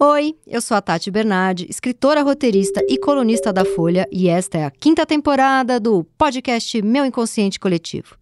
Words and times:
Oi, 0.00 0.36
eu 0.46 0.60
sou 0.60 0.76
a 0.76 0.80
Tati 0.80 1.10
Bernardi, 1.10 1.66
escritora, 1.68 2.22
roteirista 2.22 2.80
e 2.88 2.96
colunista 2.96 3.52
da 3.52 3.64
Folha, 3.64 4.06
e 4.12 4.28
esta 4.28 4.56
é 4.56 4.64
a 4.64 4.70
quinta 4.70 5.04
temporada 5.04 5.80
do 5.80 6.04
podcast 6.16 6.80
Meu 6.82 7.04
Inconsciente 7.04 7.58
Coletivo. 7.58 8.14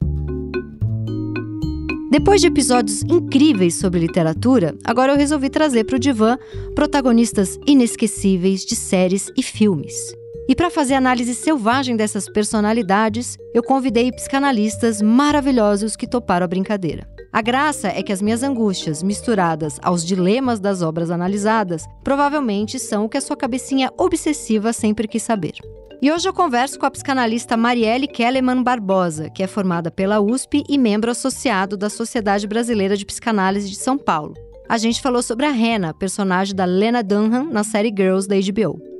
Depois 2.11 2.41
de 2.41 2.47
episódios 2.47 3.03
incríveis 3.03 3.75
sobre 3.75 4.01
literatura, 4.01 4.75
agora 4.87 5.13
eu 5.13 5.19
resolvi 5.19 5.51
trazer 5.51 5.85
para 5.85 5.97
o 5.97 5.99
divã 5.99 6.39
protagonistas 6.75 7.59
inesquecíveis 7.67 8.65
de 8.65 8.75
séries 8.75 9.31
e 9.37 9.43
filmes. 9.43 10.15
E 10.49 10.55
para 10.55 10.71
fazer 10.71 10.95
análise 10.95 11.35
selvagem 11.35 11.95
dessas 11.95 12.27
personalidades, 12.27 13.37
eu 13.53 13.63
convidei 13.63 14.11
psicanalistas 14.13 15.03
maravilhosos 15.03 15.95
que 15.95 16.09
toparam 16.09 16.45
a 16.45 16.49
brincadeira. 16.49 17.16
A 17.37 17.43
graça 17.43 17.89
é 17.89 18.03
que 18.03 18.15
as 18.15 18.23
minhas 18.23 18.43
angústias, 18.43 19.03
misturadas 19.03 19.79
aos 19.83 20.03
dilemas 20.03 20.59
das 20.59 20.81
obras 20.81 21.11
analisadas, 21.11 21.85
provavelmente 22.03 22.79
são 22.79 23.05
o 23.05 23.11
que 23.11 23.19
a 23.19 23.21
sua 23.21 23.37
cabecinha 23.37 23.93
obsessiva 23.99 24.73
sempre 24.73 25.07
quis 25.07 25.23
saber. 25.23 25.53
E 26.01 26.11
hoje 26.11 26.27
eu 26.27 26.33
converso 26.33 26.79
com 26.79 26.87
a 26.87 26.91
psicanalista 26.91 27.55
Marielle 27.55 28.09
Kellerman 28.09 28.63
Barbosa, 28.63 29.29
que 29.29 29.43
é 29.43 29.47
formada 29.47 29.91
pela 29.91 30.19
USP 30.19 30.65
e 30.67 30.79
membro 30.79 31.11
associado 31.11 31.77
da 31.77 31.91
Sociedade 31.91 32.47
Brasileira 32.47 32.97
de 32.97 33.05
Psicanálise 33.05 33.69
de 33.69 33.77
São 33.77 33.99
Paulo. 33.99 34.33
A 34.67 34.79
gente 34.79 35.03
falou 35.03 35.23
sobre 35.23 35.45
a 35.45 35.51
Rena, 35.51 35.93
personagem 35.93 36.55
da 36.55 36.65
Lena 36.65 37.03
Dunham 37.03 37.51
na 37.53 37.63
série 37.63 37.93
Girls 37.95 38.27
da 38.27 38.37
HBO. 38.37 38.96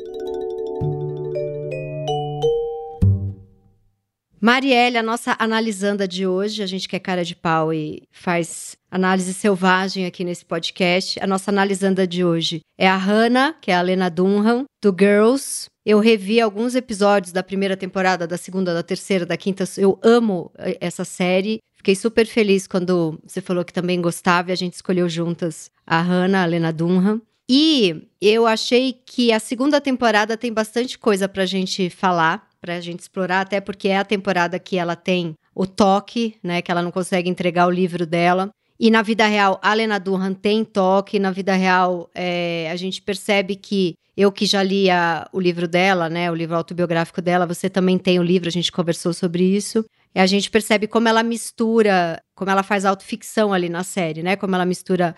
Marielle, 4.41 4.99
a 4.99 5.03
nossa 5.03 5.35
analisanda 5.39 6.07
de 6.07 6.27
hoje, 6.27 6.63
a 6.63 6.67
gente 6.67 6.87
que 6.89 6.95
é 6.95 6.99
cara 6.99 7.25
de 7.25 7.35
pau 7.35 7.73
e 7.73 8.03
faz 8.11 8.77
análise 8.91 9.33
selvagem 9.33 10.05
aqui 10.05 10.25
nesse 10.25 10.45
podcast. 10.45 11.19
A 11.23 11.27
nossa 11.27 11.51
analisanda 11.51 12.07
de 12.07 12.23
hoje 12.23 12.61
é 12.77 12.87
a 12.87 12.97
Hannah, 12.97 13.55
que 13.61 13.71
é 13.71 13.75
a 13.75 13.81
Lena 13.81 14.11
Dunham, 14.11 14.65
do 14.83 14.95
Girls. 14.97 15.67
Eu 15.87 16.01
revi 16.01 16.41
alguns 16.41 16.75
episódios 16.75 17.33
da 17.33 17.43
primeira 17.43 17.77
temporada, 17.77 18.27
da 18.27 18.37
segunda, 18.37 18.75
da 18.75 18.83
terceira, 18.83 19.25
da 19.25 19.37
quinta. 19.37 19.65
Eu 19.79 19.99
amo 20.03 20.53
eh, 20.59 20.77
essa 20.81 21.05
série. 21.05 21.59
Fiquei 21.75 21.95
super 21.95 22.27
feliz 22.27 22.67
quando 22.67 23.19
você 23.25 23.41
falou 23.41 23.65
que 23.65 23.73
também 23.73 24.03
gostava 24.03 24.51
e 24.51 24.53
a 24.53 24.57
gente 24.57 24.75
escolheu 24.75 25.09
juntas 25.09 25.71
a 25.87 26.01
Hannah, 26.01 26.43
a 26.43 26.47
Lena 26.47 26.73
Dunham. 26.73 27.23
E 27.49 28.09
eu 28.21 28.47
achei 28.47 28.93
que 28.93 29.33
a 29.33 29.39
segunda 29.39 29.81
temporada 29.81 30.37
tem 30.37 30.53
bastante 30.53 30.99
coisa 30.99 31.29
pra 31.29 31.47
gente 31.47 31.89
falar 31.89 32.49
para 32.67 32.75
a 32.75 32.81
gente 32.81 32.99
explorar, 32.99 33.43
até 33.43 33.61
porque 33.61 33.87
é 33.87 33.97
a 33.97 34.05
temporada 34.05 34.59
que 34.59 34.77
ela 34.77 34.97
tem 34.97 35.35
o 35.55 35.67
toque, 35.67 36.35
né? 36.43 36.61
Que 36.61 36.73
ela 36.73 36.83
não 36.83 36.91
consegue 36.91 37.31
entregar 37.31 37.69
o 37.69 37.71
livro 37.71 38.05
dela. 38.05 38.51
E 38.79 38.91
na 38.91 39.03
vida 39.03 39.25
real, 39.25 39.59
a 39.63 39.73
Lena 39.73 40.01
Dunham 40.01 40.35
tem 40.35 40.65
toque. 40.65 41.21
Na 41.21 41.31
vida 41.31 41.55
real, 41.55 42.11
é, 42.13 42.69
a 42.71 42.75
gente 42.75 43.01
percebe 43.01 43.55
que 43.55 43.95
eu 44.17 44.33
que 44.33 44.45
já 44.47 44.65
li 44.65 44.91
a, 44.91 45.29
o 45.33 45.41
livro 45.41 45.69
dela, 45.69 46.11
né? 46.11 46.29
O 46.29 46.35
livro 46.35 46.57
autobiográfico 46.57 47.23
dela, 47.23 47.47
você 47.47 47.71
também 47.71 47.97
tem 47.99 48.19
o 48.19 48.23
livro, 48.23 48.49
a 48.49 48.53
gente 48.53 48.73
conversou 48.73 49.15
sobre 49.15 49.45
isso. 49.45 49.85
E 50.13 50.19
a 50.19 50.27
gente 50.27 50.51
percebe 50.51 50.89
como 50.89 51.07
ela 51.07 51.23
mistura, 51.23 52.21
como 52.35 52.51
ela 52.51 52.65
faz 52.65 52.85
autoficção 52.85 53.53
ali 53.53 53.69
na 53.69 53.85
série, 53.85 54.25
né? 54.25 54.35
Como 54.35 54.57
ela 54.57 54.67
mistura 54.67 55.15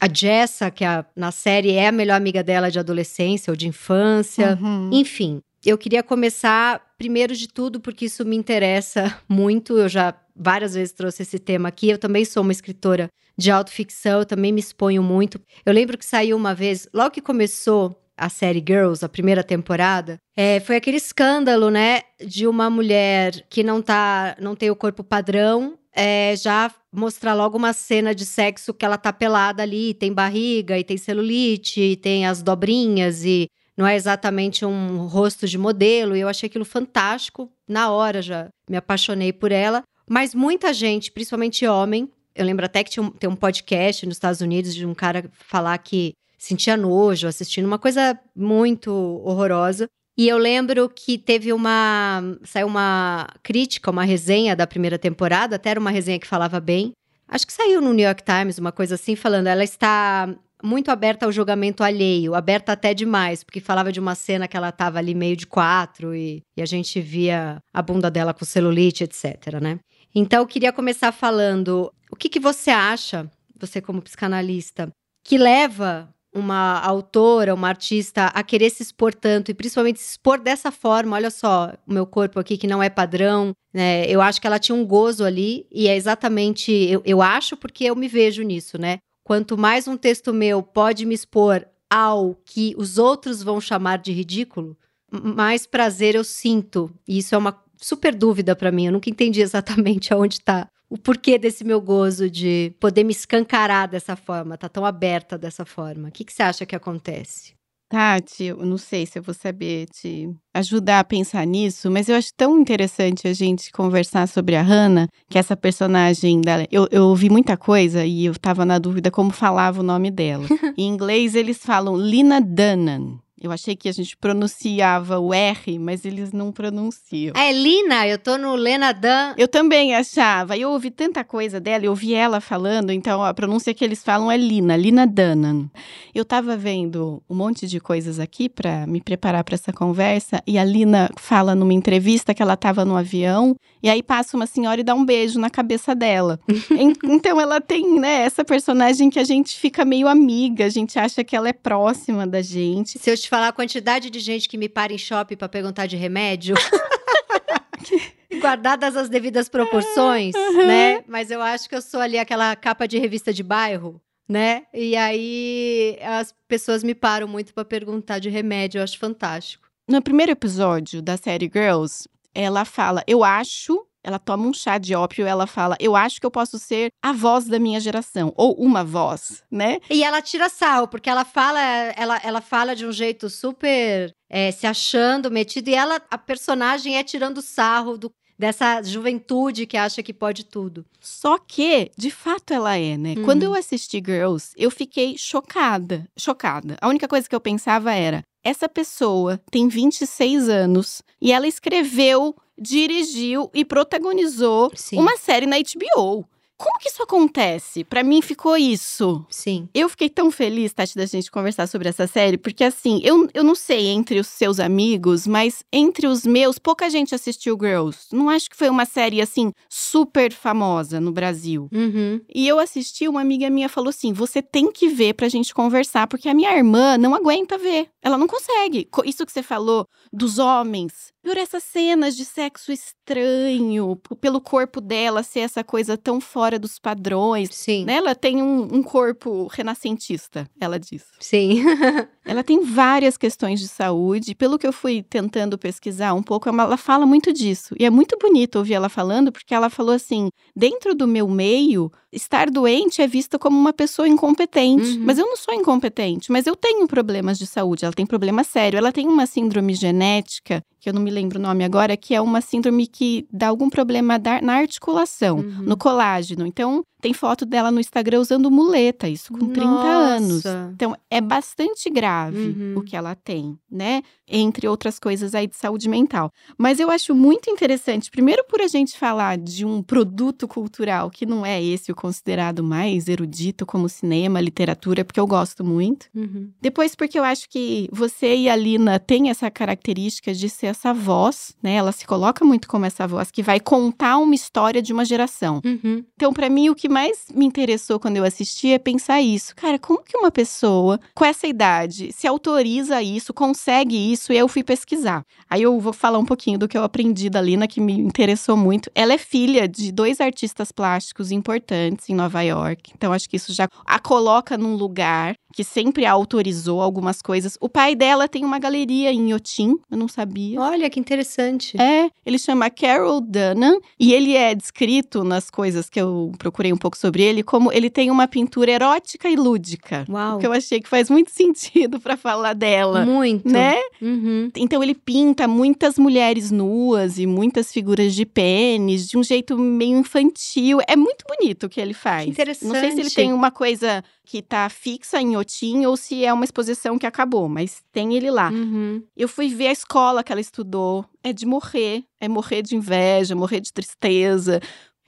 a 0.00 0.08
Jessa, 0.12 0.68
que 0.68 0.84
a, 0.84 1.04
na 1.14 1.30
série 1.30 1.74
é 1.74 1.86
a 1.86 1.92
melhor 1.92 2.16
amiga 2.16 2.42
dela 2.42 2.70
de 2.70 2.78
adolescência 2.80 3.52
ou 3.52 3.56
de 3.56 3.68
infância. 3.68 4.58
Uhum. 4.60 4.90
Enfim, 4.92 5.40
eu 5.64 5.76
queria 5.76 6.02
começar, 6.02 6.80
primeiro 6.98 7.34
de 7.34 7.48
tudo, 7.48 7.80
porque 7.80 8.06
isso 8.06 8.24
me 8.24 8.36
interessa 8.36 9.16
muito. 9.28 9.78
Eu 9.78 9.88
já 9.88 10.14
várias 10.34 10.74
vezes 10.74 10.92
trouxe 10.92 11.22
esse 11.22 11.38
tema 11.38 11.68
aqui. 11.68 11.88
Eu 11.88 11.98
também 11.98 12.24
sou 12.24 12.42
uma 12.42 12.52
escritora 12.52 13.08
de 13.36 13.50
autoficção, 13.50 14.18
eu 14.18 14.26
também 14.26 14.52
me 14.52 14.60
exponho 14.60 15.02
muito. 15.02 15.40
Eu 15.64 15.72
lembro 15.72 15.96
que 15.96 16.04
saiu 16.04 16.36
uma 16.36 16.54
vez, 16.54 16.88
logo 16.92 17.12
que 17.12 17.22
começou 17.22 17.96
a 18.16 18.28
série 18.28 18.62
Girls, 18.66 19.04
a 19.04 19.08
primeira 19.08 19.44
temporada, 19.44 20.18
é, 20.36 20.58
foi 20.58 20.74
aquele 20.74 20.96
escândalo, 20.96 21.70
né, 21.70 22.00
de 22.20 22.48
uma 22.48 22.68
mulher 22.68 23.46
que 23.48 23.62
não 23.62 23.80
tá, 23.80 24.36
não 24.40 24.56
tem 24.56 24.70
o 24.70 24.76
corpo 24.76 25.04
padrão, 25.04 25.78
é, 25.94 26.34
já 26.36 26.68
mostrar 26.92 27.34
logo 27.34 27.56
uma 27.56 27.72
cena 27.72 28.12
de 28.12 28.26
sexo 28.26 28.74
que 28.74 28.84
ela 28.84 28.98
tá 28.98 29.12
pelada 29.12 29.62
ali, 29.62 29.94
tem 29.94 30.12
barriga 30.12 30.76
e 30.76 30.82
tem 30.82 30.96
celulite, 30.96 31.80
e 31.80 31.96
tem 31.96 32.26
as 32.26 32.42
dobrinhas 32.42 33.24
e 33.24 33.48
não 33.78 33.86
é 33.86 33.94
exatamente 33.94 34.64
um 34.64 35.06
rosto 35.06 35.46
de 35.46 35.56
modelo, 35.56 36.16
e 36.16 36.20
eu 36.20 36.28
achei 36.28 36.48
aquilo 36.48 36.64
fantástico. 36.64 37.48
Na 37.68 37.92
hora 37.92 38.20
já 38.20 38.48
me 38.68 38.76
apaixonei 38.76 39.32
por 39.32 39.52
ela. 39.52 39.84
Mas 40.10 40.34
muita 40.34 40.72
gente, 40.72 41.12
principalmente 41.12 41.64
homem, 41.64 42.10
eu 42.34 42.44
lembro 42.44 42.66
até 42.66 42.82
que 42.82 42.90
tinha 42.90 43.04
um, 43.04 43.10
tem 43.10 43.30
um 43.30 43.36
podcast 43.36 44.04
nos 44.04 44.16
Estados 44.16 44.40
Unidos 44.40 44.74
de 44.74 44.84
um 44.84 44.94
cara 44.94 45.30
falar 45.32 45.78
que 45.78 46.12
sentia 46.36 46.76
nojo 46.76 47.28
assistindo, 47.28 47.66
uma 47.66 47.78
coisa 47.78 48.18
muito 48.34 48.90
horrorosa. 49.24 49.86
E 50.16 50.28
eu 50.28 50.38
lembro 50.38 50.88
que 50.88 51.16
teve 51.16 51.52
uma. 51.52 52.20
saiu 52.42 52.66
uma 52.66 53.28
crítica, 53.44 53.92
uma 53.92 54.02
resenha 54.02 54.56
da 54.56 54.66
primeira 54.66 54.98
temporada, 54.98 55.54
até 55.54 55.70
era 55.70 55.78
uma 55.78 55.90
resenha 55.90 56.18
que 56.18 56.26
falava 56.26 56.58
bem. 56.58 56.90
Acho 57.28 57.46
que 57.46 57.52
saiu 57.52 57.80
no 57.80 57.92
New 57.92 58.04
York 58.04 58.24
Times, 58.24 58.58
uma 58.58 58.72
coisa 58.72 58.96
assim, 58.96 59.14
falando. 59.14 59.46
Ela 59.46 59.62
está 59.62 60.34
muito 60.62 60.90
aberta 60.90 61.26
ao 61.26 61.32
julgamento 61.32 61.82
alheio, 61.84 62.34
aberta 62.34 62.72
até 62.72 62.92
demais, 62.92 63.44
porque 63.44 63.60
falava 63.60 63.92
de 63.92 64.00
uma 64.00 64.14
cena 64.14 64.48
que 64.48 64.56
ela 64.56 64.72
tava 64.72 64.98
ali 64.98 65.14
meio 65.14 65.36
de 65.36 65.46
quatro 65.46 66.14
e, 66.14 66.42
e 66.56 66.62
a 66.62 66.66
gente 66.66 67.00
via 67.00 67.62
a 67.72 67.82
bunda 67.82 68.10
dela 68.10 68.34
com 68.34 68.44
celulite, 68.44 69.04
etc, 69.04 69.60
né? 69.60 69.78
Então, 70.14 70.40
eu 70.40 70.46
queria 70.46 70.72
começar 70.72 71.12
falando 71.12 71.92
o 72.10 72.16
que, 72.16 72.28
que 72.28 72.40
você 72.40 72.70
acha, 72.70 73.30
você 73.58 73.80
como 73.80 74.02
psicanalista, 74.02 74.88
que 75.24 75.36
leva 75.36 76.08
uma 76.34 76.80
autora, 76.80 77.54
uma 77.54 77.68
artista 77.68 78.26
a 78.26 78.42
querer 78.42 78.70
se 78.70 78.82
expor 78.82 79.14
tanto 79.14 79.50
e 79.50 79.54
principalmente 79.54 79.98
se 79.98 80.12
expor 80.12 80.38
dessa 80.38 80.70
forma. 80.70 81.16
Olha 81.16 81.30
só, 81.30 81.72
o 81.86 81.92
meu 81.92 82.06
corpo 82.06 82.38
aqui 82.38 82.56
que 82.56 82.66
não 82.66 82.82
é 82.82 82.90
padrão, 82.90 83.52
né? 83.72 84.04
Eu 84.06 84.20
acho 84.20 84.40
que 84.40 84.46
ela 84.46 84.58
tinha 84.58 84.76
um 84.76 84.84
gozo 84.84 85.24
ali 85.24 85.66
e 85.70 85.88
é 85.88 85.96
exatamente, 85.96 86.72
eu, 86.72 87.02
eu 87.04 87.22
acho 87.22 87.56
porque 87.56 87.84
eu 87.84 87.96
me 87.96 88.08
vejo 88.08 88.42
nisso, 88.42 88.78
né? 88.78 88.98
Quanto 89.28 89.58
mais 89.58 89.86
um 89.86 89.94
texto 89.94 90.32
meu 90.32 90.62
pode 90.62 91.04
me 91.04 91.14
expor 91.14 91.66
ao 91.90 92.34
que 92.46 92.74
os 92.78 92.96
outros 92.96 93.42
vão 93.42 93.60
chamar 93.60 93.98
de 93.98 94.10
ridículo, 94.10 94.74
mais 95.12 95.66
prazer 95.66 96.14
eu 96.14 96.24
sinto. 96.24 96.90
E 97.06 97.18
isso 97.18 97.34
é 97.34 97.38
uma 97.38 97.62
super 97.76 98.14
dúvida 98.14 98.56
para 98.56 98.72
mim. 98.72 98.86
Eu 98.86 98.92
nunca 98.92 99.10
entendi 99.10 99.42
exatamente 99.44 100.14
aonde 100.14 100.36
está 100.36 100.66
o 100.88 100.96
porquê 100.96 101.38
desse 101.38 101.62
meu 101.62 101.78
gozo 101.78 102.30
de 102.30 102.74
poder 102.80 103.04
me 103.04 103.12
escancarar 103.12 103.86
dessa 103.86 104.16
forma, 104.16 104.56
tá 104.56 104.66
tão 104.66 104.86
aberta 104.86 105.36
dessa 105.36 105.66
forma. 105.66 106.08
O 106.08 106.10
que, 106.10 106.24
que 106.24 106.32
você 106.32 106.42
acha 106.42 106.64
que 106.64 106.74
acontece? 106.74 107.52
Tati, 107.88 108.44
eu 108.44 108.66
não 108.66 108.76
sei 108.76 109.06
se 109.06 109.18
eu 109.18 109.22
vou 109.22 109.34
saber 109.34 109.86
te 109.86 110.28
ajudar 110.52 111.00
a 111.00 111.04
pensar 111.04 111.46
nisso, 111.46 111.90
mas 111.90 112.08
eu 112.08 112.16
acho 112.16 112.34
tão 112.36 112.60
interessante 112.60 113.26
a 113.26 113.32
gente 113.32 113.72
conversar 113.72 114.28
sobre 114.28 114.56
a 114.56 114.62
Hannah, 114.62 115.08
que 115.28 115.38
é 115.38 115.40
essa 115.40 115.56
personagem 115.56 116.40
dela. 116.42 116.66
Eu, 116.70 116.86
eu 116.90 117.04
ouvi 117.06 117.30
muita 117.30 117.56
coisa 117.56 118.04
e 118.04 118.26
eu 118.26 118.38
tava 118.38 118.64
na 118.66 118.78
dúvida 118.78 119.10
como 119.10 119.30
falava 119.30 119.80
o 119.80 119.82
nome 119.82 120.10
dela. 120.10 120.46
em 120.76 120.86
inglês, 120.86 121.34
eles 121.34 121.58
falam 121.58 121.96
Lina 121.96 122.40
Dunham. 122.40 123.18
Eu 123.40 123.52
achei 123.52 123.76
que 123.76 123.88
a 123.88 123.92
gente 123.92 124.16
pronunciava 124.16 125.18
o 125.20 125.32
R, 125.32 125.78
mas 125.78 126.04
eles 126.04 126.32
não 126.32 126.50
pronunciam. 126.50 127.34
É 127.36 127.52
Lina, 127.52 128.06
eu 128.06 128.18
tô 128.18 128.36
no 128.36 128.56
Lena 128.56 128.90
Dan. 128.92 129.34
Eu 129.36 129.46
também 129.46 129.94
achava. 129.94 130.56
Eu 130.56 130.70
ouvi 130.70 130.90
tanta 130.90 131.22
coisa 131.22 131.60
dela, 131.60 131.84
eu 131.84 131.90
ouvi 131.90 132.14
ela 132.14 132.40
falando, 132.40 132.90
então 132.90 133.22
a 133.22 133.32
pronúncia 133.32 133.72
que 133.72 133.84
eles 133.84 134.02
falam 134.02 134.30
é 134.30 134.36
Lina, 134.36 134.76
Lina 134.76 135.06
Dunham. 135.06 135.70
Eu 136.12 136.24
tava 136.24 136.56
vendo 136.56 137.22
um 137.30 137.34
monte 137.34 137.66
de 137.68 137.78
coisas 137.78 138.18
aqui 138.18 138.48
para 138.48 138.86
me 138.88 139.00
preparar 139.00 139.44
para 139.44 139.54
essa 139.54 139.72
conversa, 139.72 140.42
e 140.44 140.58
a 140.58 140.64
Lina 140.64 141.08
fala 141.16 141.54
numa 141.54 141.72
entrevista 141.72 142.34
que 142.34 142.42
ela 142.42 142.56
tava 142.56 142.84
no 142.84 142.96
avião, 142.96 143.54
e 143.80 143.88
aí 143.88 144.02
passa 144.02 144.36
uma 144.36 144.46
senhora 144.46 144.80
e 144.80 144.84
dá 144.84 144.94
um 144.94 145.04
beijo 145.04 145.38
na 145.38 145.48
cabeça 145.48 145.94
dela. 145.94 146.40
então 147.04 147.40
ela 147.40 147.60
tem, 147.60 148.00
né, 148.00 148.22
essa 148.22 148.44
personagem 148.44 149.10
que 149.10 149.18
a 149.20 149.24
gente 149.24 149.56
fica 149.56 149.84
meio 149.84 150.08
amiga, 150.08 150.64
a 150.64 150.68
gente 150.68 150.98
acha 150.98 151.22
que 151.22 151.36
ela 151.36 151.48
é 151.48 151.52
próxima 151.52 152.26
da 152.26 152.42
gente. 152.42 152.98
Se 152.98 153.10
eu 153.10 153.16
te 153.16 153.27
te 153.28 153.30
falar 153.30 153.48
a 153.48 153.52
quantidade 153.52 154.08
de 154.08 154.18
gente 154.20 154.48
que 154.48 154.56
me 154.56 154.68
para 154.70 154.92
em 154.92 154.98
shopping 154.98 155.36
para 155.36 155.48
perguntar 155.48 155.86
de 155.86 155.96
remédio. 155.96 156.56
Guardadas 158.40 158.96
as 158.96 159.08
devidas 159.08 159.48
proporções, 159.48 160.34
uhum. 160.34 160.66
né? 160.66 161.04
Mas 161.06 161.30
eu 161.30 161.42
acho 161.42 161.68
que 161.68 161.74
eu 161.74 161.82
sou 161.82 162.00
ali 162.00 162.18
aquela 162.18 162.56
capa 162.56 162.88
de 162.88 162.98
revista 162.98 163.32
de 163.32 163.42
bairro, 163.42 164.00
né? 164.26 164.64
E 164.72 164.96
aí 164.96 165.98
as 166.00 166.34
pessoas 166.46 166.82
me 166.82 166.94
param 166.94 167.28
muito 167.28 167.52
para 167.52 167.64
perguntar 167.64 168.18
de 168.18 168.30
remédio, 168.30 168.78
eu 168.78 168.82
acho 168.82 168.98
fantástico. 168.98 169.68
No 169.86 170.00
primeiro 170.00 170.32
episódio 170.32 171.02
da 171.02 171.16
série 171.16 171.50
Girls, 171.52 172.08
ela 172.34 172.64
fala: 172.64 173.02
Eu 173.06 173.22
acho 173.24 173.86
ela 174.08 174.18
toma 174.18 174.46
um 174.46 174.54
chá 174.54 174.78
de 174.78 174.94
ópio 174.94 175.26
ela 175.26 175.46
fala: 175.46 175.76
Eu 175.78 175.94
acho 175.94 176.18
que 176.18 176.26
eu 176.26 176.30
posso 176.30 176.58
ser 176.58 176.90
a 177.02 177.12
voz 177.12 177.44
da 177.46 177.58
minha 177.58 177.78
geração, 177.78 178.32
ou 178.36 178.54
uma 178.54 178.82
voz, 178.82 179.44
né? 179.50 179.78
E 179.90 180.02
ela 180.02 180.22
tira 180.22 180.48
sal, 180.48 180.88
porque 180.88 181.10
ela 181.10 181.24
fala, 181.24 181.60
ela, 181.60 182.20
ela 182.24 182.40
fala 182.40 182.74
de 182.74 182.86
um 182.86 182.92
jeito 182.92 183.28
super 183.28 184.10
é, 184.30 184.50
se 184.50 184.66
achando, 184.66 185.30
metido, 185.30 185.68
e 185.68 185.74
ela, 185.74 186.00
a 186.10 186.16
personagem 186.18 186.96
é 186.96 187.04
tirando 187.04 187.42
sarro 187.42 187.98
do, 187.98 188.10
dessa 188.38 188.82
juventude 188.82 189.66
que 189.66 189.76
acha 189.76 190.02
que 190.02 190.14
pode 190.14 190.44
tudo. 190.44 190.86
Só 191.00 191.38
que, 191.38 191.90
de 191.96 192.10
fato, 192.10 192.54
ela 192.54 192.76
é, 192.76 192.96
né? 192.96 193.14
Uhum. 193.16 193.24
Quando 193.24 193.42
eu 193.42 193.54
assisti 193.54 194.02
Girls, 194.04 194.52
eu 194.56 194.70
fiquei 194.70 195.18
chocada. 195.18 196.06
Chocada. 196.16 196.76
A 196.80 196.88
única 196.88 197.06
coisa 197.08 197.28
que 197.28 197.34
eu 197.34 197.40
pensava 197.40 197.92
era: 197.92 198.22
essa 198.42 198.68
pessoa 198.68 199.40
tem 199.50 199.68
26 199.68 200.48
anos 200.48 201.02
e 201.20 201.32
ela 201.32 201.46
escreveu, 201.46 202.34
dirigiu 202.60 203.50
e 203.54 203.64
protagonizou 203.64 204.70
Sim. 204.74 204.98
uma 204.98 205.16
série 205.16 205.46
na 205.46 205.56
HBO. 205.56 206.24
Como 206.60 206.76
que 206.80 206.88
isso 206.88 207.00
acontece? 207.04 207.84
Pra 207.84 208.02
mim 208.02 208.20
ficou 208.20 208.56
isso. 208.56 209.24
Sim. 209.30 209.68
Eu 209.72 209.88
fiquei 209.88 210.08
tão 210.10 210.28
feliz, 210.28 210.72
Tati, 210.72 210.96
da 210.96 211.06
gente 211.06 211.30
conversar 211.30 211.68
sobre 211.68 211.88
essa 211.88 212.08
série, 212.08 212.36
porque 212.36 212.64
assim, 212.64 213.00
eu, 213.04 213.28
eu 213.32 213.44
não 213.44 213.54
sei 213.54 213.86
entre 213.86 214.18
os 214.18 214.26
seus 214.26 214.58
amigos, 214.58 215.24
mas 215.24 215.62
entre 215.72 216.08
os 216.08 216.26
meus, 216.26 216.58
pouca 216.58 216.90
gente 216.90 217.14
assistiu 217.14 217.56
Girls. 217.56 218.08
Não 218.12 218.28
acho 218.28 218.50
que 218.50 218.56
foi 218.56 218.68
uma 218.68 218.84
série, 218.84 219.22
assim, 219.22 219.52
super 219.68 220.32
famosa 220.32 220.98
no 221.00 221.12
Brasil. 221.12 221.68
Uhum. 221.72 222.20
E 222.34 222.48
eu 222.48 222.58
assisti, 222.58 223.06
uma 223.06 223.20
amiga 223.20 223.48
minha 223.48 223.68
falou 223.68 223.90
assim: 223.90 224.12
você 224.12 224.42
tem 224.42 224.72
que 224.72 224.88
ver 224.88 225.14
pra 225.14 225.28
gente 225.28 225.54
conversar, 225.54 226.08
porque 226.08 226.28
a 226.28 226.34
minha 226.34 226.52
irmã 226.56 226.98
não 226.98 227.14
aguenta 227.14 227.56
ver. 227.56 227.86
Ela 228.02 228.18
não 228.18 228.26
consegue. 228.26 228.84
Co- 228.90 229.04
Isso 229.04 229.24
que 229.24 229.30
você 229.30 229.44
falou 229.44 229.86
dos 230.12 230.40
homens, 230.40 231.12
por 231.28 231.36
essas 231.36 231.62
cenas 231.62 232.16
de 232.16 232.24
sexo 232.24 232.72
estranho, 232.72 234.00
pelo 234.18 234.40
corpo 234.40 234.80
dela 234.80 235.22
ser 235.22 235.40
essa 235.40 235.62
coisa 235.62 235.94
tão 235.94 236.22
fora 236.22 236.58
dos 236.58 236.78
padrões. 236.78 237.50
Sim. 237.52 237.84
Né? 237.84 237.96
Ela 237.96 238.14
tem 238.14 238.42
um, 238.42 238.62
um 238.62 238.82
corpo 238.82 239.46
renascentista, 239.46 240.48
ela 240.58 240.80
diz. 240.80 241.04
Sim. 241.20 241.62
Ela 242.28 242.44
tem 242.44 242.62
várias 242.62 243.16
questões 243.16 243.58
de 243.58 243.66
saúde. 243.66 244.34
Pelo 244.34 244.58
que 244.58 244.66
eu 244.66 244.72
fui 244.72 245.02
tentando 245.02 245.56
pesquisar 245.56 246.12
um 246.12 246.22
pouco, 246.22 246.46
ela 246.46 246.76
fala 246.76 247.06
muito 247.06 247.32
disso. 247.32 247.74
E 247.80 247.86
é 247.86 247.90
muito 247.90 248.18
bonito 248.20 248.56
ouvir 248.56 248.74
ela 248.74 248.90
falando, 248.90 249.32
porque 249.32 249.54
ela 249.54 249.70
falou 249.70 249.94
assim: 249.94 250.28
dentro 250.54 250.94
do 250.94 251.08
meu 251.08 251.26
meio, 251.26 251.90
estar 252.12 252.50
doente 252.50 253.00
é 253.00 253.06
vista 253.06 253.38
como 253.38 253.58
uma 253.58 253.72
pessoa 253.72 254.06
incompetente. 254.06 254.98
Uhum. 254.98 255.04
Mas 255.06 255.18
eu 255.18 255.26
não 255.26 255.38
sou 255.38 255.54
incompetente, 255.54 256.30
mas 256.30 256.46
eu 256.46 256.54
tenho 256.54 256.86
problemas 256.86 257.38
de 257.38 257.46
saúde. 257.46 257.86
Ela 257.86 257.94
tem 257.94 258.04
problema 258.04 258.44
sério. 258.44 258.76
Ela 258.76 258.92
tem 258.92 259.08
uma 259.08 259.24
síndrome 259.24 259.72
genética, 259.72 260.62
que 260.80 260.88
eu 260.88 260.92
não 260.92 261.02
me 261.02 261.10
lembro 261.10 261.38
o 261.38 261.42
nome 261.42 261.64
agora, 261.64 261.96
que 261.96 262.14
é 262.14 262.20
uma 262.20 262.40
síndrome 262.40 262.86
que 262.86 263.26
dá 263.32 263.48
algum 263.48 263.68
problema 263.68 264.18
na 264.42 264.54
articulação, 264.54 265.38
Uhum. 265.38 265.62
no 265.64 265.76
colágeno. 265.76 266.46
Então, 266.46 266.82
tem 267.00 267.12
foto 267.12 267.46
dela 267.46 267.70
no 267.70 267.80
Instagram 267.80 268.20
usando 268.20 268.50
muleta, 268.50 269.08
isso 269.08 269.32
com 269.32 269.48
30 269.48 269.68
anos. 269.68 270.44
Nossa. 270.44 270.70
Então, 270.74 270.96
é 271.10 271.20
bastante 271.20 271.88
grave 271.90 272.38
Uhum. 272.38 272.74
o 272.76 272.82
que 272.82 272.96
ela 272.96 273.14
tem, 273.14 273.58
né? 273.70 274.02
Entre 274.26 274.66
outras 274.68 274.98
coisas 274.98 275.34
aí 275.34 275.46
de 275.46 275.56
saúde 275.56 275.88
mental. 275.88 276.30
Mas 276.56 276.80
eu 276.80 276.90
acho 276.90 277.14
muito 277.14 277.48
interessante, 277.50 278.10
primeiro 278.10 278.44
por 278.44 278.60
a 278.60 278.66
gente 278.68 278.98
falar 278.98 279.38
de 279.38 279.64
um 279.64 279.82
produto 279.82 280.46
cultural 280.48 281.10
que 281.10 281.24
não 281.24 281.46
é 281.46 281.62
esse 281.62 281.90
o 281.92 281.94
considerado 281.94 282.62
mais 282.62 283.08
erudito 283.08 283.64
como 283.64 283.88
cinema, 283.88 284.40
literatura, 284.40 285.04
porque 285.04 285.20
eu 285.20 285.26
gosto 285.26 285.64
muito. 285.64 286.06
Uhum. 286.14 286.50
Depois 286.60 286.94
porque 286.94 287.18
eu 287.18 287.24
acho 287.24 287.48
que 287.48 287.88
você 287.92 288.36
e 288.36 288.48
a 288.48 288.56
Lina 288.56 288.98
têm 288.98 289.30
essa 289.30 289.50
característica 289.50 290.34
de 290.34 290.48
ser 290.48 290.66
essa 290.66 290.92
voz, 290.92 291.54
né? 291.62 291.74
Ela 291.74 291.92
se 291.92 292.06
coloca 292.06 292.44
muito 292.44 292.68
como 292.68 292.84
essa 292.84 293.06
voz 293.06 293.30
que 293.30 293.42
vai 293.42 293.60
contar 293.60 294.18
uma 294.18 294.34
história 294.34 294.82
de 294.82 294.92
uma 294.92 295.04
geração. 295.04 295.60
Uhum. 295.64 296.04
Então, 296.14 296.32
pra 296.32 296.48
mim, 296.50 296.68
o 296.68 296.74
que 296.74 296.87
mais 296.88 297.26
me 297.34 297.46
interessou 297.46 297.98
quando 298.00 298.16
eu 298.16 298.24
assisti 298.24 298.72
é 298.72 298.78
pensar 298.78 299.20
isso. 299.20 299.54
Cara, 299.54 299.78
como 299.78 300.02
que 300.02 300.16
uma 300.16 300.30
pessoa 300.30 300.98
com 301.14 301.24
essa 301.24 301.46
idade 301.46 302.12
se 302.12 302.26
autoriza 302.26 302.96
a 302.96 303.02
isso, 303.02 303.32
consegue 303.34 303.96
isso? 304.12 304.32
E 304.32 304.38
eu 304.38 304.48
fui 304.48 304.62
pesquisar. 304.62 305.24
Aí 305.48 305.62
eu 305.62 305.78
vou 305.80 305.92
falar 305.92 306.18
um 306.18 306.24
pouquinho 306.24 306.58
do 306.58 306.68
que 306.68 306.76
eu 306.76 306.82
aprendi 306.82 307.30
da 307.30 307.40
Lina, 307.40 307.66
que 307.66 307.80
me 307.80 307.92
interessou 307.92 308.56
muito. 308.56 308.90
Ela 308.94 309.14
é 309.14 309.18
filha 309.18 309.68
de 309.68 309.92
dois 309.92 310.20
artistas 310.20 310.72
plásticos 310.72 311.30
importantes 311.30 312.08
em 312.08 312.14
Nova 312.14 312.42
York. 312.42 312.92
Então, 312.94 313.12
acho 313.12 313.28
que 313.28 313.36
isso 313.36 313.52
já 313.52 313.68
a 313.86 313.98
coloca 313.98 314.56
num 314.56 314.74
lugar 314.74 315.36
que 315.52 315.64
sempre 315.64 316.04
a 316.04 316.12
autorizou 316.12 316.80
algumas 316.80 317.20
coisas. 317.20 317.56
O 317.60 317.68
pai 317.68 317.94
dela 317.94 318.28
tem 318.28 318.44
uma 318.44 318.58
galeria 318.58 319.12
em 319.12 319.32
Yotin, 319.32 319.76
eu 319.90 319.96
não 319.96 320.06
sabia. 320.06 320.60
Olha 320.60 320.88
que 320.88 321.00
interessante. 321.00 321.80
É, 321.80 322.10
ele 322.24 322.38
chama 322.38 322.70
Carol 322.70 323.20
Dunham 323.20 323.80
e 323.98 324.12
ele 324.12 324.36
é 324.36 324.54
descrito 324.54 325.24
nas 325.24 325.50
coisas 325.50 325.88
que 325.90 326.00
eu 326.00 326.30
procurei 326.38 326.72
um 326.72 326.76
pouco 326.78 326.96
sobre 326.96 327.22
ele 327.22 327.42
como 327.42 327.72
ele 327.72 327.90
tem 327.90 328.10
uma 328.10 328.26
pintura 328.26 328.70
erótica 328.70 329.28
e 329.28 329.36
lúdica. 329.36 330.04
Uau. 330.08 330.36
O 330.36 330.38
que 330.38 330.46
eu 330.46 330.52
achei 330.52 330.80
que 330.80 330.88
faz 330.88 331.10
muito 331.10 331.30
sentido 331.34 332.00
pra 332.00 332.16
falar 332.16 332.54
dela, 332.54 333.04
Muito. 333.04 333.48
né? 333.48 333.76
Uhum. 334.00 334.50
Então 334.56 334.82
ele 334.82 334.94
pinta 334.94 335.46
muitas 335.46 335.98
mulheres 335.98 336.50
nuas 336.50 337.18
e 337.18 337.26
muitas 337.26 337.72
figuras 337.72 338.14
de 338.14 338.24
pênis 338.24 339.08
de 339.08 339.18
um 339.18 339.22
jeito 339.22 339.58
meio 339.58 339.98
infantil. 339.98 340.78
É 340.88 340.96
muito 340.96 341.24
bonito 341.28 341.66
o 341.66 341.68
que 341.68 341.80
ele 341.80 341.94
faz. 341.94 342.24
Que 342.24 342.30
interessante. 342.30 342.72
Não 342.72 342.80
sei 342.80 342.92
se 342.92 343.00
ele 343.00 343.10
tem 343.10 343.32
uma 343.32 343.50
coisa 343.50 344.02
que 344.24 344.42
tá 344.42 344.68
fixa 344.68 345.20
em 345.20 345.36
Otim 345.36 345.86
ou 345.86 345.96
se 345.96 346.22
é 346.22 346.32
uma 346.32 346.44
exposição 346.44 346.98
que 346.98 347.06
acabou, 347.06 347.48
mas 347.48 347.82
tem 347.90 348.14
ele 348.14 348.30
lá. 348.30 348.50
Uhum. 348.50 349.02
Eu 349.16 349.26
fui 349.26 349.48
ver 349.48 349.68
a 349.68 349.72
escola 349.72 350.22
que 350.22 350.30
ela 350.30 350.40
estudou. 350.40 351.04
É 351.22 351.32
de 351.32 351.46
morrer. 351.46 352.04
É 352.20 352.28
morrer 352.28 352.62
de 352.62 352.76
inveja, 352.76 353.34
morrer 353.34 353.60
de 353.60 353.72
tristeza. 353.72 354.60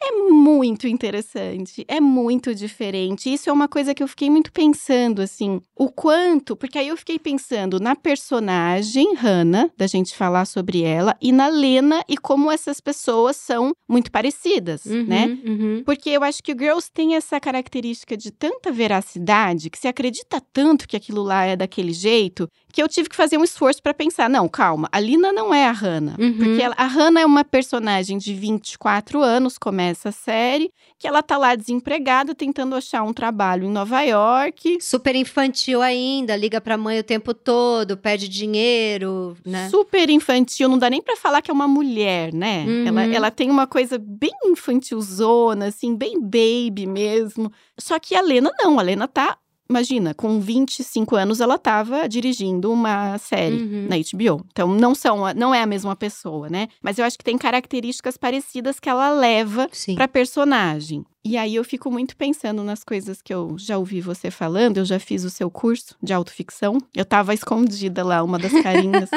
É 0.02 0.12
muito 0.12 0.88
interessante, 0.88 1.84
é 1.86 2.00
muito 2.00 2.54
diferente. 2.54 3.32
Isso 3.32 3.50
é 3.50 3.52
uma 3.52 3.68
coisa 3.68 3.94
que 3.94 4.02
eu 4.02 4.08
fiquei 4.08 4.30
muito 4.30 4.50
pensando, 4.50 5.20
assim, 5.20 5.60
o 5.76 5.90
quanto, 5.90 6.56
porque 6.56 6.78
aí 6.78 6.88
eu 6.88 6.96
fiquei 6.96 7.18
pensando 7.18 7.78
na 7.78 7.94
personagem 7.94 9.14
Hannah, 9.14 9.70
da 9.76 9.86
gente 9.86 10.16
falar 10.16 10.46
sobre 10.46 10.82
ela, 10.82 11.14
e 11.20 11.32
na 11.32 11.48
Lena 11.48 12.02
e 12.08 12.16
como 12.16 12.50
essas 12.50 12.80
pessoas 12.80 13.36
são 13.36 13.72
muito 13.88 14.10
parecidas, 14.10 14.86
Uhum. 14.86 15.04
né? 15.04 15.38
Uhum. 15.44 15.82
Porque 15.84 16.08
eu 16.10 16.24
acho 16.24 16.42
que 16.42 16.52
o 16.52 16.56
Girls 16.58 16.90
tem 16.92 17.14
essa 17.14 17.38
característica 17.38 18.16
de 18.16 18.30
tanta 18.30 18.72
veracidade, 18.72 19.68
que 19.68 19.78
se 19.78 19.86
acredita 19.88 20.40
tanto 20.52 20.88
que 20.88 20.96
aquilo 20.96 21.22
lá 21.22 21.44
é 21.44 21.56
daquele 21.56 21.92
jeito, 21.92 22.48
que 22.72 22.82
eu 22.82 22.88
tive 22.88 23.08
que 23.08 23.16
fazer 23.16 23.36
um 23.38 23.44
esforço 23.44 23.82
pra 23.82 23.92
pensar, 23.94 24.28
não, 24.30 24.48
calma, 24.48 24.88
a 24.92 25.00
Lina 25.00 25.32
não 25.32 25.52
é 25.52 25.66
a 25.66 25.72
Hannah. 25.72 26.16
Uhum. 26.18 26.36
Porque 26.36 26.62
ela- 26.62 26.74
a 26.78 26.86
Hannah 26.86 27.20
é 27.22 27.26
uma 27.26 27.44
personagem 27.44 28.16
de 28.18 28.32
24 28.34 29.22
anos, 29.22 29.58
começa 29.58 30.10
a 30.10 30.12
série, 30.12 30.72
que 30.98 31.06
ela 31.08 31.22
tá 31.22 31.36
lá 31.38 31.54
desempregada, 31.54 32.34
tentando 32.34 32.74
achar 32.76 33.02
um 33.02 33.12
trabalho 33.12 33.64
em 33.64 33.70
Nova 33.70 34.02
York. 34.02 34.78
Super 34.80 35.16
infantil 35.16 35.80
ainda, 35.82 36.36
liga 36.36 36.60
pra 36.60 36.76
mãe 36.76 36.98
o 36.98 37.04
tempo 37.04 37.32
todo, 37.34 37.96
pede 37.96 38.28
dinheiro, 38.28 39.36
né? 39.44 39.68
Super 39.70 40.10
infantil, 40.10 40.68
não 40.68 40.78
dá 40.78 40.90
nem 40.90 41.00
pra 41.02 41.16
falar 41.16 41.40
que 41.42 41.50
é 41.50 41.54
uma 41.54 41.66
mulher, 41.68 42.32
né? 42.32 42.64
Uhum. 42.66 42.86
Ela, 42.86 43.02
ela 43.14 43.30
tem 43.30 43.50
uma 43.50 43.66
coisa 43.66 43.98
bem 43.98 44.30
infantilzona, 44.44 45.66
assim, 45.66 45.94
bem 45.94 46.20
baby 46.20 46.86
mesmo. 46.86 47.50
Só 47.78 47.98
que 47.98 48.14
a 48.14 48.20
Lena 48.20 48.50
não, 48.58 48.78
a 48.78 48.82
Lena 48.82 49.08
tá, 49.08 49.36
imagina, 49.70 50.12
com 50.12 50.38
25 50.40 51.16
anos 51.16 51.40
ela 51.40 51.56
tava 51.56 52.08
dirigindo 52.08 52.70
uma 52.72 53.16
série 53.18 53.54
Uhum. 53.62 53.86
na 53.88 53.96
HBO. 53.96 54.44
Então 54.50 54.68
não 54.68 54.94
são, 54.94 55.32
não 55.34 55.54
é 55.54 55.62
a 55.62 55.66
mesma 55.66 55.94
pessoa, 55.96 56.48
né? 56.50 56.68
Mas 56.82 56.98
eu 56.98 57.04
acho 57.04 57.16
que 57.16 57.24
tem 57.24 57.38
características 57.38 58.16
parecidas 58.16 58.78
que 58.80 58.88
ela 58.88 59.10
leva 59.10 59.68
pra 59.94 60.08
personagem. 60.08 61.04
E 61.24 61.36
aí 61.36 61.54
eu 61.54 61.64
fico 61.64 61.90
muito 61.90 62.16
pensando 62.16 62.62
nas 62.64 62.82
coisas 62.82 63.20
que 63.20 63.32
eu 63.32 63.56
já 63.58 63.76
ouvi 63.76 64.00
você 64.00 64.30
falando, 64.30 64.78
eu 64.78 64.84
já 64.84 64.98
fiz 64.98 65.22
o 65.24 65.30
seu 65.30 65.50
curso 65.50 65.94
de 66.02 66.12
autoficção. 66.14 66.78
Eu 66.96 67.04
tava 67.04 67.34
escondida 67.34 68.02
lá, 68.02 68.22
uma 68.22 68.38
das 68.38 68.52
carinhas. 68.62 69.10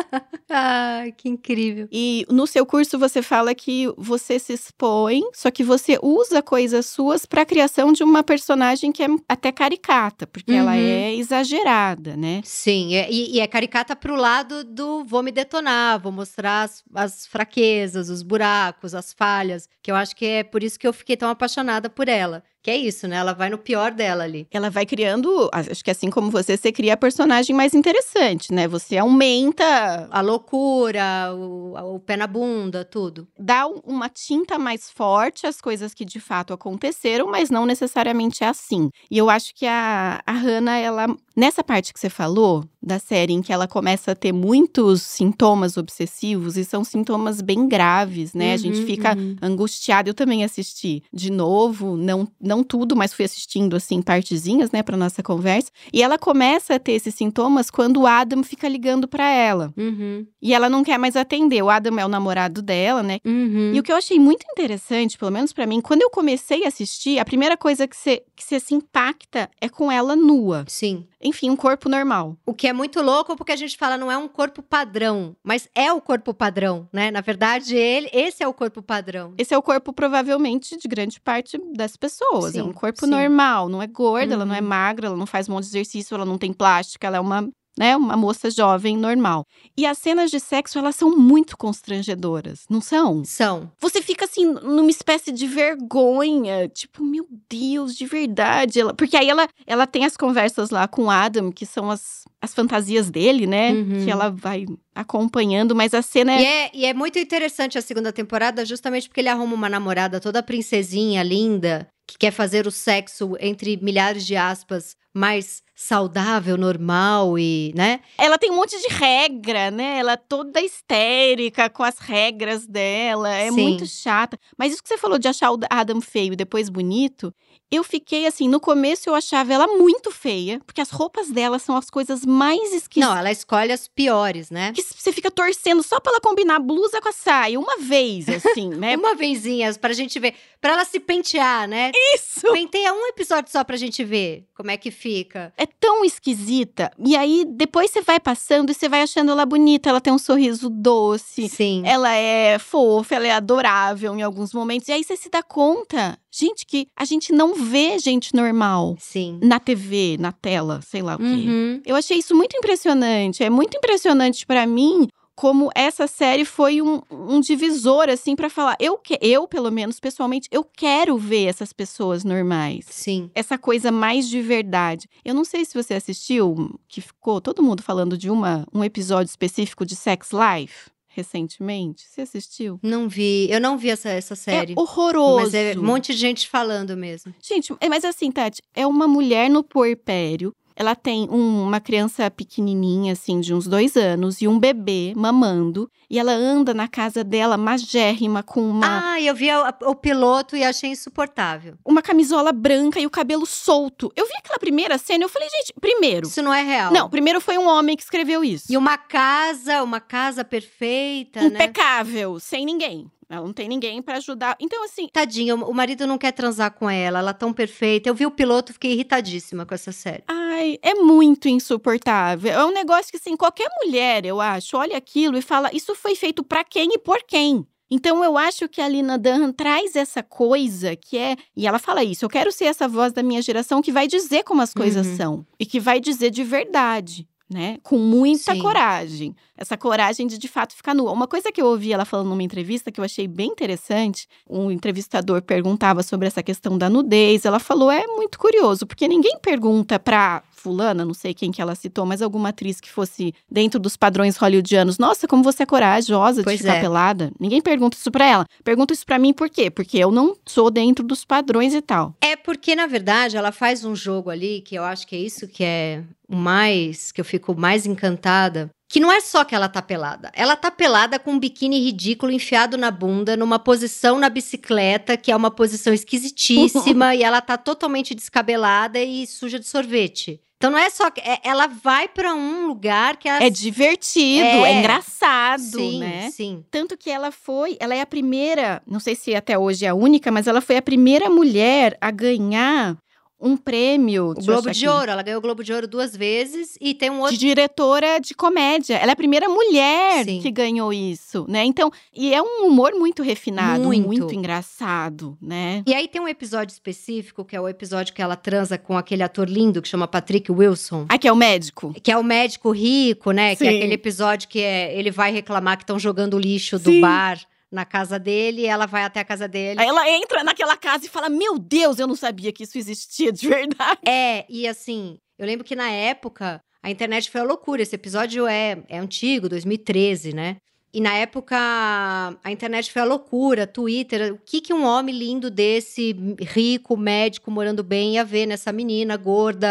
Ai, 0.50 1.12
que 1.18 1.30
incrível. 1.30 1.88
E 1.92 2.26
no 2.30 2.46
seu 2.46 2.66
curso 2.66 3.00
você 3.00 3.22
fala 3.22 3.56
que 3.56 3.88
você 3.98 4.38
se 4.38 4.52
expõe, 4.54 5.22
só 5.34 5.50
que 5.50 5.64
você 5.64 5.98
usa 6.04 6.42
coisas 6.42 6.86
suas 6.88 7.26
para 7.26 7.44
a 7.44 7.46
criação 7.46 7.94
de 7.94 8.04
uma 8.04 8.22
personagem 8.22 8.92
que 8.92 9.02
é 9.04 9.08
até 9.28 9.52
caricata, 9.52 10.28
porque 10.28 10.54
ela 10.54 10.72
Uhum. 10.74 10.78
é 10.78 11.16
exagerada, 11.16 12.18
né? 12.18 12.42
Sim, 12.44 12.96
é- 12.96 13.10
e, 13.10 13.36
e 13.36 13.40
é 13.40 13.48
caricata 13.48 13.96
pro 13.96 14.16
lado 14.16 14.64
do 14.64 15.04
vou 15.06 15.24
me 15.24 15.32
detonar, 15.32 16.00
vou 16.02 16.12
mostrar 16.12 16.64
as, 16.64 16.84
as 16.94 17.26
fraquezas, 17.28 18.10
os 18.10 18.22
buracos, 18.24 18.94
as 18.94 19.14
falhas, 19.14 19.70
que 19.82 19.90
eu 19.92 19.96
acho 19.96 20.16
que 20.16 20.26
é 20.26 20.44
por 20.44 20.64
isso 20.64 20.78
que 20.78 20.88
eu 20.88 20.94
fiquei 20.94 21.16
tão 21.16 21.30
apaixonada 21.30 21.90
por 21.94 22.10
ela. 22.10 22.44
Que 22.64 22.72
é 22.72 22.78
isso, 22.78 23.08
né? 23.10 23.18
Ela 23.18 23.34
vai 23.34 23.50
no 23.50 23.58
pior 23.58 23.92
dela 23.92 24.24
ali. 24.24 24.48
Ela 24.50 24.70
vai 24.70 24.86
criando, 24.86 25.50
acho 25.52 25.84
que 25.84 25.92
assim 25.92 26.10
como 26.10 26.32
você, 26.32 26.56
você 26.56 26.72
cria 26.72 26.94
a 26.94 26.98
personagem 26.98 27.54
mais 27.56 27.74
interessante, 27.74 28.54
né? 28.54 28.68
Você 28.70 28.98
aumenta, 28.98 30.08
A 30.10 30.22
loucura, 30.22 31.34
o, 31.36 31.96
o 31.96 32.00
pé 32.00 32.16
na 32.18 32.28
bunda, 32.28 32.86
tudo. 32.86 33.28
dá 33.38 33.68
um- 33.68 33.82
uma 33.86 34.10
tinta 34.10 34.58
mais 34.58 34.90
forte 34.90 35.46
às 35.46 35.60
coisas 35.60 35.94
que 35.94 36.06
de 36.06 36.20
fato 36.20 36.54
aconteceram, 36.54 37.28
mas 37.28 37.50
não 37.50 37.66
necessariamente 37.66 38.44
é 38.44 38.48
assim. 38.48 38.90
E 39.10 39.18
eu 39.18 39.30
acho 39.30 39.54
que 39.56 39.66
a, 39.66 40.22
a 40.26 40.32
Hannah, 40.32 40.78
ela, 40.78 41.08
nessa 41.36 41.64
parte 41.64 41.94
que 41.94 42.00
você 42.00 42.10
falou, 42.10 42.64
da 42.82 43.00
série 43.00 43.32
em 43.34 43.42
que 43.42 43.54
ela 43.54 43.68
começa 43.68 44.12
a 44.12 44.16
ter 44.16 44.34
muitos 44.34 45.02
sintomas 45.04 45.78
obsessivos, 45.78 46.58
e 46.58 46.66
são 46.66 46.84
sintomas 46.84 47.42
bem 47.42 47.68
graves, 47.68 48.34
né? 48.34 48.54
a 48.54 48.58
gente 48.58 48.80
Uhum, 48.80 48.86
fica 48.86 49.16
uhum. 49.18 49.36
angustiado. 49.42 50.10
Eu 50.10 50.14
também 50.14 50.44
assisti 50.44 51.02
de 51.14 51.32
novo, 51.32 51.96
não, 51.96 52.28
não 52.42 52.53
não 52.54 52.64
tudo, 52.64 52.96
mas 52.96 53.14
fui 53.14 53.26
assistindo 53.26 53.76
assim 53.76 54.02
partezinhas, 54.02 54.72
né, 54.72 54.84
para 54.84 54.96
nossa 54.96 55.24
conversa. 55.24 55.72
E 55.92 56.04
ela 56.04 56.18
começa 56.18 56.76
a 56.76 56.80
ter 56.80 56.94
esses 56.94 57.16
sintomas 57.16 57.72
quando 57.72 58.02
o 58.02 58.08
Adam 58.08 58.44
fica 58.44 58.68
ligando 58.68 59.08
para 59.08 59.28
ela. 59.28 59.74
Uhum. 59.76 60.26
E 60.42 60.54
ela 60.54 60.70
não 60.70 60.84
quer 60.84 61.00
mais 61.00 61.16
atender. 61.16 61.64
O 61.64 61.70
Adam 61.70 61.98
é 61.98 62.06
o 62.06 62.10
namorado 62.10 62.62
dela, 62.62 63.02
né? 63.02 63.20
Uhum. 63.26 63.72
E 63.74 63.80
o 63.80 63.84
que 63.84 63.92
eu 63.92 63.96
achei 63.96 64.20
muito 64.20 64.46
interessante, 64.52 65.18
pelo 65.18 65.32
menos 65.32 65.52
para 65.52 65.66
mim, 65.66 65.82
quando 65.82 66.04
eu 66.04 66.10
comecei 66.10 66.66
a 66.66 66.68
assistir, 66.68 67.20
a 67.20 67.26
primeira 67.26 67.58
coisa 67.58 67.88
que 67.88 67.98
você 67.98 68.24
que 68.36 68.60
se 68.60 68.74
impacta 68.74 69.50
é 69.60 69.70
com 69.70 69.92
ela 69.92 70.16
nua. 70.16 70.66
Sim. 70.68 71.08
Enfim, 71.22 71.50
um 71.50 71.56
corpo 71.56 71.88
normal. 71.88 72.36
O 72.46 72.54
que 72.54 72.68
é 72.68 72.74
muito 72.74 73.02
louco 73.02 73.36
porque 73.36 73.54
a 73.54 73.56
gente 73.56 73.78
fala 73.78 73.98
não 73.98 74.12
é 74.12 74.18
um 74.18 74.28
corpo 74.28 74.62
padrão, 74.62 75.36
mas 75.42 75.70
é 75.74 75.92
o 75.92 76.02
corpo 76.02 76.34
padrão, 76.34 76.88
né? 76.92 77.10
Na 77.10 77.22
verdade, 77.22 77.76
ele, 77.76 78.10
esse 78.12 78.44
é 78.44 78.48
o 78.48 78.54
corpo 78.54 78.82
padrão. 78.82 79.34
Esse 79.38 79.54
é 79.54 79.58
o 79.58 79.62
corpo, 79.62 79.94
provavelmente, 79.94 80.78
de 80.78 80.88
grande 80.88 81.20
parte 81.20 81.58
das 81.74 81.96
pessoas. 81.96 82.43
É 82.50 82.52
Sim, 82.52 82.62
um 82.62 82.74
corpo 82.74 83.06
sim. 83.06 83.12
normal, 83.12 83.70
não 83.70 83.82
é 83.82 83.88
gorda, 83.88 84.34
ela 84.34 84.46
não 84.46 84.56
é 84.56 84.62
Uhum. 84.62 84.68
magra, 84.68 85.08
ela 85.08 85.18
não 85.18 85.26
faz 85.26 85.48
um 85.50 85.54
monte 85.54 85.64
de 85.66 85.70
exercício, 85.72 86.16
ela 86.16 86.26
não 86.26 86.38
tem 86.38 86.52
plástica, 86.54 87.08
ela 87.08 87.18
é 87.18 87.20
uma, 87.20 87.48
né, 87.78 87.96
uma 87.98 88.16
moça 88.16 88.50
jovem 88.52 88.96
normal. 88.98 89.46
E 89.76 89.86
as 89.86 89.98
cenas 89.98 90.30
de 90.30 90.40
sexo, 90.40 90.78
elas 90.78 90.96
são 90.96 91.16
muito 91.18 91.58
constrangedoras, 91.58 92.66
não 92.70 92.80
são? 92.82 93.24
São. 93.26 93.72
Você 93.80 94.02
fica 94.02 94.26
assim, 94.26 94.46
numa 94.46 94.90
espécie 94.92 95.32
de 95.32 95.48
vergonha. 95.48 96.68
Tipo, 96.70 97.04
meu 97.04 97.26
Deus, 97.50 97.96
de 97.96 98.06
verdade. 98.06 98.80
Ela, 98.80 98.94
porque 98.94 99.18
aí 99.18 99.30
ela, 99.30 99.48
ela 99.66 99.88
tem 99.88 100.06
as 100.06 100.16
conversas 100.18 100.70
lá 100.70 100.88
com 100.88 101.06
o 101.06 101.10
Adam, 101.10 101.52
que 101.52 101.66
são 101.66 101.90
as, 101.90 102.26
as 102.42 102.54
fantasias 102.54 103.10
dele, 103.10 103.48
né? 103.48 103.72
Uhum. 103.72 104.04
Que 104.06 104.12
ela 104.12 104.30
vai 104.30 104.66
acompanhando, 104.96 105.76
mas 105.76 105.94
a 105.94 106.02
cena 106.02 106.34
é. 106.34 106.42
E 106.42 106.46
é, 106.46 106.72
e 106.74 106.86
é 106.86 106.94
muito 106.94 107.18
interessante 107.20 107.78
a 107.78 107.82
segunda 107.82 108.12
temporada, 108.12 108.66
justamente 108.66 109.08
porque 109.08 109.22
ele 109.22 109.30
arruma 109.30 109.56
uma 109.56 109.70
namorada 109.70 110.20
toda 110.20 110.44
princesinha, 110.44 111.24
linda, 111.24 111.88
que 112.08 112.18
quer 112.18 112.32
fazer 112.32 112.68
o 112.68 112.72
sexo, 112.72 113.36
entre 113.40 113.78
milhares 113.78 114.26
de 114.26 114.36
aspas, 114.36 114.96
mais 115.14 115.62
saudável, 115.76 116.58
normal 116.58 117.38
e, 117.38 117.74
né? 117.76 118.00
Ela 118.18 118.38
tem 118.38 118.52
um 118.52 118.56
monte 118.56 118.80
de 118.80 118.94
regra, 118.94 119.70
né? 119.72 119.98
Ela 120.00 120.14
é 120.14 120.18
toda 120.18 120.62
histérica 120.62 121.70
com 121.70 121.84
as 121.84 121.98
regras 121.98 122.66
dela. 122.66 123.30
É 123.34 123.52
Sim. 123.52 123.62
muito 123.62 123.86
chata. 123.86 124.38
Mas 124.58 124.74
isso 124.74 124.84
que 124.84 124.90
você 124.90 124.98
falou 124.98 125.20
de 125.20 125.28
achar 125.28 125.52
o 125.52 125.60
Adam 125.70 126.00
feio 126.00 126.34
e 126.34 126.38
depois 126.38 126.70
bonito, 126.70 127.34
eu 127.76 127.84
fiquei 127.84 128.28
assim, 128.28 128.48
no 128.48 128.60
começo 128.60 129.10
eu 129.10 129.16
achava 129.16 129.54
ela 129.54 129.68
muito 129.68 130.12
feia, 130.12 130.60
porque 130.66 130.82
as 130.82 130.90
roupas 130.90 131.30
dela 131.30 131.60
são 131.60 131.76
as 131.76 131.90
coisas 131.90 132.26
mais 132.26 132.74
esquisitas. 132.74 133.10
Não, 133.10 133.18
ela 133.18 133.32
escolhe 133.32 133.72
as 133.72 133.88
piores, 133.88 134.50
né? 134.50 134.72
que 134.74 134.82
você 134.82 135.12
fica 135.12 135.32
torcendo 135.32 135.82
só 135.82 136.00
pra 136.00 136.14
ela 136.14 136.22
combinar 136.22 136.58
a 136.58 136.60
blusa 136.60 137.02
com 137.02 137.10
a 137.10 137.12
saia, 137.12 137.60
uma 137.60 137.78
vez, 137.78 138.28
assim, 138.30 138.70
né? 138.70 138.96
Uma 139.04 139.16
vezinha 139.16 139.74
pra 139.76 139.92
gente 139.92 140.20
ver, 140.20 140.34
pra 140.62 140.74
ela 140.74 140.86
se 140.86 141.00
pentear, 141.00 141.68
né? 141.68 141.92
Isso! 142.16 142.52
Penteia 142.54 142.94
um 142.94 143.08
episódio 143.08 143.52
só 143.52 143.64
pra 143.64 143.76
gente 143.76 144.04
ver 144.04 144.46
como 144.56 144.72
é 144.72 144.78
que 144.78 144.92
fica. 144.92 145.52
É 145.58 145.66
tão 145.66 146.06
esquisita. 146.06 146.92
E 146.98 147.16
aí, 147.16 147.44
depois 147.46 147.92
você 147.92 148.02
vai 148.02 148.20
passando 148.20 148.70
e 148.70 148.74
você 148.74 148.88
vai 148.88 149.02
achando 149.02 149.32
ela 149.32 149.46
bonita. 149.46 149.90
Ela 149.90 150.00
tem 150.00 150.14
um 150.14 150.18
sorriso 150.18 150.70
doce. 150.70 151.50
Sim. 151.50 151.84
Ela 151.86 152.14
é 152.14 152.58
fofa, 152.60 153.16
ela 153.16 153.28
é 153.28 153.32
adorável 153.32 154.16
em 154.16 154.22
alguns 154.22 154.54
momentos. 154.54 154.88
E 154.88 154.92
aí 154.92 155.04
você 155.04 155.18
se 155.18 155.30
dá 155.30 155.44
conta, 155.44 156.18
gente, 156.34 156.66
que 156.66 156.88
a 156.96 157.06
gente 157.06 157.32
não 157.32 157.54
vê 157.54 158.00
gente 158.00 158.36
normal 158.36 158.96
Sim. 159.00 159.40
na 159.42 159.60
TV, 159.60 160.18
na 160.20 160.32
tela, 160.32 160.82
sei 160.82 161.02
lá 161.02 161.16
o 161.16 161.20
quê. 161.20 161.24
Uhum. 161.24 161.82
Eu 161.86 161.96
achei 161.96 162.18
isso 162.18 162.36
muito 162.36 162.58
impressionante. 162.58 163.44
É 163.44 163.50
muito 163.50 163.78
impressionante 163.78 164.46
pra 164.46 164.66
mim 164.66 165.08
como 165.36 165.72
essa 165.74 166.08
série 166.08 166.46
foi 166.46 166.82
um, 166.82 167.02
um 167.10 167.40
divisor 167.40 168.10
assim 168.10 168.36
pra 168.36 168.50
falar. 168.50 168.76
Eu 168.80 168.98
que 168.98 169.18
eu 169.22 169.48
pelo 169.48 169.72
menos 169.72 170.00
pessoalmente 170.00 170.48
eu 170.52 170.64
quero 170.64 171.18
ver 171.18 171.46
essas 171.46 171.74
pessoas 171.74 172.24
normais. 172.24 172.86
Sim. 172.90 173.30
Essa 173.34 173.58
coisa 173.58 173.92
mais 173.92 174.28
de 174.28 174.42
verdade. 174.42 175.08
Eu 175.24 175.34
não 175.34 175.44
sei 175.44 175.66
se 175.66 175.74
você 175.74 175.94
assistiu, 175.96 176.80
que 176.88 177.02
ficou 177.02 177.42
todo 177.42 177.64
mundo 177.64 177.82
falando 177.82 178.18
de 178.18 178.30
uma, 178.30 178.66
um 178.74 178.84
episódio 178.84 179.30
específico 179.30 179.86
de 179.86 179.96
Sex 179.96 180.30
Life 180.32 180.93
recentemente. 181.14 182.06
Você 182.10 182.22
assistiu? 182.22 182.80
Não 182.82 183.08
vi. 183.08 183.48
Eu 183.50 183.62
não 183.62 183.78
vi 183.78 183.90
essa, 183.90 184.10
essa 184.10 184.36
série. 184.36 184.74
É 184.74 184.80
horroroso. 184.80 185.44
Mas 185.44 185.54
é 185.54 185.74
um 185.78 185.84
monte 185.84 186.14
de 186.14 186.20
gente 186.20 186.48
falando 186.48 186.98
mesmo. 186.98 187.34
Gente, 187.42 187.74
é- 187.80 187.88
mas 187.90 188.04
assim, 188.04 188.32
Tati, 188.32 188.62
é 188.74 188.86
uma 188.86 189.08
mulher 189.08 189.50
no 189.50 189.64
puerpério. 189.64 190.54
Ela 190.76 190.96
tem 190.96 191.28
um- 191.30 191.64
uma 191.64 191.80
criança 191.80 192.30
pequenininha, 192.32 193.14
assim, 193.14 193.40
de 193.40 193.54
uns 193.54 193.68
dois 193.68 193.96
anos, 193.96 194.42
e 194.42 194.48
um 194.48 194.58
bebê 194.60 195.14
mamando. 195.16 195.90
E 196.10 196.20
ela 196.20 196.32
anda 196.34 196.74
na 196.74 196.88
casa 196.88 197.24
dela, 197.24 197.58
magérrima, 197.58 198.44
com 198.44 198.62
uma, 198.70 199.14
Ah, 199.14 199.22
eu 199.22 199.34
vi 199.34 199.50
a- 199.50 199.74
o 199.84 199.96
piloto 199.96 200.56
e 200.56 200.64
achei 200.64 200.92
insuportável. 200.92 201.76
uma 201.86 202.02
camisola 202.02 202.52
branca 202.52 203.00
e 203.00 203.06
o 203.06 203.10
cabelo 203.10 203.46
solto. 203.46 204.12
Eu 204.16 204.26
vi 204.28 204.34
aquela 204.38 204.60
primeira 204.60 204.98
cena 204.98 205.24
e 205.24 205.26
eu 205.26 205.30
falei, 205.30 205.50
gente, 205.50 205.74
primeiro. 205.80 206.28
Isso 206.28 206.42
não 206.42 206.54
é 206.54 206.62
real. 206.64 206.92
Não, 206.94 207.10
primeiro 207.10 207.40
foi 207.42 207.58
um 207.58 207.68
homem 207.68 207.96
que 207.96 208.04
escreveu 208.04 208.44
isso. 208.44 208.66
E 208.72 208.78
uma 208.78 208.98
casa, 208.98 209.82
uma 209.84 210.00
casa 210.00 210.44
perfeita, 210.44 211.42
né? 211.42 211.48
Impecável, 211.48 212.40
sem 212.40 212.66
ninguém. 212.66 213.10
Ela 213.30 213.46
não 213.48 213.54
tem 213.54 213.68
ninguém 213.68 214.00
pra 214.02 214.18
ajudar. 214.18 214.56
Então, 214.60 214.84
assim, 214.84 215.08
Tadinha, 215.12 215.56
o 215.56 215.74
marido 215.74 216.06
não 216.06 216.20
quer 216.20 216.32
transar 216.34 216.70
com 216.72 216.88
ela, 216.88 217.18
ela 217.20 217.32
é 217.32 217.34
tão 217.34 217.52
perfeita. 217.52 218.08
Eu 218.08 218.14
vi 218.14 218.28
o 218.28 218.32
piloto, 218.32 218.74
fiquei 218.74 218.92
irritadíssima 218.92 219.66
com 219.66 219.74
essa 219.74 219.92
série. 219.92 220.24
Ai, 220.64 220.80
é 220.82 220.94
muito 220.96 221.48
insuportável. 221.50 222.52
É 222.52 222.66
um 222.66 222.72
negócio 222.74 223.12
que, 223.12 223.18
assim, 223.18 223.36
qualquer 223.36 223.68
mulher, 223.84 224.26
eu 224.26 224.40
acho, 224.40 224.78
olha 224.78 224.98
aquilo 224.98 225.38
e 225.38 225.42
fala: 225.42 225.70
isso 225.74 225.94
foi 225.96 226.16
feito 226.16 226.44
pra 226.44 226.64
quem 226.64 226.94
e 226.94 226.98
por 226.98 227.22
quem? 227.24 227.66
Então, 227.92 228.24
eu 228.24 228.38
acho 228.38 228.68
que 228.68 228.82
a 228.82 228.88
Lina 228.88 229.20
Dunham 229.20 229.52
traz 229.52 229.96
essa 229.96 230.24
coisa 230.24 230.96
que 230.96 231.18
é. 231.18 231.36
E 231.56 231.68
ela 231.68 231.78
fala 231.78 232.04
isso: 232.04 232.26
eu 232.26 232.30
quero 232.30 232.52
ser 232.52 232.66
essa 232.66 232.88
voz 232.88 233.14
da 233.14 233.22
minha 233.22 233.42
geração 233.42 233.82
que 233.82 233.92
vai 233.92 234.08
dizer 234.08 234.44
como 234.44 234.62
as 234.62 234.74
coisas 234.74 235.06
Uhum. 235.08 235.16
são. 235.18 235.46
E 235.60 235.66
que 235.66 235.80
vai 235.80 236.00
dizer 236.00 236.32
de 236.32 236.44
verdade. 236.44 237.28
Né? 237.52 237.78
Com 237.84 238.00
muita 238.00 238.54
Sim. 238.54 238.60
coragem. 238.60 239.36
Essa 239.56 239.78
coragem 239.78 240.26
de 240.26 240.40
de 240.40 240.48
fato 240.48 240.74
ficar 240.74 240.96
nua. 240.96 241.12
Uma 241.12 241.28
coisa 241.28 241.52
que 241.52 241.62
eu 241.62 241.68
ouvi 241.68 241.94
ela 241.94 242.04
falando 242.06 242.30
numa 242.30 242.42
entrevista 242.42 242.92
que 242.92 243.00
eu 243.00 243.04
achei 243.04 243.28
bem 243.28 243.50
interessante, 243.52 244.28
um 244.50 244.72
entrevistador 244.72 245.40
perguntava 245.44 246.02
sobre 246.02 246.26
essa 246.28 246.42
questão 246.42 246.80
da 246.80 246.90
nudez. 246.90 247.46
Ela 247.46 247.60
falou: 247.60 247.92
é 247.92 248.08
muito 248.08 248.40
curioso, 248.40 248.88
porque 248.88 249.08
ninguém 249.08 249.38
pergunta 249.40 250.00
pra 250.00 250.42
fulana, 250.64 251.04
não 251.04 251.14
sei 251.14 251.34
quem 251.34 251.52
que 251.52 251.62
ela 251.62 251.76
citou, 251.76 252.06
mas 252.06 252.22
alguma 252.22 252.50
atriz 252.50 252.80
que 252.80 252.90
fosse 252.90 253.34
dentro 253.52 253.80
dos 253.80 253.98
padrões 253.98 254.38
hollywoodianos. 254.38 254.98
Nossa, 254.98 255.28
como 255.28 255.44
você 255.44 255.64
é 255.64 255.66
corajosa 255.66 256.40
de 256.40 256.46
Pois 256.46 256.62
ficar 256.62 256.76
é. 256.76 256.82
pelada. 256.82 257.32
Ninguém 257.38 257.62
pergunta 257.62 257.98
isso 257.98 258.10
pra 258.10 258.26
ela. 258.26 258.46
Pergunta 258.64 258.94
isso 258.94 259.06
pra 259.06 259.20
mim 259.20 259.34
por 259.34 259.50
quê? 259.50 259.70
Porque 259.70 259.98
eu 259.98 260.10
não 260.10 260.36
sou 260.48 260.72
dentro 260.72 261.06
dos 261.06 261.26
padrões 261.26 261.74
e 261.74 261.82
tal. 261.82 262.16
É 262.22 262.38
porque, 262.38 262.76
na 262.76 262.88
verdade, 262.88 263.36
ela 263.36 263.52
faz 263.52 263.84
um 263.84 263.96
jogo 263.96 264.30
ali, 264.30 264.62
que 264.62 264.76
eu 264.76 264.84
acho 264.84 265.06
que 265.06 265.16
é 265.16 265.20
isso 265.20 265.48
que 265.48 265.64
é 265.64 266.02
o 266.30 266.36
mais, 266.36 267.12
que 267.12 267.20
eu 267.20 267.26
fico 267.26 267.54
mais 267.60 267.86
encantada. 267.86 268.70
Que 268.88 269.00
não 269.00 269.12
é 269.12 269.20
só 269.22 269.44
que 269.44 269.56
ela 269.56 269.68
tá 269.68 269.82
pelada. 269.82 270.32
Ela 270.36 270.56
tá 270.56 270.70
pelada 270.70 271.18
com 271.18 271.32
um 271.32 271.40
biquíni 271.40 271.80
ridículo 271.80 272.32
enfiado 272.32 272.78
na 272.78 272.92
bunda, 272.92 273.36
numa 273.36 273.58
posição 273.58 274.20
na 274.20 274.30
bicicleta, 274.30 275.18
que 275.18 275.32
é 275.32 275.36
uma 275.36 275.50
posição 275.50 275.92
esquisitíssima, 275.92 277.14
e 277.16 277.24
ela 277.24 277.42
tá 277.42 277.58
totalmente 277.58 278.14
descabelada 278.14 279.00
e 279.00 279.26
suja 279.26 279.60
de 279.60 279.68
sorvete. 279.68 280.40
Então 280.64 280.72
não 280.72 280.80
é 280.80 280.90
só 280.90 281.12
que. 281.12 281.20
é- 281.20 281.42
ela 281.44 281.68
vai 281.68 282.08
pra 282.08 282.34
um 282.34 282.68
lugar 282.68 283.18
que 283.18 283.28
ela. 283.28 283.44
É 283.44 283.50
divertido, 283.50 284.46
é, 284.46 284.72
É. 284.72 284.80
engraçado, 284.80 285.60
sim, 285.60 286.00
né? 286.00 286.30
sim. 286.32 286.64
Tanto 286.72 286.96
que 286.96 287.10
ela 287.12 287.32
foi, 287.34 287.76
ela 287.82 287.94
é 287.94 288.00
a 288.00 288.06
primeira, 288.06 288.82
não 288.88 289.02
sei 289.02 289.14
se 289.14 289.36
até 289.36 289.60
hoje 289.60 289.86
é 289.86 289.90
a 289.90 289.94
única, 289.94 290.32
mas 290.32 290.48
ela 290.48 290.62
foi 290.62 290.78
a 290.78 290.82
primeira 290.82 291.30
mulher 291.30 291.98
a 292.00 292.10
ganhar 292.12 292.96
um 293.44 293.58
prêmio. 293.58 294.32
O 294.32 294.34
Globo 294.36 294.72
de 294.72 294.88
Ouro. 294.88 295.12
Ela 295.12 295.22
ganhou 295.22 295.40
o 295.40 295.42
Globo 295.42 295.64
de 295.64 295.74
Ouro 295.74 295.88
duas 295.88 296.16
vezes 296.16 296.78
e 296.80 296.94
tem 296.94 297.10
um 297.10 297.16
De 297.16 297.22
outro. 297.22 297.38
diretora 297.38 298.20
de 298.20 298.34
comédia. 298.34 298.96
Ela 298.96 299.12
é 299.12 299.14
a 299.14 299.16
primeira 299.16 299.50
mulher 299.50 300.24
Sim. 300.24 300.40
que 300.42 300.50
ganhou 300.50 300.94
isso, 300.94 301.46
né? 301.50 301.64
Então, 301.66 301.92
e 302.14 302.34
é 302.34 302.42
um 302.42 302.66
humor 302.68 302.94
muito 302.94 303.22
refinado, 303.22 303.84
Muito. 303.84 304.08
muito, 304.08 304.34
engraçado, 304.34 305.38
né? 305.42 305.84
E 305.86 305.94
aí 305.94 306.08
tem 306.08 306.22
um 306.22 306.28
episódio 306.28 306.72
específico, 306.72 307.44
que 307.44 307.56
é 307.56 307.62
o 307.62 307.68
episódio 307.68 308.14
que 308.14 308.22
ela 308.22 308.36
transa 308.36 308.78
com 308.78 308.98
aquele 308.98 309.24
ator 309.24 309.50
lindo 309.50 309.82
que 309.82 309.88
chama 309.88 310.08
Patrick 310.08 310.52
Wilson. 310.52 311.06
Aqui 311.10 311.28
é 311.28 311.32
o 311.32 311.36
médico. 311.36 311.94
Que 312.02 312.12
é 312.12 312.18
o 312.18 312.24
médico 312.24 312.72
rico, 312.72 313.32
né? 313.32 313.56
Que 313.56 313.66
é 313.66 313.72
Sim. 313.72 313.78
aquele 313.78 313.94
episódio 313.94 314.48
que 314.48 314.60
é, 314.60 314.98
ele 314.98 315.12
vai 315.12 315.32
reclamar 315.32 315.78
que 315.78 315.84
estão 315.84 316.00
jogando 316.00 316.40
lixo 316.40 316.80
do 316.80 316.92
Sim. 316.92 317.02
bar 317.02 317.40
na 317.74 317.84
casa 317.84 318.20
dele 318.20 318.68
ela 318.68 318.86
vai 318.86 319.04
até 319.04 319.20
a 319.20 319.26
casa 319.26 319.48
dele. 319.48 319.82
Aí 319.82 319.88
ela 319.88 320.08
entra 320.08 320.44
naquela 320.44 320.78
casa 320.78 321.06
e 321.06 321.10
fala: 321.10 321.28
Meu 321.28 321.58
Deus, 321.58 321.98
eu 321.98 322.06
não 322.06 322.16
sabia 322.16 322.54
que 322.54 322.64
isso 322.64 322.78
existia 322.78 323.32
de 323.34 323.48
verdade. 323.50 324.00
É, 324.06 324.46
e 324.48 324.68
assim, 324.68 325.18
eu 325.40 325.46
lembro 325.46 325.66
que 325.66 325.76
na 325.76 325.90
época 325.90 326.62
a 326.82 326.92
internet 326.92 327.32
foi 327.32 327.42
a 327.42 327.44
loucura. 327.44 327.82
Esse 327.82 327.96
episódio 327.96 328.46
é, 328.46 328.84
é 328.88 329.00
antigo, 329.00 329.50
2013, 329.50 330.34
né? 330.34 330.58
E 330.94 331.02
na 331.02 331.16
época 331.16 331.58
a 331.58 332.52
internet 332.52 332.92
foi 332.92 333.02
a 333.02 333.06
loucura, 333.06 333.66
Twitter, 333.66 334.34
o 334.34 334.38
que, 334.38 334.62
que 334.62 334.72
um 334.72 334.86
homem 334.86 335.18
lindo 335.18 335.50
desse, 335.50 336.16
rico, 336.40 336.96
médico, 336.96 337.50
morando 337.50 337.84
bem, 337.84 338.14
ia 338.14 338.24
ver 338.24 338.46
nessa 338.46 338.72
menina 338.72 339.18
gorda, 339.18 339.68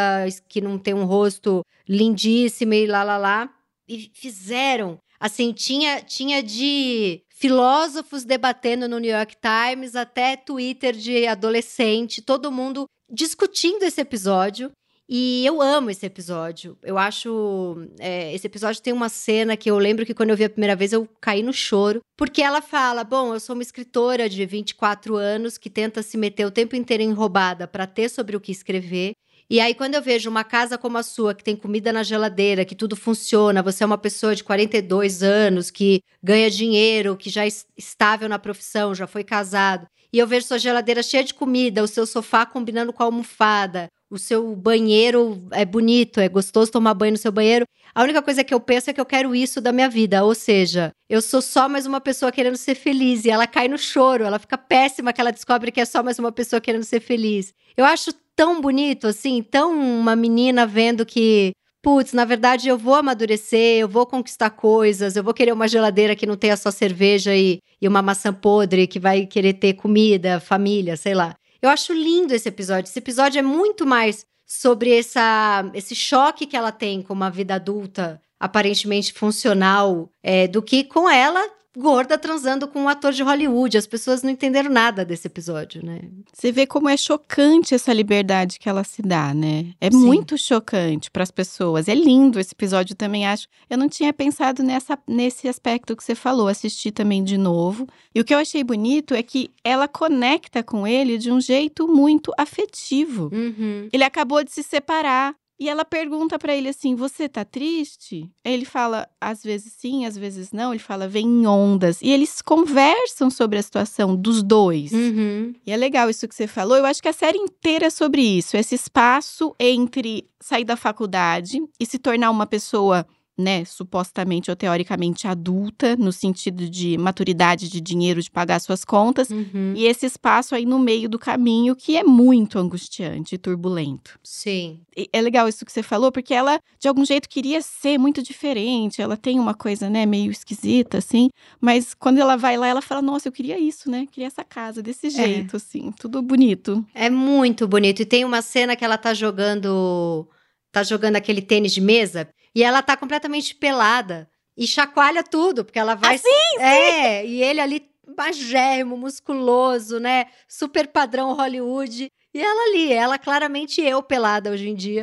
que 0.48 0.60
não 0.60 0.76
tem 0.76 0.92
um 0.92 1.04
rosto 1.04 1.64
lindíssimo 1.88 2.74
e 2.74 2.88
lá 2.88 3.04
lá 3.04 3.16
lá. 3.16 3.50
E 3.88 4.10
fizeram, 4.12 4.98
assim, 5.20 5.52
tinha, 5.52 6.00
tinha 6.00 6.42
de 6.42 7.22
filósofos 7.42 8.22
debatendo 8.24 8.86
no 8.86 9.00
New 9.00 9.10
York 9.10 9.34
Times, 9.42 9.96
até 9.96 10.36
Twitter 10.36 10.94
de 10.94 11.26
adolescente, 11.26 12.22
todo 12.22 12.52
mundo 12.52 12.84
discutindo 13.10 13.82
esse 13.82 14.00
episódio. 14.00 14.70
E 15.08 15.44
eu 15.44 15.60
amo 15.60 15.90
esse 15.90 16.06
episódio. 16.06 16.78
Eu 16.84 16.96
acho. 16.96 17.76
É, 17.98 18.32
esse 18.32 18.46
episódio 18.46 18.80
tem 18.80 18.92
uma 18.92 19.08
cena 19.08 19.56
que 19.56 19.68
eu 19.68 19.76
lembro 19.76 20.06
que 20.06 20.14
quando 20.14 20.30
eu 20.30 20.36
vi 20.36 20.44
a 20.44 20.50
primeira 20.50 20.76
vez 20.76 20.92
eu 20.92 21.06
caí 21.20 21.42
no 21.42 21.52
choro. 21.52 21.98
Porque 22.16 22.40
ela 22.40 22.62
fala: 22.62 23.02
Bom, 23.02 23.34
eu 23.34 23.40
sou 23.40 23.54
uma 23.54 23.62
escritora 23.62 24.28
de 24.28 24.46
24 24.46 25.16
anos 25.16 25.58
que 25.58 25.68
tenta 25.68 26.00
se 26.00 26.16
meter 26.16 26.46
o 26.46 26.50
tempo 26.50 26.76
inteiro 26.76 27.02
em 27.02 27.12
roubada 27.12 27.66
para 27.66 27.88
ter 27.88 28.08
sobre 28.08 28.36
o 28.36 28.40
que 28.40 28.52
escrever. 28.52 29.12
E 29.50 29.60
aí, 29.60 29.74
quando 29.74 29.94
eu 29.94 30.02
vejo 30.02 30.30
uma 30.30 30.44
casa 30.44 30.78
como 30.78 30.98
a 30.98 31.02
sua, 31.02 31.34
que 31.34 31.44
tem 31.44 31.56
comida 31.56 31.92
na 31.92 32.02
geladeira, 32.02 32.64
que 32.64 32.74
tudo 32.74 32.96
funciona, 32.96 33.62
você 33.62 33.82
é 33.84 33.86
uma 33.86 33.98
pessoa 33.98 34.34
de 34.34 34.42
42 34.44 35.22
anos, 35.22 35.70
que 35.70 36.00
ganha 36.22 36.50
dinheiro, 36.50 37.16
que 37.16 37.28
já 37.28 37.44
é 37.46 37.48
estável 37.76 38.28
na 38.28 38.38
profissão, 38.38 38.94
já 38.94 39.06
foi 39.06 39.24
casado, 39.24 39.86
e 40.12 40.18
eu 40.18 40.26
vejo 40.26 40.46
sua 40.46 40.58
geladeira 40.58 41.02
cheia 41.02 41.24
de 41.24 41.34
comida, 41.34 41.82
o 41.82 41.88
seu 41.88 42.06
sofá 42.06 42.44
combinando 42.44 42.92
com 42.92 43.02
a 43.02 43.06
almofada, 43.06 43.88
o 44.12 44.18
seu 44.18 44.54
banheiro 44.54 45.42
é 45.52 45.64
bonito, 45.64 46.20
é 46.20 46.28
gostoso 46.28 46.70
tomar 46.70 46.92
banho 46.92 47.12
no 47.12 47.18
seu 47.18 47.32
banheiro. 47.32 47.64
A 47.94 48.02
única 48.02 48.20
coisa 48.20 48.44
que 48.44 48.52
eu 48.52 48.60
penso 48.60 48.90
é 48.90 48.92
que 48.92 49.00
eu 49.00 49.06
quero 49.06 49.34
isso 49.34 49.58
da 49.58 49.72
minha 49.72 49.88
vida. 49.88 50.22
Ou 50.22 50.34
seja, 50.34 50.92
eu 51.08 51.22
sou 51.22 51.40
só 51.40 51.66
mais 51.66 51.86
uma 51.86 51.98
pessoa 51.98 52.30
querendo 52.30 52.58
ser 52.58 52.74
feliz. 52.74 53.24
E 53.24 53.30
ela 53.30 53.46
cai 53.46 53.68
no 53.68 53.78
choro, 53.78 54.22
ela 54.24 54.38
fica 54.38 54.58
péssima 54.58 55.14
que 55.14 55.20
ela 55.20 55.32
descobre 55.32 55.72
que 55.72 55.80
é 55.80 55.86
só 55.86 56.02
mais 56.02 56.18
uma 56.18 56.30
pessoa 56.30 56.60
querendo 56.60 56.84
ser 56.84 57.00
feliz. 57.00 57.54
Eu 57.74 57.86
acho 57.86 58.12
tão 58.36 58.60
bonito, 58.60 59.06
assim, 59.06 59.42
tão 59.42 59.72
uma 59.72 60.16
menina 60.16 60.66
vendo 60.66 61.04
que, 61.04 61.52
putz, 61.82 62.12
na 62.12 62.24
verdade 62.24 62.68
eu 62.68 62.78
vou 62.78 62.94
amadurecer, 62.94 63.78
eu 63.78 63.88
vou 63.88 64.06
conquistar 64.06 64.50
coisas, 64.50 65.16
eu 65.16 65.24
vou 65.24 65.34
querer 65.34 65.52
uma 65.52 65.68
geladeira 65.68 66.16
que 66.16 66.26
não 66.26 66.36
tenha 66.36 66.56
só 66.56 66.70
cerveja 66.70 67.34
e, 67.36 67.58
e 67.80 67.88
uma 67.88 68.02
maçã 68.02 68.32
podre, 68.32 68.86
que 68.86 68.98
vai 68.98 69.26
querer 69.26 69.54
ter 69.54 69.74
comida, 69.74 70.40
família, 70.40 70.96
sei 70.96 71.14
lá. 71.14 71.34
Eu 71.60 71.70
acho 71.70 71.92
lindo 71.92 72.34
esse 72.34 72.48
episódio. 72.48 72.88
Esse 72.88 72.98
episódio 72.98 73.38
é 73.38 73.42
muito 73.42 73.86
mais 73.86 74.26
sobre 74.44 74.98
essa, 74.98 75.70
esse 75.72 75.94
choque 75.94 76.46
que 76.46 76.56
ela 76.56 76.72
tem 76.72 77.00
com 77.00 77.12
uma 77.14 77.30
vida 77.30 77.54
adulta 77.54 78.20
aparentemente 78.38 79.12
funcional 79.12 80.10
é, 80.22 80.48
do 80.48 80.60
que 80.60 80.82
com 80.82 81.08
ela 81.08 81.48
gorda 81.76 82.18
transando 82.18 82.68
com 82.68 82.82
um 82.82 82.88
ator 82.88 83.12
de 83.12 83.22
Hollywood. 83.22 83.76
As 83.78 83.86
pessoas 83.86 84.22
não 84.22 84.30
entenderam 84.30 84.70
nada 84.70 85.04
desse 85.04 85.26
episódio, 85.26 85.84
né? 85.84 86.00
Você 86.32 86.52
vê 86.52 86.66
como 86.66 86.88
é 86.88 86.96
chocante 86.96 87.74
essa 87.74 87.92
liberdade 87.92 88.58
que 88.58 88.68
ela 88.68 88.84
se 88.84 89.02
dá, 89.02 89.32
né? 89.32 89.72
É 89.80 89.90
Sim. 89.90 89.98
muito 89.98 90.36
chocante 90.36 91.10
para 91.10 91.22
as 91.22 91.30
pessoas. 91.30 91.88
É 91.88 91.94
lindo 91.94 92.38
esse 92.38 92.52
episódio 92.52 92.94
também, 92.94 93.26
acho. 93.26 93.48
Eu 93.68 93.78
não 93.78 93.88
tinha 93.88 94.12
pensado 94.12 94.62
nessa, 94.62 94.98
nesse 95.06 95.48
aspecto 95.48 95.96
que 95.96 96.04
você 96.04 96.14
falou, 96.14 96.48
assisti 96.48 96.90
também 96.90 97.24
de 97.24 97.38
novo. 97.38 97.86
E 98.14 98.20
o 98.20 98.24
que 98.24 98.34
eu 98.34 98.38
achei 98.38 98.62
bonito 98.62 99.14
é 99.14 99.22
que 99.22 99.50
ela 99.64 99.88
conecta 99.88 100.62
com 100.62 100.86
ele 100.86 101.16
de 101.16 101.30
um 101.30 101.40
jeito 101.40 101.88
muito 101.88 102.32
afetivo. 102.36 103.30
Uhum. 103.32 103.88
Ele 103.92 104.04
acabou 104.04 104.44
de 104.44 104.52
se 104.52 104.62
separar. 104.62 105.34
E 105.62 105.68
ela 105.68 105.84
pergunta 105.84 106.40
para 106.40 106.56
ele 106.56 106.70
assim: 106.70 106.96
Você 106.96 107.28
tá 107.28 107.44
triste? 107.44 108.28
Ele 108.44 108.64
fala: 108.64 109.08
Às 109.20 109.44
vezes 109.44 109.72
sim, 109.72 110.04
às 110.04 110.18
vezes 110.18 110.50
não. 110.50 110.72
Ele 110.72 110.82
fala: 110.82 111.06
Vem 111.06 111.24
em 111.24 111.46
ondas. 111.46 112.02
E 112.02 112.10
eles 112.10 112.42
conversam 112.42 113.30
sobre 113.30 113.60
a 113.60 113.62
situação 113.62 114.16
dos 114.16 114.42
dois. 114.42 114.90
Uhum. 114.90 115.54
E 115.64 115.70
é 115.70 115.76
legal 115.76 116.10
isso 116.10 116.26
que 116.26 116.34
você 116.34 116.48
falou. 116.48 116.76
Eu 116.76 116.84
acho 116.84 117.00
que 117.00 117.06
a 117.06 117.12
série 117.12 117.38
inteira 117.38 117.86
é 117.86 117.90
sobre 117.90 118.22
isso: 118.22 118.56
esse 118.56 118.74
espaço 118.74 119.54
entre 119.56 120.28
sair 120.40 120.64
da 120.64 120.74
faculdade 120.74 121.62
e 121.78 121.86
se 121.86 121.96
tornar 121.96 122.32
uma 122.32 122.44
pessoa 122.44 123.06
né, 123.36 123.64
supostamente 123.64 124.50
ou 124.50 124.56
teoricamente 124.56 125.26
adulta, 125.26 125.96
no 125.96 126.12
sentido 126.12 126.68
de 126.68 126.98
maturidade 126.98 127.68
de 127.68 127.80
dinheiro 127.80 128.20
de 128.20 128.30
pagar 128.30 128.60
suas 128.60 128.84
contas, 128.84 129.30
uhum. 129.30 129.72
e 129.74 129.86
esse 129.86 130.04
espaço 130.04 130.54
aí 130.54 130.66
no 130.66 130.78
meio 130.78 131.08
do 131.08 131.18
caminho 131.18 131.74
que 131.74 131.96
é 131.96 132.04
muito 132.04 132.58
angustiante 132.58 133.34
e 133.34 133.38
turbulento. 133.38 134.18
Sim. 134.22 134.80
E 134.96 135.08
é 135.12 135.20
legal 135.20 135.48
isso 135.48 135.64
que 135.64 135.72
você 135.72 135.82
falou, 135.82 136.12
porque 136.12 136.34
ela 136.34 136.60
de 136.78 136.88
algum 136.88 137.04
jeito 137.04 137.28
queria 137.28 137.62
ser 137.62 137.98
muito 137.98 138.22
diferente, 138.22 139.00
ela 139.00 139.16
tem 139.16 139.40
uma 139.40 139.54
coisa, 139.54 139.88
né, 139.88 140.04
meio 140.04 140.30
esquisita 140.30 140.98
assim, 140.98 141.30
mas 141.60 141.94
quando 141.94 142.18
ela 142.18 142.36
vai 142.36 142.56
lá, 142.56 142.68
ela 142.68 142.82
fala: 142.82 143.00
"Nossa, 143.00 143.28
eu 143.28 143.32
queria 143.32 143.58
isso, 143.58 143.90
né? 143.90 144.06
Queria 144.10 144.26
essa 144.26 144.44
casa 144.44 144.82
desse 144.82 145.06
é. 145.06 145.10
jeito 145.10 145.56
é. 145.56 145.58
assim, 145.58 145.92
tudo 145.98 146.20
bonito". 146.20 146.84
É 146.94 147.08
muito 147.08 147.66
bonito. 147.66 148.02
E 148.02 148.04
tem 148.04 148.24
uma 148.24 148.42
cena 148.42 148.76
que 148.76 148.84
ela 148.84 148.98
tá 148.98 149.14
jogando 149.14 150.28
tá 150.70 150.82
jogando 150.82 151.16
aquele 151.16 151.42
tênis 151.42 151.72
de 151.72 151.80
mesa 151.80 152.28
e 152.54 152.62
ela 152.62 152.82
tá 152.82 152.96
completamente 152.96 153.54
pelada 153.54 154.28
e 154.56 154.66
chacoalha 154.66 155.22
tudo, 155.22 155.64
porque 155.64 155.78
ela 155.78 155.94
vai. 155.94 156.16
Ah, 156.16 156.18
sim, 156.18 156.60
é, 156.62 157.26
e 157.26 157.42
ele 157.42 157.60
ali 157.60 157.92
magérrimo, 158.16 158.96
musculoso, 158.96 159.98
né? 159.98 160.26
Super 160.46 160.88
padrão 160.88 161.34
Hollywood. 161.34 162.08
E 162.34 162.40
ela 162.40 162.70
ali, 162.70 162.92
ela 162.92 163.18
claramente 163.18 163.80
eu 163.82 164.02
pelada 164.02 164.50
hoje 164.50 164.68
em 164.68 164.74
dia. 164.74 165.02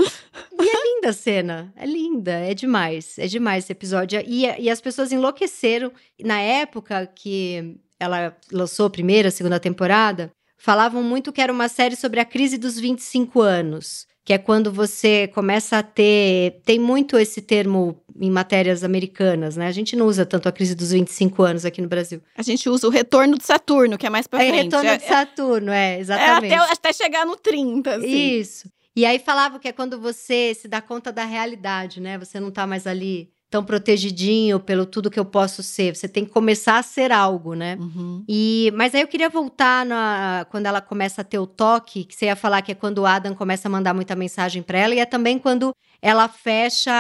E 0.59 0.67
é 0.67 0.95
linda 0.95 1.09
a 1.09 1.13
cena. 1.13 1.73
É 1.75 1.85
linda, 1.85 2.31
é 2.31 2.53
demais. 2.53 3.17
É 3.17 3.27
demais 3.27 3.63
esse 3.63 3.71
episódio. 3.71 4.21
E, 4.27 4.45
e 4.45 4.69
as 4.69 4.81
pessoas 4.81 5.11
enlouqueceram. 5.11 5.91
Na 6.19 6.39
época 6.39 7.07
que 7.07 7.77
ela 7.99 8.35
lançou 8.51 8.87
a 8.87 8.89
primeira, 8.89 9.29
a 9.29 9.31
segunda 9.31 9.59
temporada, 9.59 10.31
falavam 10.57 11.03
muito 11.03 11.31
que 11.31 11.41
era 11.41 11.53
uma 11.53 11.69
série 11.69 11.95
sobre 11.95 12.19
a 12.19 12.25
crise 12.25 12.57
dos 12.57 12.79
25 12.79 13.41
anos 13.41 14.08
que 14.29 14.33
é 14.33 14.37
quando 14.37 14.71
você 14.71 15.27
começa 15.29 15.79
a 15.79 15.81
ter. 15.81 16.61
Tem 16.63 16.77
muito 16.77 17.17
esse 17.17 17.41
termo 17.41 17.99
em 18.15 18.29
matérias 18.29 18.83
americanas, 18.83 19.57
né? 19.57 19.65
A 19.65 19.71
gente 19.71 19.95
não 19.95 20.05
usa 20.05 20.23
tanto 20.23 20.47
a 20.47 20.51
crise 20.51 20.75
dos 20.75 20.91
25 20.91 21.41
anos 21.41 21.65
aqui 21.65 21.81
no 21.81 21.87
Brasil. 21.87 22.21
A 22.37 22.43
gente 22.43 22.69
usa 22.69 22.85
o 22.85 22.91
retorno 22.91 23.39
de 23.39 23.43
Saturno, 23.43 23.97
que 23.97 24.05
é 24.05 24.09
mais 24.11 24.27
pra 24.27 24.43
é 24.43 24.49
frente. 24.49 24.65
Retorno 24.65 24.97
de 24.99 25.03
Saturno, 25.03 25.71
é, 25.71 25.99
exatamente. 25.99 26.53
É 26.53 26.57
até, 26.57 26.73
até 26.73 26.93
chegar 26.93 27.25
no 27.25 27.35
30, 27.37 27.95
assim. 27.95 28.39
Isso. 28.39 28.71
E 28.95 29.03
aí 29.03 29.17
falava 29.17 29.57
que 29.57 29.67
é 29.67 29.71
quando 29.71 29.99
você 29.99 30.53
se 30.53 30.67
dá 30.67 30.79
conta 30.79 31.11
da 31.11 31.25
realidade, 31.25 31.99
né? 31.99 32.19
Você 32.19 32.39
não 32.39 32.51
tá 32.51 32.67
mais 32.67 32.85
ali 32.85 33.31
tão 33.49 33.63
protegidinho 33.63 34.59
pelo 34.59 34.85
tudo 34.85 35.09
que 35.09 35.19
eu 35.19 35.25
posso 35.25 35.63
ser. 35.63 35.95
Você 35.95 36.07
tem 36.07 36.23
que 36.23 36.31
começar 36.31 36.77
a 36.77 36.83
ser 36.83 37.11
algo, 37.11 37.55
né? 37.55 37.77
Uhum. 37.79 38.23
E, 38.27 38.71
mas 38.75 38.93
aí 38.93 39.01
eu 39.01 39.07
queria 39.07 39.29
voltar 39.29 39.85
na, 39.85 40.45
quando 40.51 40.67
ela 40.67 40.79
começa 40.79 41.21
a 41.21 41.23
ter 41.23 41.39
o 41.39 41.47
toque, 41.47 42.03
que 42.03 42.15
você 42.15 42.25
ia 42.25 42.35
falar 42.35 42.61
que 42.61 42.71
é 42.71 42.75
quando 42.75 42.99
o 42.99 43.05
Adam 43.05 43.33
começa 43.33 43.67
a 43.67 43.71
mandar 43.71 43.93
muita 43.93 44.15
mensagem 44.15 44.61
para 44.61 44.77
ela, 44.77 44.93
e 44.93 44.99
é 44.99 45.05
também 45.05 45.39
quando 45.39 45.73
ela 46.01 46.27
fecha 46.27 46.91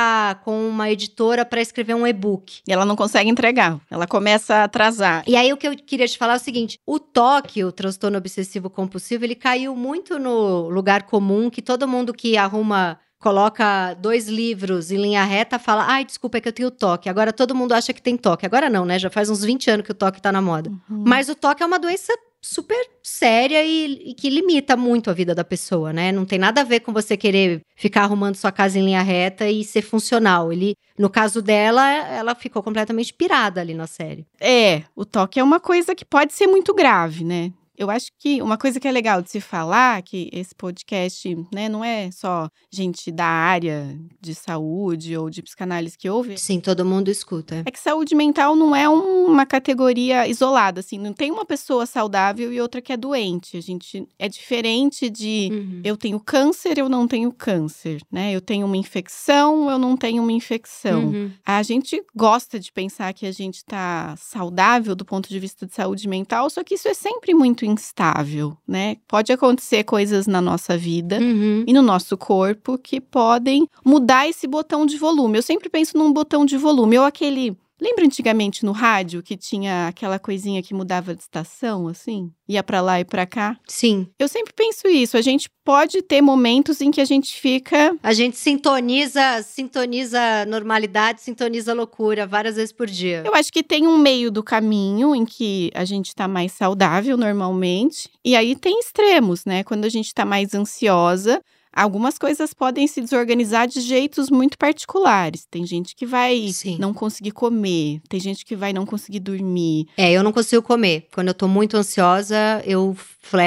com 0.43 0.67
uma 0.67 0.89
editora 0.89 1.45
para 1.45 1.61
escrever 1.61 1.93
um 1.93 2.05
e-book. 2.05 2.61
E 2.67 2.73
ela 2.73 2.83
não 2.83 2.95
consegue 2.95 3.29
entregar, 3.29 3.79
ela 3.89 4.07
começa 4.07 4.55
a 4.55 4.63
atrasar. 4.63 5.23
E 5.27 5.35
aí 5.35 5.53
o 5.53 5.57
que 5.57 5.67
eu 5.67 5.75
queria 5.75 6.07
te 6.07 6.17
falar 6.17 6.33
é 6.33 6.37
o 6.37 6.39
seguinte: 6.39 6.79
o 6.85 6.99
toque, 6.99 7.63
o 7.63 7.71
transtorno 7.71 8.17
obsessivo 8.17 8.69
compulsivo, 8.69 9.23
ele 9.23 9.35
caiu 9.35 9.75
muito 9.75 10.17
no 10.17 10.67
lugar 10.67 11.03
comum 11.03 11.49
que 11.49 11.61
todo 11.61 11.87
mundo 11.87 12.13
que 12.13 12.37
arruma 12.37 12.99
coloca 13.19 13.93
dois 13.95 14.27
livros 14.27 14.91
em 14.91 14.97
linha 14.97 15.23
reta, 15.23 15.59
fala: 15.59 15.85
ai, 15.87 16.05
desculpa, 16.05 16.37
é 16.37 16.41
que 16.41 16.47
eu 16.47 16.53
tenho 16.53 16.71
toque. 16.71 17.09
Agora 17.09 17.33
todo 17.33 17.53
mundo 17.53 17.73
acha 17.73 17.93
que 17.93 18.01
tem 18.01 18.17
toque. 18.17 18.45
Agora 18.45 18.69
não, 18.69 18.85
né? 18.85 18.97
Já 18.97 19.09
faz 19.09 19.29
uns 19.29 19.43
20 19.43 19.69
anos 19.69 19.85
que 19.85 19.91
o 19.91 19.95
toque 19.95 20.21
tá 20.21 20.31
na 20.31 20.41
moda. 20.41 20.69
Uhum. 20.89 21.03
Mas 21.05 21.29
o 21.29 21.35
toque 21.35 21.61
é 21.61 21.65
uma 21.65 21.79
doença 21.79 22.13
super 22.41 22.79
séria 23.03 23.63
e, 23.63 24.11
e, 24.11 24.13
que 24.13 24.29
limita 24.29 24.77
muito 24.77 25.09
a 25.09 25.13
vida 25.13 25.35
da 25.35 25.43
pessoa, 25.43 25.91
né? 25.91 26.11
Não 26.11 26.25
tem 26.25 26.39
nada 26.39 26.61
a 26.61 26.63
ver 26.63 26.79
com 26.79 26.93
você 26.93 27.17
querer 27.17 27.61
ficar 27.75 28.03
arrumando 28.03 28.35
sua 28.35 28.51
casa 28.51 28.79
em 28.79 28.85
linha 28.85 29.01
reta 29.01 29.49
e 29.49 29.63
ser 29.63 29.81
funcional. 29.81 30.51
Ele, 30.51 30.75
no 30.97 31.09
caso 31.09 31.41
dela, 31.41 31.85
ela 31.89 32.33
ficou 32.33 32.63
completamente 32.63 33.13
pirada 33.13 33.59
ali 33.59 33.73
na 33.73 33.87
série. 33.87 34.25
É, 34.39 34.83
o 34.95 35.03
toque 35.03 35.39
é 35.39 35.43
uma 35.43 35.59
coisa 35.59 35.93
que 35.93 36.05
pode 36.05 36.33
ser 36.33 36.47
muito 36.47 36.73
grave, 36.73 37.25
né? 37.25 37.51
Eu 37.79 37.89
acho 37.89 38.11
que 38.19 38.41
uma 38.41 38.57
coisa 38.57 38.77
que 38.77 38.85
é 38.85 38.91
legal 38.91 39.21
de 39.21 39.31
se 39.31 39.39
falar, 39.39 40.01
que 40.01 40.29
esse 40.33 40.53
podcast, 40.53 41.33
né, 41.53 41.69
não 41.69 41.81
é 41.81 42.11
só 42.11 42.49
gente 42.69 43.09
da 43.09 43.25
área 43.25 43.97
de 44.19 44.35
saúde 44.35 45.15
ou 45.15 45.29
de 45.29 45.41
psicanálise 45.41 45.97
que 45.97 46.09
ouve. 46.09 46.37
Sim, 46.37 46.59
todo 46.59 46.83
mundo 46.83 47.09
escuta. 47.09 47.63
É 47.65 47.71
que 47.71 47.79
saúde 47.79 48.13
mental 48.15 48.53
não 48.53 48.75
é 48.75 48.89
uma 48.89 49.45
categoria 49.45 50.27
isolada, 50.27 50.81
assim, 50.81 50.97
não 50.97 51.13
tem 51.13 51.31
uma 51.31 51.45
pessoa 51.45 51.85
saudável 51.85 52.51
e 52.51 52.59
outra 52.59 52.81
que 52.81 52.91
é 52.91 52.97
doente. 52.97 53.55
A 53.55 53.61
gente 53.61 54.05
é 54.19 54.27
diferente 54.27 55.09
de 55.09 55.49
uhum. 55.49 55.81
eu 55.81 55.95
tenho 55.95 56.19
câncer, 56.19 56.77
eu 56.77 56.89
não 56.89 57.07
tenho 57.07 57.31
câncer, 57.31 58.01
né? 58.11 58.33
Eu 58.33 58.41
tenho 58.41 58.65
uma 58.65 58.75
infecção, 58.75 59.71
eu 59.71 59.79
não 59.79 59.95
tenho 59.95 60.21
uma 60.21 60.33
infecção. 60.33 61.05
Uhum. 61.05 61.31
A 61.45 61.63
gente 61.63 62.03
gosta 62.13 62.59
de 62.59 62.73
pensar 62.73 63.13
que 63.13 63.25
a 63.25 63.31
gente 63.31 63.63
tá 63.63 64.15
saudável 64.17 64.95
do 64.95 65.05
ponto 65.05 65.29
de 65.29 65.39
vista 65.39 65.65
de 65.65 65.73
saúde 65.73 66.09
mental, 66.09 66.49
só 66.49 66.61
que 66.61 66.75
isso 66.75 66.89
é 66.89 66.93
sempre 66.93 67.33
muito 67.33 67.68
instável, 67.71 68.57
né? 68.67 68.97
Pode 69.07 69.31
acontecer 69.31 69.83
coisas 69.83 70.27
na 70.27 70.41
nossa 70.41 70.77
vida 70.77 71.19
uhum. 71.19 71.63
e 71.67 71.73
no 71.73 71.81
nosso 71.81 72.17
corpo 72.17 72.77
que 72.77 72.99
podem 72.99 73.67
mudar 73.85 74.27
esse 74.27 74.47
botão 74.47 74.85
de 74.85 74.97
volume. 74.97 75.37
Eu 75.37 75.43
sempre 75.43 75.69
penso 75.69 75.97
num 75.97 76.11
botão 76.11 76.45
de 76.45 76.57
volume, 76.57 76.97
ou 76.97 77.05
aquele 77.05 77.57
Lembra 77.81 78.05
antigamente 78.05 78.65
no 78.65 78.71
rádio 78.71 79.23
que 79.23 79.37
tinha 79.37 79.87
aquela 79.87 80.19
coisinha 80.19 80.61
que 80.61 80.73
mudava 80.73 81.15
de 81.15 81.21
estação, 81.21 81.87
assim? 81.87 82.31
Ia 82.47 82.63
para 82.63 82.81
lá 82.81 82.99
e 82.99 83.05
para 83.05 83.25
cá? 83.25 83.57
Sim. 83.67 84.07
Eu 84.17 84.27
sempre 84.27 84.53
penso 84.53 84.87
isso. 84.87 85.15
A 85.15 85.21
gente 85.21 85.49
pode 85.63 86.01
ter 86.01 86.21
momentos 86.21 86.81
em 86.81 86.91
que 86.91 86.99
a 86.99 87.05
gente 87.05 87.39
fica. 87.39 87.95
A 88.01 88.11
gente 88.11 88.37
sintoniza, 88.37 89.41
sintoniza 89.43 90.19
normalidade, 90.47 91.21
sintoniza 91.21 91.73
loucura 91.73 92.25
várias 92.25 92.55
vezes 92.55 92.73
por 92.73 92.87
dia. 92.87 93.23
Eu 93.25 93.35
acho 93.35 93.51
que 93.51 93.63
tem 93.63 93.87
um 93.87 93.97
meio 93.97 94.31
do 94.31 94.43
caminho 94.43 95.15
em 95.15 95.25
que 95.25 95.71
a 95.73 95.85
gente 95.85 96.13
tá 96.13 96.27
mais 96.27 96.51
saudável 96.51 97.15
normalmente. 97.15 98.09
E 98.25 98.35
aí 98.35 98.55
tem 98.55 98.79
extremos, 98.79 99.45
né? 99.45 99.63
Quando 99.63 99.85
a 99.85 99.89
gente 99.89 100.13
tá 100.13 100.25
mais 100.25 100.53
ansiosa, 100.53 101.41
Algumas 101.73 102.17
coisas 102.17 102.53
podem 102.53 102.87
se 102.87 102.99
desorganizar 102.99 103.67
de 103.67 103.79
jeitos 103.79 104.29
muito 104.29 104.57
particulares. 104.57 105.45
Tem 105.49 105.65
gente 105.65 105.95
que 105.95 106.05
vai 106.05 106.49
Sim. 106.51 106.77
não 106.79 106.93
conseguir 106.93 107.31
comer, 107.31 108.01
tem 108.09 108.19
gente 108.19 108.43
que 108.43 108.55
vai 108.55 108.73
não 108.73 108.85
conseguir 108.85 109.19
dormir. 109.19 109.87
É, 109.95 110.11
eu 110.11 110.23
não 110.23 110.31
consigo 110.31 110.61
comer. 110.61 111.07
Quando 111.13 111.27
eu 111.27 111.33
tô 111.33 111.47
muito 111.47 111.77
ansiosa, 111.77 112.35
eu. 112.65 112.95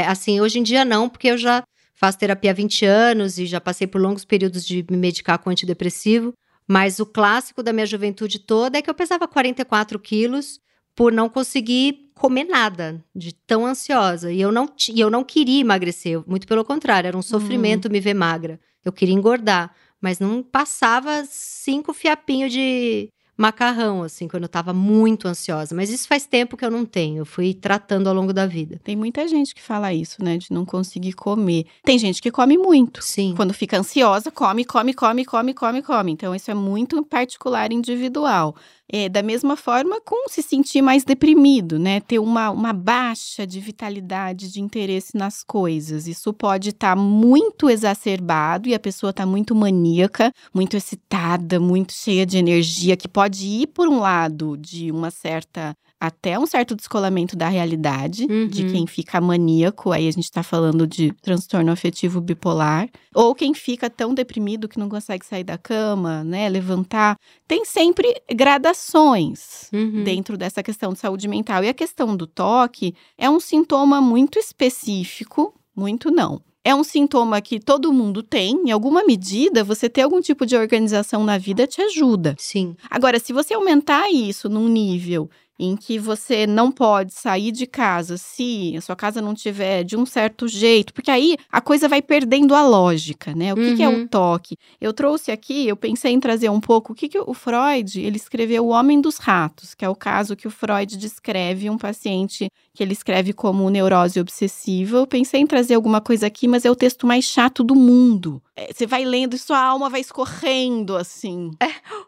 Assim, 0.06 0.40
hoje 0.40 0.60
em 0.60 0.62
dia 0.62 0.84
não, 0.84 1.08
porque 1.08 1.28
eu 1.28 1.36
já 1.36 1.62
faço 1.94 2.18
terapia 2.18 2.50
há 2.50 2.54
20 2.54 2.84
anos 2.84 3.38
e 3.38 3.46
já 3.46 3.60
passei 3.60 3.86
por 3.86 4.00
longos 4.00 4.24
períodos 4.24 4.64
de 4.64 4.84
me 4.90 4.96
medicar 4.96 5.38
com 5.38 5.50
antidepressivo. 5.50 6.32
Mas 6.66 7.00
o 7.00 7.06
clássico 7.06 7.62
da 7.62 7.72
minha 7.72 7.86
juventude 7.86 8.38
toda 8.38 8.78
é 8.78 8.82
que 8.82 8.88
eu 8.88 8.94
pesava 8.94 9.26
44 9.28 9.98
quilos 9.98 10.60
por 10.94 11.12
não 11.12 11.28
conseguir 11.28 12.01
comer 12.14 12.44
nada, 12.44 13.02
de 13.14 13.34
tão 13.34 13.66
ansiosa. 13.66 14.32
E 14.32 14.40
eu 14.40 14.52
não, 14.52 14.68
e 14.88 15.00
eu 15.00 15.10
não 15.10 15.24
queria 15.24 15.60
emagrecer, 15.60 16.22
muito 16.26 16.46
pelo 16.46 16.64
contrário, 16.64 17.08
era 17.08 17.16
um 17.16 17.22
sofrimento 17.22 17.90
me 17.90 18.00
ver 18.00 18.14
magra. 18.14 18.60
Eu 18.84 18.92
queria 18.92 19.14
engordar, 19.14 19.74
mas 20.00 20.18
não 20.18 20.42
passava 20.42 21.24
cinco 21.26 21.92
fiapinhos 21.92 22.52
de 22.52 23.08
macarrão, 23.36 24.02
assim, 24.02 24.28
quando 24.28 24.44
eu 24.44 24.48
tava 24.48 24.72
muito 24.72 25.26
ansiosa. 25.26 25.74
Mas 25.74 25.90
isso 25.90 26.06
faz 26.06 26.26
tempo 26.26 26.56
que 26.56 26.64
eu 26.64 26.70
não 26.70 26.84
tenho, 26.84 27.18
eu 27.18 27.26
fui 27.26 27.54
tratando 27.54 28.08
ao 28.08 28.14
longo 28.14 28.32
da 28.32 28.46
vida. 28.46 28.80
Tem 28.84 28.94
muita 28.94 29.26
gente 29.26 29.54
que 29.54 29.62
fala 29.62 29.92
isso, 29.92 30.22
né? 30.22 30.36
De 30.36 30.52
não 30.52 30.64
conseguir 30.64 31.12
comer. 31.14 31.66
Tem 31.82 31.98
gente 31.98 32.20
que 32.20 32.30
come 32.30 32.56
muito. 32.56 33.02
Sim. 33.02 33.34
Quando 33.36 33.52
fica 33.54 33.78
ansiosa, 33.78 34.30
come, 34.30 34.64
come, 34.64 34.94
come, 34.94 35.24
come, 35.24 35.54
come, 35.54 35.82
come. 35.82 36.12
Então, 36.12 36.34
isso 36.34 36.50
é 36.50 36.54
muito 36.54 37.04
particular, 37.04 37.72
individual. 37.72 38.54
É, 38.94 39.08
da 39.08 39.22
mesma 39.22 39.56
forma 39.56 40.00
com 40.02 40.28
se 40.28 40.42
sentir 40.42 40.82
mais 40.82 41.02
deprimido, 41.02 41.78
né? 41.78 42.00
Ter 42.00 42.18
uma, 42.18 42.50
uma 42.50 42.72
baixa 42.74 43.46
de 43.46 43.58
vitalidade, 43.58 44.52
de 44.52 44.60
interesse 44.60 45.16
nas 45.16 45.42
coisas. 45.42 46.06
Isso 46.06 46.30
pode 46.32 46.68
estar 46.70 46.94
muito 46.94 47.70
exacerbado 47.70 48.68
e 48.68 48.74
a 48.74 48.78
pessoa 48.78 49.08
está 49.10 49.24
muito 49.24 49.54
maníaca, 49.54 50.30
muito 50.54 50.76
excitada, 50.76 51.58
muito 51.58 51.92
cheia 51.94 52.26
de 52.26 52.36
energia, 52.36 52.96
que 52.96 53.08
pode 53.08 53.46
ir 53.46 53.68
por 53.68 53.88
um 53.88 53.98
lado 53.98 54.56
de 54.58 54.90
uma 54.92 55.10
certa 55.10 55.74
até 55.98 56.36
um 56.36 56.46
certo 56.46 56.74
descolamento 56.74 57.36
da 57.36 57.48
realidade, 57.48 58.26
de 58.48 58.64
Uhum. 58.64 58.72
quem 58.72 58.86
fica 58.88 59.20
maníaco, 59.20 59.92
aí 59.92 60.08
a 60.08 60.10
gente 60.10 60.28
tá 60.32 60.42
falando 60.42 60.84
de 60.84 61.12
transtorno 61.22 61.70
afetivo 61.70 62.20
bipolar, 62.20 62.88
ou 63.14 63.32
quem 63.36 63.54
fica 63.54 63.88
tão 63.88 64.12
deprimido 64.12 64.68
que 64.68 64.80
não 64.80 64.88
consegue 64.88 65.24
sair 65.24 65.44
da 65.44 65.56
cama, 65.56 66.24
né, 66.24 66.48
levantar. 66.48 67.16
Tem 67.52 67.66
sempre 67.66 68.14
gradações 68.34 69.68
Uhum. 69.74 70.04
dentro 70.04 70.38
dessa 70.38 70.62
questão 70.62 70.94
de 70.94 70.98
saúde 70.98 71.28
mental. 71.28 71.62
E 71.62 71.68
a 71.68 71.74
questão 71.74 72.16
do 72.16 72.26
toque 72.26 72.94
é 73.18 73.28
um 73.28 73.38
sintoma 73.38 74.00
muito 74.00 74.38
específico, 74.38 75.54
muito 75.76 76.10
não. 76.10 76.40
É 76.64 76.74
um 76.74 76.84
sintoma 76.84 77.40
que 77.42 77.58
todo 77.60 77.92
mundo 77.92 78.22
tem, 78.22 78.52
em 78.66 78.70
alguma 78.70 79.04
medida, 79.04 79.64
você 79.64 79.88
ter 79.88 80.02
algum 80.02 80.20
tipo 80.20 80.46
de 80.46 80.56
organização 80.56 81.24
na 81.24 81.36
vida 81.36 81.66
te 81.66 81.82
ajuda. 81.82 82.36
Sim. 82.38 82.74
Agora, 82.88 83.18
se 83.18 83.32
você 83.32 83.52
aumentar 83.52 84.08
isso 84.10 84.48
num 84.48 84.68
nível 84.68 85.28
em 85.58 85.76
que 85.76 85.98
você 85.98 86.46
não 86.46 86.72
pode 86.72 87.12
sair 87.12 87.52
de 87.52 87.66
casa 87.66 88.16
se 88.16 88.74
a 88.76 88.80
sua 88.80 88.96
casa 88.96 89.20
não 89.22 89.34
tiver 89.34 89.84
de 89.84 89.96
um 89.96 90.04
certo 90.06 90.48
jeito, 90.48 90.92
porque 90.92 91.10
aí 91.10 91.36
a 91.50 91.60
coisa 91.60 91.88
vai 91.88 92.02
perdendo 92.02 92.54
a 92.54 92.66
lógica, 92.66 93.34
né? 93.34 93.52
O 93.52 93.56
que, 93.56 93.76
que 93.76 93.82
é 93.82 93.88
Uhum. 93.88 94.04
o 94.04 94.08
toque? 94.08 94.56
Eu 94.80 94.92
trouxe 94.92 95.30
aqui, 95.30 95.68
eu 95.68 95.76
pensei 95.76 96.12
em 96.12 96.20
trazer 96.20 96.48
um 96.50 96.60
pouco 96.60 96.92
o 96.92 96.96
que, 96.96 97.08
que 97.08 97.18
o 97.18 97.34
Freud, 97.34 98.00
ele 98.00 98.16
escreveu 98.16 98.64
O 98.66 98.70
Homem 98.70 99.00
dos 99.00 99.18
Ratos, 99.18 99.74
que 99.74 99.84
é 99.84 99.88
o 99.88 99.94
caso 99.94 100.34
que 100.36 100.46
o 100.48 100.50
Freud 100.50 100.96
descreve 100.96 101.68
um 101.70 101.78
paciente 101.78 102.48
que 102.74 102.82
ele 102.82 102.92
escreve 102.92 103.32
como 103.32 103.68
neurose 103.68 104.18
obsessiva. 104.18 104.96
Eu 104.98 105.06
pensei 105.06 105.40
em 105.40 105.46
trazer 105.46 105.74
alguma 105.74 106.00
coisa 106.00 106.26
aqui, 106.26 106.48
mas 106.48 106.64
é 106.64 106.70
o 106.70 106.76
texto 106.76 107.06
mais 107.06 107.24
chato 107.24 107.62
do 107.62 107.74
mundo. 107.74 108.42
É, 108.56 108.72
você 108.72 108.86
vai 108.86 109.04
lendo 109.04 109.34
e 109.34 109.38
sua 109.38 109.58
alma 109.62 109.88
vai 109.90 110.00
escorrendo 110.00 110.96
assim. 110.96 111.50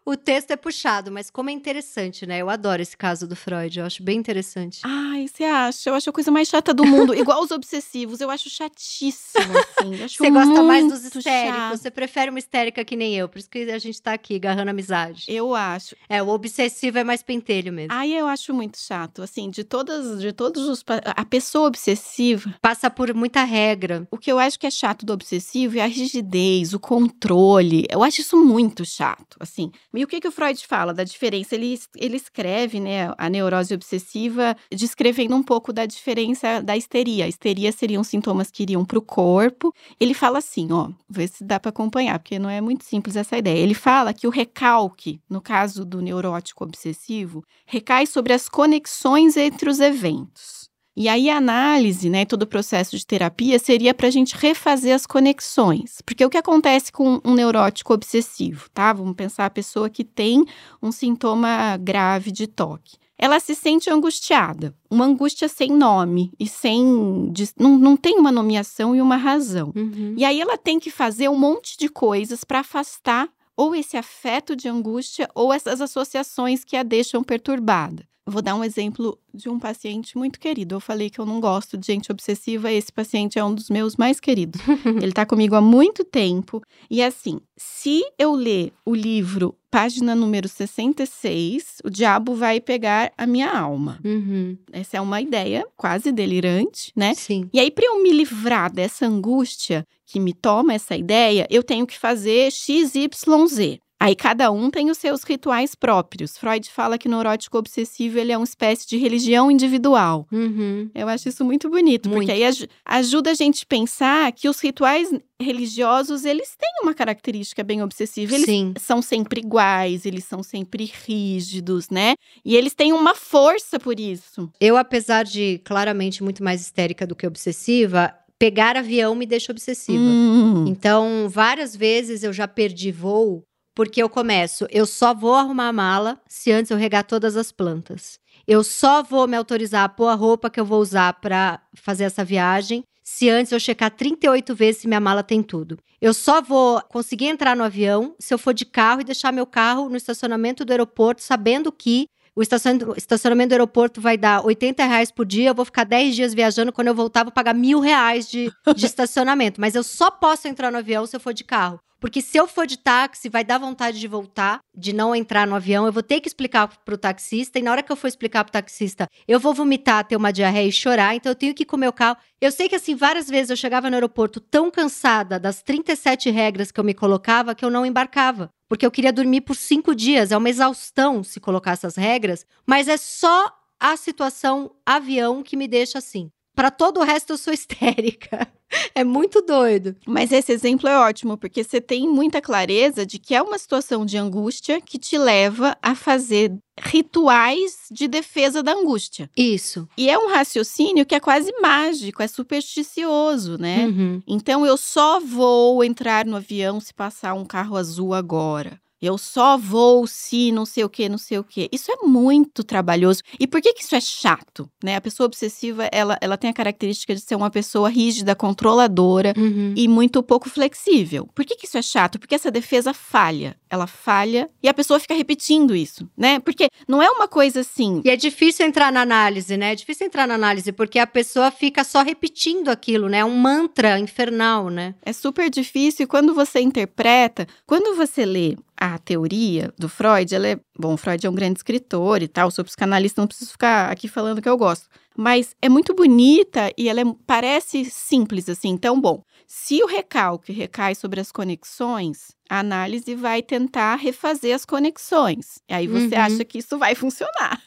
O 0.04 0.16
texto 0.16 0.50
é 0.50 0.56
puxado, 0.56 1.10
mas 1.10 1.30
como 1.30 1.48
é 1.50 1.52
interessante, 1.52 2.26
né? 2.26 2.38
Eu 2.38 2.50
adoro 2.50 2.80
esse 2.82 2.96
caso 2.96 3.26
do 3.26 3.33
Freud, 3.34 3.78
eu 3.78 3.84
acho 3.86 4.02
bem 4.02 4.18
interessante. 4.18 4.80
Ai, 4.84 5.26
você 5.28 5.44
acha? 5.44 5.90
Eu 5.90 5.94
acho 5.94 6.10
a 6.10 6.12
coisa 6.12 6.30
mais 6.30 6.48
chata 6.48 6.72
do 6.74 6.84
mundo. 6.84 7.14
Igual 7.14 7.42
os 7.42 7.50
obsessivos, 7.50 8.20
eu 8.20 8.30
acho 8.30 8.48
chatíssimo, 8.50 9.44
assim. 9.58 9.94
Eu 9.96 10.04
acho 10.04 10.16
Você 10.18 10.30
gosta 10.30 10.62
mais 10.62 10.88
dos 10.88 11.04
histéricos, 11.04 11.24
chato. 11.56 11.78
você 11.78 11.90
prefere 11.90 12.30
uma 12.30 12.38
histérica 12.38 12.84
que 12.84 12.96
nem 12.96 13.14
eu, 13.16 13.28
por 13.28 13.38
isso 13.38 13.48
que 13.50 13.70
a 13.70 13.78
gente 13.78 14.00
tá 14.00 14.12
aqui, 14.12 14.36
agarrando 14.36 14.70
amizade. 14.70 15.24
Eu 15.28 15.54
acho. 15.54 15.96
É, 16.08 16.22
o 16.22 16.28
obsessivo 16.28 16.98
é 16.98 17.04
mais 17.04 17.22
pentelho 17.22 17.72
mesmo. 17.72 17.92
Ai, 17.92 18.12
eu 18.12 18.26
acho 18.26 18.52
muito 18.54 18.78
chato. 18.78 19.22
Assim, 19.22 19.50
de 19.50 19.64
todas, 19.64 20.20
de 20.20 20.32
todos 20.32 20.68
os. 20.68 20.84
A 21.04 21.24
pessoa 21.24 21.68
obsessiva, 21.68 22.54
Passa 22.60 22.90
por 22.90 23.12
muita 23.14 23.44
regra. 23.44 24.06
o 24.10 24.18
que 24.18 24.30
eu 24.30 24.38
acho 24.38 24.58
que 24.58 24.66
é 24.66 24.70
chato 24.70 25.04
do 25.06 25.12
obsessivo 25.12 25.78
é 25.78 25.82
a 25.82 25.86
rigidez, 25.86 26.74
o 26.74 26.78
controle. 26.80 27.86
Eu 27.90 28.02
acho 28.02 28.20
isso 28.20 28.36
muito 28.36 28.84
chato, 28.84 29.36
assim. 29.40 29.70
E 29.92 30.04
o 30.04 30.06
que, 30.06 30.20
que 30.20 30.28
o 30.28 30.32
Freud 30.32 30.66
fala 30.66 30.92
da 30.92 31.04
diferença? 31.04 31.54
Ele, 31.54 31.78
ele 31.96 32.16
escreve, 32.16 32.80
né, 32.80 33.12
a 33.24 33.28
neurose 33.30 33.74
obsessiva, 33.74 34.56
descrevendo 34.70 35.34
um 35.34 35.42
pouco 35.42 35.72
da 35.72 35.86
diferença 35.86 36.60
da 36.60 36.76
histeria. 36.76 37.24
A 37.24 37.28
histeria 37.28 37.72
seriam 37.72 38.04
sintomas 38.04 38.50
que 38.50 38.62
iriam 38.62 38.84
para 38.84 38.98
o 38.98 39.02
corpo. 39.02 39.74
Ele 39.98 40.14
fala 40.14 40.38
assim, 40.38 40.70
ó, 40.70 40.90
vê 41.08 41.26
se 41.26 41.44
dá 41.44 41.58
para 41.58 41.70
acompanhar, 41.70 42.18
porque 42.18 42.38
não 42.38 42.50
é 42.50 42.60
muito 42.60 42.84
simples 42.84 43.16
essa 43.16 43.36
ideia. 43.36 43.58
Ele 43.58 43.74
fala 43.74 44.12
que 44.12 44.26
o 44.26 44.30
recalque, 44.30 45.20
no 45.28 45.40
caso 45.40 45.84
do 45.84 46.00
neurótico 46.00 46.64
obsessivo, 46.64 47.44
recai 47.66 48.06
sobre 48.06 48.32
as 48.32 48.48
conexões 48.48 49.36
entre 49.36 49.68
os 49.68 49.80
eventos. 49.80 50.64
E 50.96 51.08
aí 51.08 51.28
a 51.28 51.38
análise, 51.38 52.08
né, 52.08 52.24
todo 52.24 52.44
o 52.44 52.46
processo 52.46 52.96
de 52.96 53.04
terapia 53.04 53.58
seria 53.58 53.92
para 53.92 54.06
a 54.06 54.10
gente 54.10 54.36
refazer 54.36 54.94
as 54.94 55.04
conexões. 55.04 56.00
Porque 56.06 56.24
o 56.24 56.30
que 56.30 56.38
acontece 56.38 56.92
com 56.92 57.20
um 57.24 57.34
neurótico 57.34 57.92
obsessivo, 57.92 58.68
tá? 58.72 58.92
Vamos 58.92 59.16
pensar 59.16 59.46
a 59.46 59.50
pessoa 59.50 59.90
que 59.90 60.04
tem 60.04 60.44
um 60.80 60.92
sintoma 60.92 61.76
grave 61.78 62.30
de 62.30 62.46
toque. 62.46 62.96
Ela 63.18 63.38
se 63.38 63.54
sente 63.54 63.88
angustiada, 63.88 64.74
uma 64.90 65.04
angústia 65.04 65.48
sem 65.48 65.70
nome 65.70 66.32
e 66.38 66.48
sem. 66.48 67.32
Não, 67.58 67.78
não 67.78 67.96
tem 67.96 68.18
uma 68.18 68.32
nomeação 68.32 68.94
e 68.94 69.00
uma 69.00 69.16
razão. 69.16 69.72
Uhum. 69.74 70.14
E 70.16 70.24
aí 70.24 70.40
ela 70.40 70.58
tem 70.58 70.80
que 70.80 70.90
fazer 70.90 71.28
um 71.28 71.38
monte 71.38 71.78
de 71.78 71.88
coisas 71.88 72.42
para 72.42 72.60
afastar 72.60 73.28
ou 73.56 73.74
esse 73.74 73.96
afeto 73.96 74.56
de 74.56 74.68
angústia 74.68 75.28
ou 75.34 75.52
essas 75.52 75.80
associações 75.80 76.64
que 76.64 76.76
a 76.76 76.82
deixam 76.82 77.22
perturbada. 77.22 78.04
Vou 78.26 78.40
dar 78.40 78.54
um 78.54 78.64
exemplo 78.64 79.18
de 79.34 79.50
um 79.50 79.58
paciente 79.58 80.16
muito 80.16 80.40
querido. 80.40 80.74
Eu 80.74 80.80
falei 80.80 81.10
que 81.10 81.18
eu 81.18 81.26
não 81.26 81.40
gosto 81.40 81.76
de 81.76 81.86
gente 81.86 82.10
obsessiva, 82.10 82.72
esse 82.72 82.90
paciente 82.90 83.38
é 83.38 83.44
um 83.44 83.54
dos 83.54 83.68
meus 83.68 83.96
mais 83.96 84.18
queridos. 84.18 84.60
Ele 85.02 85.12
tá 85.12 85.26
comigo 85.26 85.54
há 85.54 85.60
muito 85.60 86.04
tempo. 86.04 86.62
E 86.90 87.02
assim, 87.02 87.38
se 87.56 88.02
eu 88.18 88.32
ler 88.32 88.72
o 88.84 88.94
livro, 88.94 89.54
página 89.70 90.14
número 90.14 90.48
66, 90.48 91.82
o 91.84 91.90
diabo 91.90 92.34
vai 92.34 92.60
pegar 92.60 93.12
a 93.18 93.26
minha 93.26 93.50
alma. 93.50 94.00
Uhum. 94.02 94.56
Essa 94.72 94.96
é 94.96 95.00
uma 95.02 95.20
ideia 95.20 95.66
quase 95.76 96.10
delirante, 96.10 96.92
né? 96.96 97.12
Sim. 97.14 97.50
E 97.52 97.60
aí, 97.60 97.70
para 97.70 97.84
eu 97.86 98.02
me 98.02 98.10
livrar 98.10 98.72
dessa 98.72 99.06
angústia 99.06 99.86
que 100.06 100.18
me 100.18 100.32
toma 100.32 100.72
essa 100.72 100.96
ideia, 100.96 101.46
eu 101.50 101.62
tenho 101.62 101.86
que 101.86 101.98
fazer 101.98 102.50
XYZ. 102.50 103.80
Aí 104.00 104.14
cada 104.14 104.50
um 104.50 104.70
tem 104.70 104.90
os 104.90 104.98
seus 104.98 105.22
rituais 105.22 105.74
próprios. 105.74 106.36
Freud 106.36 106.68
fala 106.70 106.98
que 106.98 107.06
o 107.08 107.10
neurótico 107.10 107.56
obsessivo 107.56 108.18
ele 108.18 108.32
é 108.32 108.36
uma 108.36 108.44
espécie 108.44 108.86
de 108.86 108.96
religião 108.98 109.50
individual. 109.50 110.26
Uhum. 110.30 110.90
Eu 110.94 111.08
acho 111.08 111.28
isso 111.28 111.44
muito 111.44 111.70
bonito, 111.70 112.08
Muito. 112.08 112.20
porque 112.26 112.32
aí 112.32 112.44
aj- 112.44 112.68
ajuda 112.84 113.30
a 113.30 113.34
gente 113.34 113.64
pensar 113.64 114.30
que 114.32 114.48
os 114.48 114.60
rituais 114.60 115.08
religiosos, 115.40 116.24
eles 116.24 116.54
têm 116.58 116.70
uma 116.82 116.92
característica 116.92 117.62
bem 117.62 117.82
obsessiva. 117.82 118.34
Eles 118.34 118.46
Sim. 118.46 118.74
são 118.78 119.00
sempre 119.00 119.40
iguais, 119.40 120.04
eles 120.04 120.24
são 120.24 120.42
sempre 120.42 120.90
rígidos, 121.06 121.88
né? 121.88 122.14
E 122.44 122.56
eles 122.56 122.74
têm 122.74 122.92
uma 122.92 123.14
força 123.14 123.78
por 123.78 123.98
isso. 123.98 124.50
Eu, 124.60 124.76
apesar 124.76 125.24
de 125.24 125.58
claramente 125.64 126.22
muito 126.22 126.42
mais 126.42 126.60
histérica 126.60 127.06
do 127.06 127.14
que 127.16 127.26
obsessiva, 127.26 128.12
pegar 128.38 128.76
avião 128.76 129.14
me 129.14 129.24
deixa 129.24 129.52
obsessiva. 129.52 130.02
Hum. 130.02 130.66
Então, 130.66 131.28
várias 131.30 131.74
vezes 131.74 132.22
eu 132.22 132.32
já 132.32 132.46
perdi 132.48 132.90
voo 132.90 133.42
porque 133.74 134.02
eu 134.02 134.08
começo, 134.08 134.66
eu 134.70 134.86
só 134.86 135.12
vou 135.12 135.34
arrumar 135.34 135.68
a 135.68 135.72
mala 135.72 136.20
se 136.28 136.52
antes 136.52 136.70
eu 136.70 136.76
regar 136.76 137.04
todas 137.04 137.36
as 137.36 137.50
plantas. 137.50 138.18
Eu 138.46 138.62
só 138.62 139.02
vou 139.02 139.26
me 139.26 139.36
autorizar 139.36 139.84
a 139.84 139.88
pôr 139.88 140.08
a 140.08 140.14
roupa 140.14 140.50
que 140.50 140.60
eu 140.60 140.64
vou 140.64 140.80
usar 140.80 141.14
para 141.14 141.60
fazer 141.74 142.04
essa 142.04 142.24
viagem 142.24 142.84
se 143.02 143.28
antes 143.28 143.52
eu 143.52 143.60
checar 143.60 143.90
38 143.90 144.54
vezes 144.54 144.82
se 144.82 144.88
minha 144.88 145.00
mala 145.00 145.22
tem 145.22 145.42
tudo. 145.42 145.78
Eu 146.00 146.14
só 146.14 146.40
vou 146.40 146.80
conseguir 146.88 147.26
entrar 147.26 147.56
no 147.56 147.64
avião 147.64 148.14
se 148.18 148.32
eu 148.32 148.38
for 148.38 148.54
de 148.54 148.64
carro 148.64 149.00
e 149.00 149.04
deixar 149.04 149.32
meu 149.32 149.46
carro 149.46 149.88
no 149.88 149.96
estacionamento 149.96 150.64
do 150.64 150.70
aeroporto, 150.70 151.22
sabendo 151.22 151.70
que 151.70 152.08
o 152.36 152.42
estacionamento 152.42 153.50
do 153.50 153.52
aeroporto 153.52 154.00
vai 154.00 154.16
dar 154.16 154.44
80 154.44 154.84
reais 154.84 155.10
por 155.10 155.24
dia, 155.24 155.50
eu 155.50 155.54
vou 155.54 155.64
ficar 155.64 155.84
10 155.84 156.16
dias 156.16 156.34
viajando, 156.34 156.72
quando 156.72 156.88
eu 156.88 156.94
voltar 156.94 157.22
vou 157.22 157.32
pagar 157.32 157.54
mil 157.54 157.78
reais 157.78 158.28
de, 158.28 158.50
de 158.74 158.86
estacionamento. 158.86 159.60
Mas 159.60 159.76
eu 159.76 159.84
só 159.84 160.10
posso 160.10 160.48
entrar 160.48 160.72
no 160.72 160.78
avião 160.78 161.06
se 161.06 161.14
eu 161.14 161.20
for 161.20 161.32
de 161.32 161.44
carro. 161.44 161.78
Porque 162.04 162.20
se 162.20 162.36
eu 162.36 162.46
for 162.46 162.66
de 162.66 162.76
táxi, 162.76 163.30
vai 163.30 163.42
dar 163.42 163.56
vontade 163.56 163.98
de 163.98 164.06
voltar, 164.06 164.60
de 164.76 164.92
não 164.92 165.16
entrar 165.16 165.46
no 165.46 165.54
avião. 165.54 165.86
Eu 165.86 165.92
vou 165.92 166.02
ter 166.02 166.20
que 166.20 166.28
explicar 166.28 166.68
pro 166.84 166.98
taxista. 166.98 167.58
E 167.58 167.62
na 167.62 167.70
hora 167.70 167.82
que 167.82 167.90
eu 167.90 167.96
for 167.96 168.08
explicar 168.08 168.44
pro 168.44 168.52
taxista, 168.52 169.08
eu 169.26 169.40
vou 169.40 169.54
vomitar, 169.54 170.06
ter 170.06 170.14
uma 170.14 170.30
diarreia 170.30 170.68
e 170.68 170.70
chorar. 170.70 171.14
Então 171.14 171.32
eu 171.32 171.34
tenho 171.34 171.54
que 171.54 171.62
ir 171.62 171.64
com 171.64 171.78
o 171.78 171.92
carro. 171.94 172.18
Eu 172.42 172.52
sei 172.52 172.68
que 172.68 172.74
assim, 172.74 172.94
várias 172.94 173.26
vezes 173.30 173.48
eu 173.48 173.56
chegava 173.56 173.88
no 173.88 173.96
aeroporto 173.96 174.38
tão 174.38 174.70
cansada 174.70 175.40
das 175.40 175.62
37 175.62 176.28
regras 176.28 176.70
que 176.70 176.78
eu 176.78 176.84
me 176.84 176.92
colocava 176.92 177.54
que 177.54 177.64
eu 177.64 177.70
não 177.70 177.86
embarcava. 177.86 178.50
Porque 178.68 178.84
eu 178.84 178.90
queria 178.90 179.10
dormir 179.10 179.40
por 179.40 179.56
cinco 179.56 179.94
dias. 179.94 180.30
É 180.30 180.36
uma 180.36 180.50
exaustão 180.50 181.24
se 181.24 181.40
colocar 181.40 181.70
essas 181.70 181.96
regras. 181.96 182.44
Mas 182.66 182.86
é 182.86 182.98
só 182.98 183.50
a 183.80 183.96
situação 183.96 184.76
avião 184.84 185.42
que 185.42 185.56
me 185.56 185.66
deixa 185.66 185.96
assim. 185.96 186.30
Para 186.54 186.70
todo 186.70 187.00
o 187.00 187.04
resto, 187.04 187.32
eu 187.32 187.38
sou 187.38 187.52
histérica. 187.52 188.48
É 188.92 189.04
muito 189.04 189.40
doido. 189.40 189.94
Mas 190.04 190.32
esse 190.32 190.50
exemplo 190.50 190.88
é 190.88 190.98
ótimo, 190.98 191.36
porque 191.38 191.62
você 191.62 191.80
tem 191.80 192.08
muita 192.08 192.40
clareza 192.40 193.06
de 193.06 193.20
que 193.20 193.32
é 193.32 193.40
uma 193.40 193.56
situação 193.56 194.04
de 194.04 194.16
angústia 194.16 194.80
que 194.80 194.98
te 194.98 195.16
leva 195.16 195.76
a 195.80 195.94
fazer 195.94 196.52
rituais 196.80 197.86
de 197.90 198.08
defesa 198.08 198.64
da 198.64 198.72
angústia. 198.72 199.30
Isso. 199.36 199.88
E 199.96 200.10
é 200.10 200.18
um 200.18 200.28
raciocínio 200.28 201.06
que 201.06 201.14
é 201.14 201.20
quase 201.20 201.52
mágico, 201.60 202.20
é 202.20 202.26
supersticioso, 202.26 203.56
né? 203.58 203.86
Uhum. 203.86 204.22
Então 204.26 204.66
eu 204.66 204.76
só 204.76 205.20
vou 205.20 205.84
entrar 205.84 206.26
no 206.26 206.36
avião 206.36 206.80
se 206.80 206.92
passar 206.92 207.34
um 207.34 207.44
carro 207.44 207.76
azul 207.76 208.12
agora. 208.12 208.80
Eu 209.06 209.18
só 209.18 209.56
vou 209.56 210.06
se 210.06 210.50
não 210.52 210.64
sei 210.64 210.84
o 210.84 210.88
que, 210.88 211.08
não 211.08 211.18
sei 211.18 211.38
o 211.38 211.44
que. 211.44 211.68
Isso 211.72 211.90
é 211.90 212.06
muito 212.06 212.64
trabalhoso. 212.64 213.22
E 213.38 213.46
por 213.46 213.60
que, 213.60 213.72
que 213.74 213.82
isso 213.82 213.94
é 213.94 214.00
chato? 214.00 214.68
Né? 214.82 214.96
A 214.96 215.00
pessoa 215.00 215.26
obsessiva, 215.26 215.88
ela, 215.92 216.18
ela 216.20 216.36
tem 216.36 216.50
a 216.50 216.54
característica 216.54 217.14
de 217.14 217.20
ser 217.20 217.34
uma 217.34 217.50
pessoa 217.50 217.88
rígida, 217.88 218.34
controladora 218.34 219.34
uhum. 219.36 219.74
e 219.76 219.86
muito 219.88 220.22
pouco 220.22 220.48
flexível. 220.48 221.28
Por 221.34 221.44
que, 221.44 221.56
que 221.56 221.66
isso 221.66 221.78
é 221.78 221.82
chato? 221.82 222.18
Porque 222.18 222.34
essa 222.34 222.50
defesa 222.50 222.94
falha. 222.94 223.56
Ela 223.68 223.86
falha 223.86 224.48
e 224.62 224.68
a 224.68 224.74
pessoa 224.74 225.00
fica 225.00 225.14
repetindo 225.14 225.74
isso, 225.74 226.08
né? 226.16 226.38
Porque 226.38 226.68
não 226.86 227.02
é 227.02 227.10
uma 227.10 227.26
coisa 227.26 227.60
assim. 227.60 228.00
E 228.04 228.10
é 228.10 228.16
difícil 228.16 228.64
entrar 228.64 228.92
na 228.92 229.02
análise, 229.02 229.56
né? 229.56 229.72
É 229.72 229.74
difícil 229.74 230.06
entrar 230.06 230.28
na 230.28 230.34
análise, 230.34 230.70
porque 230.72 230.98
a 230.98 231.06
pessoa 231.06 231.50
fica 231.50 231.82
só 231.82 232.02
repetindo 232.02 232.68
aquilo, 232.68 233.08
né? 233.08 233.18
É 233.18 233.24
um 233.24 233.36
mantra 233.36 233.98
infernal, 233.98 234.70
né? 234.70 234.94
É 235.02 235.12
super 235.12 235.50
difícil. 235.50 236.04
E 236.04 236.06
quando 236.06 236.34
você 236.34 236.60
interpreta, 236.60 237.46
quando 237.66 237.96
você 237.96 238.24
lê 238.24 238.56
a 238.76 238.93
teoria 238.98 239.72
do 239.78 239.88
Freud, 239.88 240.34
ela 240.34 240.48
é. 240.48 240.58
Bom, 240.78 240.96
Freud 240.96 241.26
é 241.26 241.30
um 241.30 241.34
grande 241.34 241.58
escritor 241.58 242.22
e 242.22 242.28
tal, 242.28 242.50
sou 242.50 242.64
psicanalista, 242.64 243.20
não 243.20 243.26
preciso 243.28 243.52
ficar 243.52 243.90
aqui 243.90 244.08
falando 244.08 244.40
que 244.42 244.48
eu 244.48 244.56
gosto. 244.56 244.86
Mas 245.16 245.54
é 245.62 245.68
muito 245.68 245.94
bonita 245.94 246.70
e 246.76 246.88
ela 246.88 247.00
é, 247.00 247.04
parece 247.26 247.84
simples 247.84 248.48
assim. 248.48 248.70
Então, 248.70 249.00
bom, 249.00 249.22
se 249.46 249.82
o 249.82 249.86
recalque 249.86 250.52
recai 250.52 250.94
sobre 250.94 251.20
as 251.20 251.30
conexões, 251.30 252.32
a 252.50 252.58
análise 252.58 253.14
vai 253.14 253.40
tentar 253.42 253.94
refazer 253.96 254.54
as 254.54 254.64
conexões. 254.64 255.58
E 255.68 255.74
aí 255.74 255.86
você 255.86 256.14
Uhum. 256.16 256.20
acha 256.20 256.44
que 256.44 256.58
isso 256.58 256.76
vai 256.78 256.94
funcionar. 256.96 257.62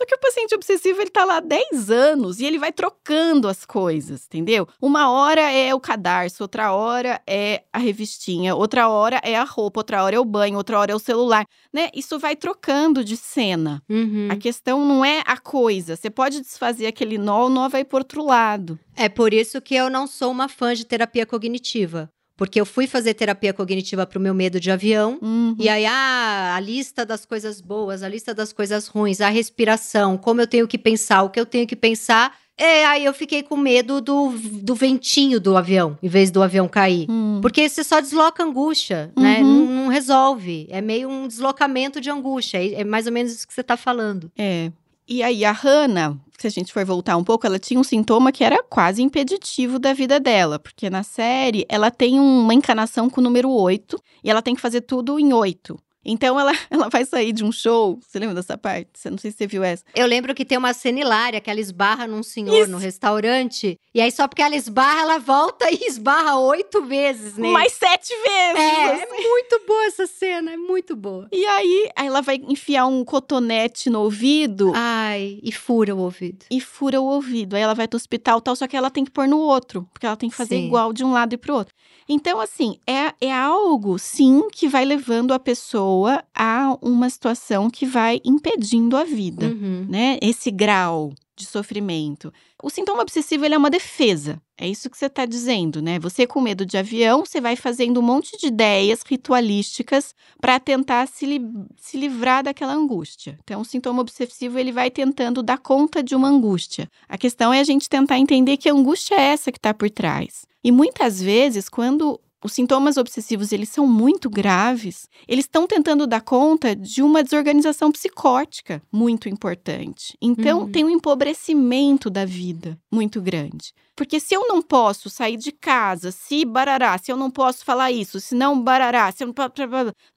Só 0.00 0.06
que 0.06 0.14
o 0.14 0.18
paciente 0.18 0.54
obsessivo, 0.54 1.02
ele 1.02 1.10
tá 1.10 1.26
lá 1.26 1.36
há 1.36 1.40
10 1.40 1.90
anos 1.90 2.40
e 2.40 2.46
ele 2.46 2.58
vai 2.58 2.72
trocando 2.72 3.46
as 3.46 3.66
coisas, 3.66 4.24
entendeu? 4.24 4.66
Uma 4.80 5.10
hora 5.10 5.42
é 5.52 5.74
o 5.74 5.80
cadarço, 5.80 6.42
outra 6.42 6.72
hora 6.72 7.20
é 7.26 7.64
a 7.70 7.78
revistinha, 7.78 8.54
outra 8.54 8.88
hora 8.88 9.20
é 9.22 9.36
a 9.36 9.44
roupa, 9.44 9.80
outra 9.80 10.02
hora 10.02 10.16
é 10.16 10.18
o 10.18 10.24
banho, 10.24 10.56
outra 10.56 10.78
hora 10.78 10.92
é 10.92 10.94
o 10.94 10.98
celular, 10.98 11.44
né? 11.70 11.90
Isso 11.94 12.18
vai 12.18 12.34
trocando 12.34 13.04
de 13.04 13.14
cena. 13.14 13.82
Uhum. 13.90 14.28
A 14.30 14.36
questão 14.36 14.86
não 14.86 15.04
é 15.04 15.22
a 15.26 15.36
coisa. 15.36 15.96
Você 15.96 16.08
pode 16.08 16.40
desfazer 16.40 16.86
aquele 16.86 17.18
nó, 17.18 17.44
o 17.44 17.50
nó 17.50 17.68
vai 17.68 17.84
pro 17.84 17.98
outro 17.98 18.24
lado. 18.24 18.80
É 18.96 19.06
por 19.06 19.34
isso 19.34 19.60
que 19.60 19.74
eu 19.74 19.90
não 19.90 20.06
sou 20.06 20.30
uma 20.30 20.48
fã 20.48 20.74
de 20.74 20.86
terapia 20.86 21.26
cognitiva. 21.26 22.10
Porque 22.40 22.58
eu 22.58 22.64
fui 22.64 22.86
fazer 22.86 23.12
terapia 23.12 23.52
cognitiva 23.52 24.06
pro 24.06 24.18
meu 24.18 24.32
medo 24.32 24.58
de 24.58 24.70
avião. 24.70 25.18
Uhum. 25.20 25.54
E 25.58 25.68
aí, 25.68 25.84
ah, 25.84 26.54
a 26.56 26.58
lista 26.58 27.04
das 27.04 27.26
coisas 27.26 27.60
boas, 27.60 28.02
a 28.02 28.08
lista 28.08 28.32
das 28.32 28.50
coisas 28.50 28.86
ruins, 28.86 29.20
a 29.20 29.28
respiração, 29.28 30.16
como 30.16 30.40
eu 30.40 30.46
tenho 30.46 30.66
que 30.66 30.78
pensar, 30.78 31.22
o 31.22 31.28
que 31.28 31.38
eu 31.38 31.44
tenho 31.44 31.66
que 31.66 31.76
pensar. 31.76 32.34
É, 32.56 32.86
aí 32.86 33.04
eu 33.04 33.12
fiquei 33.12 33.42
com 33.42 33.58
medo 33.58 34.00
do, 34.00 34.30
do 34.62 34.74
ventinho 34.74 35.38
do 35.38 35.54
avião, 35.54 35.98
em 36.02 36.08
vez 36.08 36.30
do 36.30 36.42
avião 36.42 36.66
cair. 36.66 37.04
Hum. 37.10 37.40
Porque 37.42 37.68
você 37.68 37.84
só 37.84 38.00
desloca 38.00 38.42
angústia, 38.42 39.12
né? 39.18 39.40
Uhum. 39.42 39.66
Não, 39.66 39.74
não 39.82 39.88
resolve. 39.88 40.66
É 40.70 40.80
meio 40.80 41.10
um 41.10 41.28
deslocamento 41.28 42.00
de 42.00 42.08
angústia. 42.08 42.56
É, 42.56 42.80
é 42.80 42.84
mais 42.84 43.06
ou 43.06 43.12
menos 43.12 43.32
isso 43.32 43.46
que 43.46 43.52
você 43.52 43.62
tá 43.62 43.76
falando. 43.76 44.32
É. 44.38 44.72
E 45.12 45.24
aí, 45.24 45.44
a 45.44 45.50
Hannah, 45.50 46.16
se 46.38 46.46
a 46.46 46.50
gente 46.50 46.72
for 46.72 46.84
voltar 46.84 47.16
um 47.16 47.24
pouco, 47.24 47.44
ela 47.44 47.58
tinha 47.58 47.80
um 47.80 47.82
sintoma 47.82 48.30
que 48.30 48.44
era 48.44 48.62
quase 48.62 49.02
impeditivo 49.02 49.76
da 49.76 49.92
vida 49.92 50.20
dela, 50.20 50.56
porque 50.56 50.88
na 50.88 51.02
série 51.02 51.66
ela 51.68 51.90
tem 51.90 52.20
uma 52.20 52.54
encanação 52.54 53.10
com 53.10 53.20
o 53.20 53.24
número 53.24 53.50
8 53.50 54.00
e 54.22 54.30
ela 54.30 54.40
tem 54.40 54.54
que 54.54 54.60
fazer 54.60 54.82
tudo 54.82 55.18
em 55.18 55.32
8. 55.32 55.76
Então 56.04 56.38
ela, 56.38 56.52
ela 56.70 56.88
vai 56.88 57.04
sair 57.04 57.32
de 57.32 57.44
um 57.44 57.52
show. 57.52 57.98
Você 58.00 58.18
lembra 58.18 58.34
dessa 58.34 58.56
parte? 58.56 58.90
Você 58.94 59.10
não 59.10 59.18
sei 59.18 59.30
se 59.30 59.38
você 59.38 59.46
viu 59.46 59.62
essa. 59.62 59.84
Eu 59.94 60.06
lembro 60.06 60.34
que 60.34 60.44
tem 60.44 60.56
uma 60.58 60.72
cena 60.72 61.00
hilária 61.00 61.40
que 61.40 61.50
ela 61.50 61.60
esbarra 61.60 62.06
num 62.06 62.22
senhor 62.22 62.54
Isso. 62.62 62.70
no 62.70 62.78
restaurante. 62.78 63.78
E 63.92 64.00
aí, 64.00 64.10
só 64.12 64.28
porque 64.28 64.42
ela 64.42 64.54
esbarra, 64.54 65.02
ela 65.02 65.18
volta 65.18 65.68
e 65.70 65.86
esbarra 65.86 66.38
oito 66.38 66.82
vezes 66.82 67.36
nele. 67.36 67.52
Mais 67.52 67.72
sete 67.72 68.08
vezes! 68.08 68.60
É, 68.60 69.02
é 69.02 69.06
muito 69.20 69.60
boa 69.66 69.84
essa 69.86 70.06
cena, 70.06 70.52
é 70.52 70.56
muito 70.56 70.94
boa. 70.94 71.28
E 71.32 71.44
aí, 71.44 71.90
ela 71.96 72.20
vai 72.20 72.36
enfiar 72.36 72.86
um 72.86 73.04
cotonete 73.04 73.90
no 73.90 74.00
ouvido 74.02 74.72
Ai, 74.76 75.40
e 75.42 75.50
fura 75.50 75.94
o 75.94 75.98
ouvido. 75.98 76.46
e 76.50 76.60
fura 76.60 77.00
o 77.00 77.04
ouvido. 77.04 77.56
Aí 77.56 77.62
ela 77.62 77.74
vai 77.74 77.88
pro 77.88 77.96
hospital 77.96 78.38
e 78.38 78.42
tal, 78.42 78.54
só 78.54 78.68
que 78.68 78.76
ela 78.76 78.90
tem 78.90 79.04
que 79.04 79.10
pôr 79.10 79.26
no 79.26 79.38
outro, 79.38 79.88
porque 79.92 80.06
ela 80.06 80.16
tem 80.16 80.30
que 80.30 80.36
fazer 80.36 80.56
Sim. 80.56 80.66
igual 80.66 80.92
de 80.92 81.04
um 81.04 81.12
lado 81.12 81.34
e 81.34 81.36
pro 81.36 81.54
outro. 81.54 81.74
Então, 82.12 82.40
assim, 82.40 82.76
é, 82.86 83.14
é 83.20 83.32
algo, 83.32 83.96
sim, 83.98 84.48
que 84.50 84.66
vai 84.68 84.84
levando 84.84 85.32
a 85.32 85.38
pessoa 85.38 86.24
a 86.34 86.76
uma 86.82 87.08
situação 87.08 87.70
que 87.70 87.86
vai 87.86 88.20
impedindo 88.24 88.96
a 88.96 89.04
vida, 89.04 89.46
Uhum. 89.46 89.86
né? 89.88 90.18
Esse 90.20 90.50
grau 90.50 91.12
de 91.36 91.46
sofrimento. 91.46 92.30
O 92.62 92.68
sintoma 92.68 93.00
obsessivo 93.00 93.44
ele 93.46 93.54
é 93.54 93.58
uma 93.58 93.70
defesa. 93.70 94.42
É 94.58 94.68
isso 94.68 94.90
que 94.90 94.98
você 94.98 95.06
está 95.06 95.24
dizendo, 95.24 95.80
né? 95.80 95.98
Você 96.00 96.26
com 96.26 96.38
medo 96.40 96.66
de 96.66 96.76
avião, 96.76 97.24
você 97.24 97.40
vai 97.40 97.56
fazendo 97.56 97.98
um 98.00 98.02
monte 98.02 98.36
de 98.36 98.48
ideias 98.48 99.00
ritualísticas 99.06 100.14
para 100.38 100.60
tentar 100.60 101.06
se, 101.08 101.24
li- 101.24 101.40
se 101.78 101.96
livrar 101.96 102.42
daquela 102.44 102.74
angústia. 102.74 103.38
Então, 103.42 103.62
o 103.62 103.64
sintoma 103.64 104.02
obsessivo 104.02 104.58
ele 104.58 104.72
vai 104.72 104.90
tentando 104.90 105.42
dar 105.42 105.56
conta 105.58 106.02
de 106.02 106.14
uma 106.14 106.28
angústia. 106.28 106.90
A 107.08 107.16
questão 107.16 107.52
é 107.54 107.60
a 107.60 107.64
gente 107.64 107.88
tentar 107.88 108.18
entender 108.18 108.58
que 108.58 108.68
angústia 108.68 109.14
é 109.14 109.22
essa 109.32 109.50
que 109.50 109.58
está 109.58 109.72
por 109.72 109.88
trás. 109.88 110.44
E 110.64 110.70
muitas 110.72 111.20
vezes, 111.20 111.68
quando 111.68 112.20
os 112.42 112.52
sintomas 112.52 112.96
obsessivos 112.96 113.52
eles 113.52 113.68
são 113.68 113.86
muito 113.86 114.30
graves, 114.30 115.06
eles 115.28 115.44
estão 115.44 115.66
tentando 115.66 116.06
dar 116.06 116.22
conta 116.22 116.74
de 116.74 117.02
uma 117.02 117.22
desorganização 117.22 117.92
psicótica 117.92 118.82
muito 118.90 119.28
importante. 119.28 120.16
Então, 120.22 120.60
Uhum. 120.60 120.72
tem 120.72 120.84
um 120.84 120.90
empobrecimento 120.90 122.08
da 122.10 122.24
vida 122.24 122.78
muito 122.92 123.20
grande. 123.20 123.72
Porque 123.94 124.18
se 124.18 124.34
eu 124.34 124.48
não 124.48 124.62
posso 124.62 125.10
sair 125.10 125.36
de 125.36 125.52
casa, 125.52 126.10
se 126.10 126.44
barará, 126.46 126.96
se 126.96 127.12
eu 127.12 127.16
não 127.16 127.30
posso 127.30 127.64
falar 127.64 127.92
isso, 127.92 128.18
se 128.20 128.34
não 128.34 128.60
barará, 128.60 129.12
se 129.12 129.22
eu 129.22 129.26
não 129.26 129.34
posso, 129.34 129.52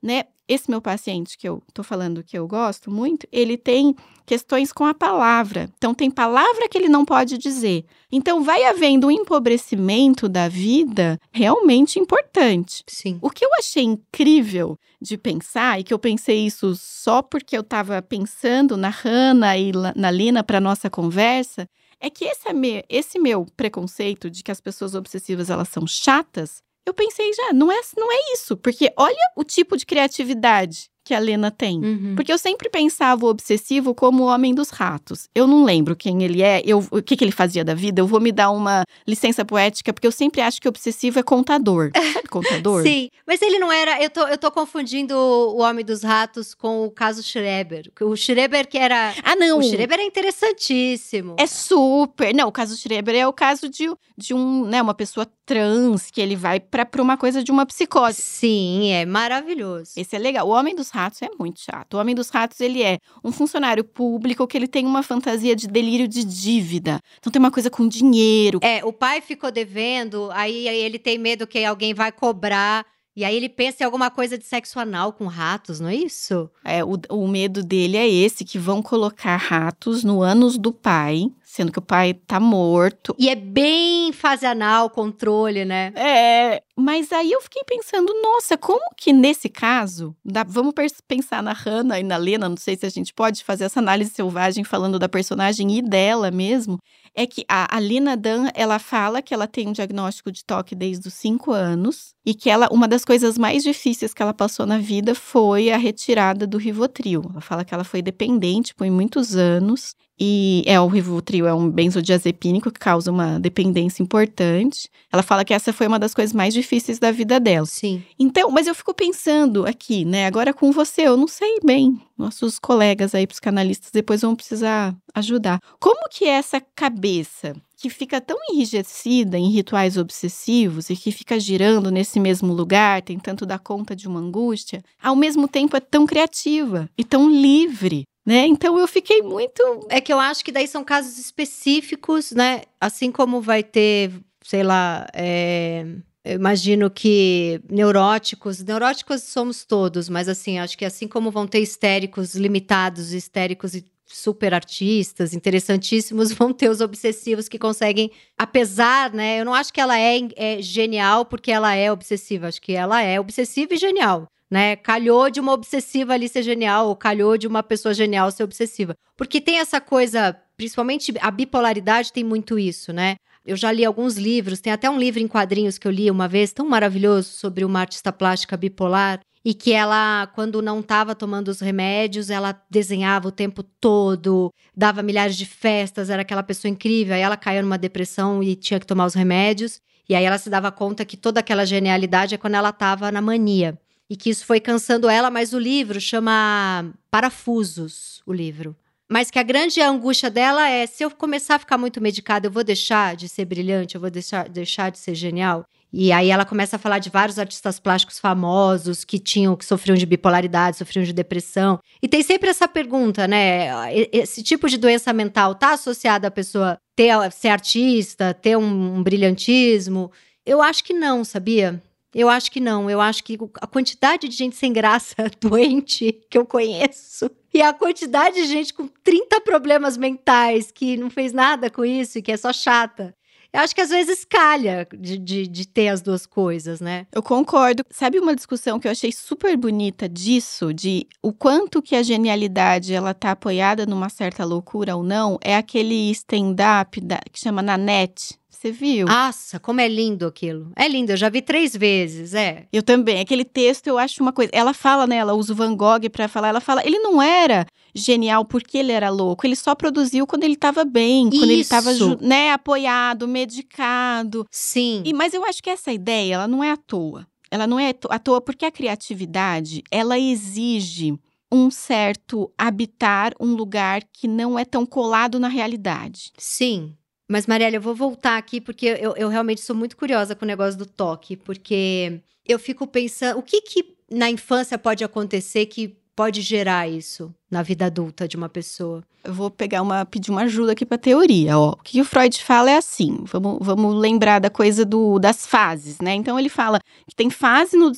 né? 0.02 0.24
Esse 0.48 0.70
meu 0.70 0.82
paciente 0.82 1.38
que 1.38 1.48
eu 1.48 1.62
tô 1.74 1.84
falando 1.84 2.24
que 2.24 2.38
eu 2.38 2.46
gosto 2.48 2.92
muito, 2.92 3.26
ele 3.32 3.58
tem 3.58 3.96
questões 4.26 4.72
com 4.72 4.86
a 4.86 4.94
palavra. 4.94 5.70
Então 5.78 5.94
tem 5.94 6.10
palavra 6.10 6.68
que 6.70 6.78
ele 6.78 6.90
não 6.90 7.06
pode 7.06 7.38
dizer. 7.38 7.86
Então 8.12 8.44
vai 8.44 8.64
havendo 8.64 9.08
um 9.08 9.12
empobrecimento 9.12 10.30
da 10.30 10.48
vida 10.48 11.20
realmente 11.32 12.00
importante. 12.00 12.84
Sim. 12.88 13.20
O 13.22 13.30
que 13.30 13.46
eu 13.46 13.50
achei 13.58 13.84
incrível 13.84 14.78
de 15.02 15.18
pensar, 15.18 15.80
e 15.80 15.84
que 15.84 15.94
eu 15.94 16.00
pensei 16.00 16.46
isso 16.46 16.76
só 16.76 17.22
porque 17.22 17.58
eu 17.58 17.62
estava 17.62 18.02
pensando 18.02 18.78
na 18.78 18.90
Hannah 18.90 19.58
e 19.58 19.72
na 19.96 20.10
Lina 20.10 20.44
para 20.44 20.62
nossa 20.62 20.90
conversa, 20.90 21.68
é 22.00 22.10
que 22.10 22.26
esse, 22.26 22.48
é 22.48 22.86
esse 22.90 23.20
meu 23.20 23.46
preconceito 23.58 24.30
de 24.30 24.44
que 24.44 24.52
as 24.52 24.62
pessoas 24.62 24.96
obsessivas 24.96 25.50
elas 25.50 25.70
são 25.70 25.86
chatas, 25.86 26.62
eu 26.86 26.94
pensei 26.94 27.32
já, 27.34 27.54
não 27.54 27.72
é, 27.72 27.80
não 27.98 28.12
é 28.12 28.34
isso, 28.34 28.58
porque 28.58 28.92
olha 28.98 29.32
o 29.38 29.44
tipo 29.44 29.78
de 29.78 29.86
criatividade 29.86 30.90
que 31.04 31.14
a 31.14 31.20
Lena 31.20 31.52
tem. 31.52 31.84
Uhum. 31.84 32.14
Porque 32.16 32.32
eu 32.32 32.38
sempre 32.38 32.70
pensava 32.70 33.26
o 33.26 33.30
obsessivo 33.30 33.94
como 33.94 34.24
o 34.24 34.28
homem 34.28 34.54
dos 34.54 34.70
ratos. 34.70 35.28
Eu 35.36 35.46
não 35.46 35.64
lembro 35.64 35.96
quem 35.96 36.24
ele 36.24 36.42
é, 36.42 36.62
eu, 36.66 36.86
o 36.92 37.02
que, 37.02 37.16
que 37.16 37.24
ele 37.24 37.32
fazia 37.32 37.64
da 37.64 37.74
vida. 37.74 38.02
Eu 38.02 38.08
vou 38.08 38.20
me 38.20 38.32
dar 38.32 38.52
uma 38.52 38.84
licença 39.08 39.44
poética, 39.44 39.92
porque 39.92 40.08
eu 40.08 40.12
sempre 40.12 40.42
acho 40.42 40.62
que 40.62 40.68
o 40.68 40.70
obsessivo 40.70 41.20
é 41.20 41.24
contador. 41.24 41.92
Sabe 42.14 42.28
contador? 42.30 42.84
Sim, 42.84 43.10
mas 43.28 43.42
ele 43.42 43.60
não 43.60 43.72
era. 43.72 44.02
Eu 44.02 44.10
tô, 44.10 44.22
eu 44.28 44.38
tô 44.38 44.52
confundindo 44.52 45.16
o 45.16 45.62
Homem 45.62 45.84
dos 45.84 46.04
Ratos 46.04 46.54
com 46.54 46.86
o 46.86 46.92
caso 46.92 47.22
Schreber. 47.22 47.92
O 48.02 48.16
Schreber 48.16 48.68
que 48.68 48.78
era. 48.78 49.14
Ah, 49.24 49.36
não. 49.36 49.60
O 49.60 49.64
Schreber 49.64 50.00
é 50.00 50.04
interessantíssimo. 50.04 51.36
É 51.38 51.48
super. 51.48 52.34
Não, 52.34 52.48
o 52.48 52.52
caso 52.52 52.78
Schreber 52.78 53.16
é 53.16 53.28
o 53.28 53.34
caso 53.34 53.70
de, 53.70 53.90
de 54.18 54.34
um, 54.34 54.66
né, 54.66 54.82
uma 54.82 54.94
pessoa 54.94 55.28
trans 55.46 56.10
que 56.10 56.22
ele 56.22 56.36
vai 56.36 56.60
pra, 56.60 56.86
pra 56.86 57.02
uma 57.02 57.18
coisa 57.18 57.44
de 57.44 57.52
uma 57.52 57.66
psicose. 57.66 58.22
Sim, 58.22 58.92
é 58.92 59.06
maravilhoso. 59.06 59.92
Esse 59.98 60.16
é 60.16 60.20
legal. 60.20 60.48
O 60.48 60.52
Homem 60.52 60.76
dos 60.76 60.90
Ratos 60.90 61.22
é 61.22 61.30
muito 61.40 61.60
chato. 61.60 61.96
O 61.96 62.00
Homem 62.00 62.16
dos 62.16 62.30
Ratos, 62.30 62.60
ele 62.60 62.82
é 62.84 62.98
um 63.24 63.32
funcionário 63.32 63.84
público 63.84 64.48
que 64.48 64.58
ele 64.58 64.68
tem 64.68 64.86
uma 64.86 65.04
fantasia 65.04 65.56
de 65.56 65.68
delírio 65.68 66.08
de 66.08 66.24
dívida. 66.24 67.00
Então 67.20 67.32
tem 67.32 67.40
uma 67.40 67.52
coisa 67.52 67.70
com 67.70 67.88
dinheiro. 67.88 68.60
É, 68.62 68.84
o 68.84 68.94
pai 68.94 69.22
ficou 69.22 69.52
devendo, 69.52 70.30
aí, 70.32 70.68
aí 70.68 70.78
ele 70.78 71.00
tem 71.00 71.18
medo 71.18 71.48
que 71.48 71.64
alguém 71.64 71.94
vai 71.94 72.12
cobrar. 72.12 72.86
E 73.16 73.24
aí 73.24 73.36
ele 73.36 73.50
pensa 73.50 73.84
em 73.84 73.86
alguma 73.86 74.10
coisa 74.10 74.38
de 74.38 74.46
sexo 74.46 74.80
anal 74.80 75.14
com 75.14 75.28
ratos, 75.28 75.80
não 75.80 75.90
é 75.90 75.96
isso? 75.96 76.50
É, 76.64 76.84
o, 76.84 76.98
o 77.10 77.28
medo 77.28 77.64
dele 77.64 77.96
é 77.96 78.10
esse, 78.10 78.44
que 78.44 78.58
vão 78.58 78.82
colocar 78.82 79.36
ratos 79.36 80.04
no 80.04 80.22
ânus 80.24 80.58
do 80.58 80.74
pai, 80.74 81.28
sendo 81.44 81.72
que 81.72 81.78
o 81.78 81.84
pai 81.84 82.16
tá 82.16 82.40
morto. 82.40 83.16
E 83.20 83.30
é 83.30 83.36
bem 83.36 84.12
fase 84.12 84.46
anal, 84.48 84.90
controle, 84.90 85.64
né? 85.64 85.94
É, 85.96 86.64
mas 86.76 87.12
aí 87.12 87.32
eu 87.32 87.42
fiquei 87.42 87.62
pensando, 87.64 88.12
nossa, 88.22 88.58
como 88.58 88.82
que 88.98 89.14
nesse 89.14 89.48
caso, 89.48 90.16
dá- 90.26 90.44
vamos 90.44 90.74
pensar 91.08 91.44
na 91.44 91.54
Hannah 91.54 92.00
e 92.00 92.04
na 92.04 92.18
Lena, 92.18 92.50
não 92.50 92.58
sei 92.58 92.76
se 92.76 92.86
a 92.86 92.90
gente 92.90 93.14
pode 93.14 93.44
fazer 93.44 93.66
essa 93.66 93.80
análise 93.80 94.12
selvagem 94.12 94.64
falando 94.64 94.98
da 94.98 95.08
personagem 95.08 95.78
e 95.78 95.82
dela 95.84 96.32
mesmo, 96.32 96.80
é 97.16 97.28
que 97.28 97.46
a, 97.48 97.76
a 97.76 97.80
Lena 97.80 98.18
Dan, 98.18 98.50
ela 98.56 98.80
fala 98.80 99.22
que 99.22 99.34
ela 99.34 99.48
tem 99.48 99.68
um 99.68 99.72
diagnóstico 99.72 100.32
de 100.32 100.44
toque 100.44 100.74
desde 100.74 101.08
os 101.08 101.14
cinco 101.14 101.52
anos 101.52 102.14
e 102.26 102.34
que 102.34 102.50
ela, 102.50 102.68
uma 102.72 102.88
das 102.88 103.06
coisas 103.06 103.38
mais 103.38 103.64
difíceis 103.64 104.14
que 104.14 104.22
ela 104.22 104.34
passou 104.34 104.66
na 104.66 104.78
vida 104.80 105.14
foi 105.14 105.72
a 105.72 105.78
retirada 105.78 106.48
do 106.48 106.58
Rivotril. 106.58 107.24
Ela 107.30 107.42
fala 107.42 107.64
que 107.66 107.74
ela 107.74 107.84
foi 107.84 108.02
dependente 108.02 108.74
por 108.74 108.90
muitos 108.90 109.36
anos 109.36 109.96
e 110.26 110.64
é 110.66 110.80
o 110.80 110.88
Rivotril 110.88 111.46
é 111.46 111.54
um 111.54 111.70
benzodiazepínico 111.70 112.72
que 112.72 112.80
causa 112.80 113.12
uma 113.12 113.38
dependência 113.38 114.02
importante. 114.02 114.90
Ela 115.12 115.22
fala 115.22 115.44
que 115.44 115.54
essa 115.54 115.74
foi 115.74 115.86
uma 115.86 116.00
das 116.00 116.14
coisas 116.14 116.34
mais 116.34 116.54
difíceis 116.54 116.98
da 116.98 117.12
vida 117.12 117.42
dela. 117.42 117.66
Sim. 117.66 118.02
Então, 118.18 118.50
mas 118.50 118.66
eu 118.66 118.74
fico 118.74 118.94
pensando 118.94 119.66
aqui, 119.66 120.06
né? 120.06 120.26
Agora 120.26 120.54
com 120.54 120.72
você, 120.72 121.02
eu 121.02 121.18
não 121.18 121.28
sei 121.28 121.58
bem. 121.62 122.00
Nossos 122.18 122.58
colegas 122.58 123.14
aí, 123.14 123.28
psicanalistas, 123.28 123.92
depois 123.92 124.22
vão 124.22 124.34
precisar 124.34 124.96
ajudar. 125.14 125.60
Como 125.78 126.08
que 126.10 126.24
é 126.24 126.30
essa 126.30 126.62
cabeça 126.74 127.54
que 127.76 127.90
fica 127.90 128.22
tão 128.22 128.38
enrijecida 128.50 129.38
em 129.38 129.50
rituais 129.50 129.98
obsessivos 129.98 130.90
e 130.90 130.96
que 130.96 131.12
fica 131.12 131.38
girando 131.38 131.92
nesse 131.92 132.18
mesmo 132.18 132.54
lugar, 132.54 133.02
tentando 133.02 133.46
dar 133.46 133.60
conta 133.60 133.94
de 133.94 134.08
uma 134.08 134.22
angústia, 134.22 134.82
ao 135.02 135.18
mesmo 135.18 135.50
tempo 135.50 135.76
é 135.76 135.82
tão 135.82 136.06
criativa 136.06 136.90
e 136.98 137.04
tão 137.04 137.30
livre, 137.30 138.06
né? 138.26 138.46
Então 138.48 138.78
eu 138.80 138.88
fiquei 138.88 139.22
muito 139.22 139.62
É 139.90 140.00
que 140.00 140.14
eu 140.14 140.20
acho 140.20 140.44
que 140.44 140.52
daí 140.52 140.68
são 140.68 140.84
casos 140.84 141.18
específicos, 141.18 142.32
né? 142.32 142.62
Assim 142.80 143.12
como 143.12 143.42
vai 143.42 143.64
ter, 143.64 144.12
sei 144.42 144.64
lá, 144.64 145.08
é, 145.14 145.86
eu 146.24 146.36
imagino 146.36 146.90
que 146.90 147.62
neuróticos, 147.70 148.64
neuróticos 148.64 149.24
somos 149.24 149.66
todos, 149.66 150.08
mas 150.08 150.30
assim, 150.30 150.58
acho 150.58 150.78
que 150.78 150.86
assim 150.86 151.08
como 151.08 151.30
vão 151.30 151.46
ter 151.46 151.60
histéricos 151.60 152.34
limitados, 152.36 153.12
histéricos 153.12 153.76
e 153.76 153.86
super 154.06 154.54
artistas, 154.54 155.34
interessantíssimos, 155.34 156.32
vão 156.34 156.54
ter 156.54 156.70
os 156.70 156.80
obsessivos 156.80 157.50
que 157.50 157.60
conseguem, 157.60 158.12
apesar, 158.38 159.12
né? 159.12 159.42
Eu 159.42 159.46
não 159.46 159.54
acho 159.54 159.74
que 159.74 159.82
ela 159.82 160.00
é, 160.00 160.20
é 160.38 160.62
genial 160.62 161.26
porque 161.26 161.52
ela 161.52 161.74
é 161.76 161.92
obsessiva, 161.92 162.48
acho 162.48 162.62
que 162.62 162.74
ela 162.74 163.02
é 163.02 163.20
obsessiva 163.20 163.74
e 163.74 163.78
genial. 163.78 164.28
Né? 164.54 164.76
Calhou 164.76 165.32
de 165.32 165.40
uma 165.40 165.52
obsessiva 165.52 166.14
ali 166.14 166.30
ser 166.30 166.44
genial, 166.44 166.88
ou 166.88 166.96
calhou 166.96 167.40
de 167.40 167.48
uma 167.48 167.64
pessoa 167.64 167.92
genial 167.92 168.30
ser 168.30 168.44
obsessiva. 168.44 168.94
Porque 169.18 169.42
tem 169.42 169.58
essa 169.58 169.82
coisa, 169.82 170.40
principalmente 170.56 171.12
a 171.20 171.32
bipolaridade 171.32 172.14
tem 172.14 172.24
muito 172.24 172.60
isso, 172.60 172.94
né? 172.94 173.16
Eu 173.44 173.56
já 173.58 173.72
li 173.72 173.84
alguns 173.84 174.16
livros, 174.16 174.62
tem 174.62 174.72
até 174.72 174.88
um 174.88 175.00
livro 175.00 175.20
em 175.20 175.28
quadrinhos 175.28 175.80
que 175.80 175.88
eu 175.88 175.92
li 175.92 176.12
uma 176.12 176.28
vez, 176.28 176.54
tão 176.54 176.70
maravilhoso, 176.70 177.30
sobre 177.30 177.66
uma 177.66 177.80
artista 177.80 178.14
plástica 178.14 178.56
bipolar, 178.56 179.22
e 179.44 179.56
que 179.56 179.74
ela, 179.74 180.28
quando 180.36 180.62
não 180.62 180.82
estava 180.82 181.16
tomando 181.16 181.48
os 181.48 181.60
remédios, 181.60 182.30
ela 182.30 182.56
desenhava 182.70 183.30
o 183.30 183.32
tempo 183.32 183.64
todo, 183.64 184.52
dava 184.78 185.02
milhares 185.02 185.36
de 185.36 185.48
festas, 185.48 186.12
era 186.12 186.22
aquela 186.22 186.44
pessoa 186.44 186.70
incrível. 186.70 187.16
Aí 187.16 187.22
ela 187.22 187.36
caiu 187.36 187.64
numa 187.64 187.80
depressão 187.80 188.44
e 188.44 188.56
tinha 188.56 188.80
que 188.80 188.86
tomar 188.86 189.08
os 189.08 189.16
remédios. 189.16 189.82
E 190.08 190.14
aí 190.14 190.24
ela 190.24 190.38
se 190.38 190.48
dava 190.48 190.72
conta 190.72 191.04
que 191.04 191.18
toda 191.18 191.40
aquela 191.40 191.66
genialidade 191.66 192.36
é 192.36 192.38
quando 192.38 192.54
ela 192.54 192.70
estava 192.70 193.12
na 193.12 193.20
mania. 193.20 193.80
E 194.14 194.16
que 194.16 194.30
isso 194.30 194.46
foi 194.46 194.60
cansando 194.60 195.10
ela, 195.10 195.32
mas 195.32 195.54
o 195.54 195.58
livro 195.58 196.00
chama 196.00 196.94
Parafusos, 197.10 198.22
o 198.28 198.32
livro. 198.32 198.76
Mas 199.12 199.32
que 199.32 199.40
a 199.40 199.44
grande 199.44 199.82
angústia 199.82 200.30
dela 200.30 200.70
é: 200.70 200.86
se 200.86 201.04
eu 201.04 201.10
começar 201.10 201.56
a 201.56 201.60
ficar 201.60 201.80
muito 201.80 202.00
medicada, 202.00 202.46
eu 202.46 202.52
vou 202.52 202.64
deixar 202.64 203.16
de 203.16 203.28
ser 203.28 203.44
brilhante, 203.44 203.96
eu 203.96 204.02
vou 204.02 204.12
deixar, 204.12 204.48
deixar 204.48 204.92
de 204.92 205.00
ser 205.00 205.16
genial. 205.16 205.66
E 205.92 206.12
aí 206.12 206.30
ela 206.30 206.46
começa 206.46 206.76
a 206.76 206.80
falar 206.80 207.00
de 207.00 207.10
vários 207.10 207.40
artistas 207.40 207.80
plásticos 207.80 208.20
famosos 208.20 209.04
que 209.04 209.18
tinham, 209.18 209.56
que 209.56 209.66
sofriam 209.66 209.96
de 209.96 210.06
bipolaridade, 210.06 210.78
sofriam 210.78 211.04
de 211.04 211.12
depressão. 211.12 211.80
E 212.00 212.08
tem 212.08 212.22
sempre 212.22 212.52
essa 212.52 212.68
pergunta, 212.68 213.28
né? 213.28 213.70
Esse 214.12 214.44
tipo 214.44 214.70
de 214.70 214.78
doença 214.78 215.12
mental 215.12 215.56
tá 215.56 215.74
associado 215.74 216.28
à 216.28 216.30
pessoa 216.30 216.78
ter, 216.96 217.10
ser 217.32 217.48
artista, 217.48 218.32
ter 218.32 218.56
um, 218.56 218.98
um 218.98 219.02
brilhantismo? 219.02 220.12
Eu 220.46 220.62
acho 220.62 220.84
que 220.84 220.94
não, 220.94 221.24
sabia? 221.24 221.82
Eu 222.14 222.30
acho 222.30 222.52
que 222.52 222.60
não. 222.60 222.90
Eu 222.90 223.02
acho 223.02 223.24
que 223.24 223.38
a 223.60 223.68
quantidade 223.68 224.28
de 224.28 224.36
gente 224.36 224.56
sem 224.56 224.72
graça 224.72 225.16
doente 225.42 226.22
que 226.30 226.38
eu 226.38 226.46
conheço 226.46 227.30
e 227.54 227.62
a 227.62 227.74
quantidade 227.74 228.36
de 228.36 228.46
gente 228.46 228.74
com 228.74 228.88
30 228.88 229.42
problemas 229.42 229.98
mentais 229.98 230.72
que 230.72 230.98
não 230.98 231.10
fez 231.10 231.34
nada 231.34 231.70
com 231.70 231.84
isso 231.86 232.18
e 232.18 232.22
que 232.22 232.32
é 232.32 232.38
só 232.38 232.52
chata. 232.52 233.16
Eu 233.54 233.60
acho 233.60 233.76
que 233.76 233.82
às 233.82 233.92
vezes 233.92 234.26
calha 234.26 234.88
de, 234.92 235.16
de, 235.16 235.48
de 235.48 235.68
ter 235.68 235.90
as 235.90 236.02
duas 236.02 236.26
coisas, 236.26 236.82
né? 236.82 237.06
Eu 237.12 237.22
concordo. 237.22 237.84
Sabe 237.92 238.20
uma 238.20 238.36
discussão 238.36 238.80
que 238.80 238.88
eu 238.88 238.92
achei 238.92 239.12
super 239.12 239.56
bonita 239.56 240.10
disso, 240.10 240.74
de 240.74 241.06
o 241.22 241.32
quanto 241.32 241.80
que 241.80 241.96
a 241.96 242.02
genialidade 242.02 242.96
ela 242.96 243.14
tá 243.14 243.30
apoiada 243.30 243.86
numa 243.86 244.10
certa 244.10 244.44
loucura 244.44 244.96
ou 244.96 245.04
não, 245.04 245.38
é 245.40 245.56
aquele 245.56 246.10
stand-up 246.10 247.00
que 247.32 247.40
chama 247.40 247.62
Nanette. 247.62 248.40
Você 248.64 248.72
viu? 248.72 249.08
Nossa, 249.08 249.60
como 249.60 249.82
é 249.82 249.90
lindo 249.90 250.26
aquilo. 250.26 250.72
É 250.78 250.88
lindo, 250.88 251.12
eu 251.12 251.18
já 251.18 251.28
vi 251.28 251.42
três 251.42 251.76
vezes, 251.76 252.34
é. 252.34 252.66
Eu 252.72 252.82
também. 252.82 253.20
Aquele 253.20 253.44
texto 253.44 253.88
eu 253.88 253.98
acho 253.98 254.24
uma 254.24 254.32
coisa. 254.32 254.50
Ela 254.54 254.74
fala, 254.74 255.06
né? 255.06 255.18
Ela 255.18 255.34
usa 255.34 255.52
o 255.52 255.56
Van 255.56 255.76
Gogh 255.76 256.10
pra 256.10 256.30
falar. 256.30 256.48
Ela 256.48 256.62
fala, 256.62 256.82
ele 256.86 256.98
não 257.00 257.22
era 257.22 257.66
genial 257.94 258.46
porque 258.46 258.78
ele 258.78 258.94
era 258.94 259.10
louco. 259.10 259.46
Ele 259.46 259.58
só 259.58 259.76
produziu 259.76 260.26
quando 260.26 260.46
ele 260.46 260.56
tava 260.56 260.86
bem, 260.86 261.30
quando 261.30 261.52
ele 261.52 261.66
tava, 261.66 261.92
Isso. 261.92 262.12
ju- 262.12 262.18
né, 262.22 262.54
apoiado, 262.54 263.28
medicado. 263.28 264.48
Sim. 264.50 265.02
E, 265.06 265.12
mas 265.14 265.34
eu 265.34 265.44
acho 265.44 265.62
que 265.62 265.70
essa 265.70 265.92
ideia, 265.92 266.36
ela 266.36 266.48
não 266.48 266.64
é 266.64 266.72
à 266.72 266.78
toa. 266.78 267.28
Ela 267.52 267.68
não 267.68 267.78
é 267.78 267.94
à 268.10 268.18
toa 268.18 268.40
porque 268.40 268.64
a 268.66 268.72
criatividade, 268.72 269.84
ela 269.92 270.18
exige 270.18 271.14
um 271.52 271.70
certo 271.70 272.50
habitar 272.58 273.34
um 273.42 273.54
lugar 273.56 274.02
que 274.14 274.26
não 274.26 274.58
é 274.58 274.64
tão 274.64 274.86
colado 274.86 275.38
na 275.38 275.50
realidade. 275.50 276.32
Sim. 276.38 276.94
Mas, 277.34 277.48
Mariela, 277.48 277.78
eu 277.78 277.82
vou 277.82 277.96
voltar 277.96 278.38
aqui 278.38 278.62
porque 278.62 278.86
eu, 278.86 279.16
eu 279.18 279.28
realmente 279.28 279.60
sou 279.60 279.76
muito 279.76 279.98
curiosa 279.98 280.36
com 280.36 280.46
o 280.46 280.48
negócio 280.48 280.78
do 280.78 280.86
toque, 280.86 281.36
porque 281.36 282.20
eu 282.48 282.60
fico 282.60 282.86
pensando, 282.86 283.40
o 283.40 283.42
que 283.42 283.60
que 283.60 283.96
na 284.12 284.30
infância 284.30 284.78
pode 284.78 285.04
acontecer 285.04 285.66
que 285.66 285.96
pode 286.16 286.42
gerar 286.42 286.88
isso 286.88 287.34
na 287.50 287.64
vida 287.64 287.88
adulta 287.88 288.28
de 288.28 288.38
uma 288.38 288.50
pessoa? 288.50 289.04
Eu 289.24 289.34
vou 289.34 289.50
pegar 289.50 289.82
uma 289.82 290.06
pedir 290.06 290.30
uma 290.30 290.44
ajuda 290.44 290.74
aqui 290.74 290.86
para 290.86 290.96
teoria, 291.00 291.58
ó. 291.58 291.72
O 291.72 291.78
que 291.78 292.00
o 292.00 292.06
Freud 292.06 292.38
fala 292.44 292.70
é 292.70 292.78
assim, 292.78 293.24
vamos, 293.24 293.58
vamos 293.62 293.96
lembrar 293.96 294.38
da 294.38 294.52
coisa 294.52 294.86
do, 294.86 295.18
das 295.18 295.48
fases, 295.48 296.00
né? 296.00 296.14
Então 296.14 296.38
ele 296.38 296.50
fala 296.50 296.80
que 297.10 297.16
tem 297.16 297.32
fase 297.32 297.76
no 297.76 297.92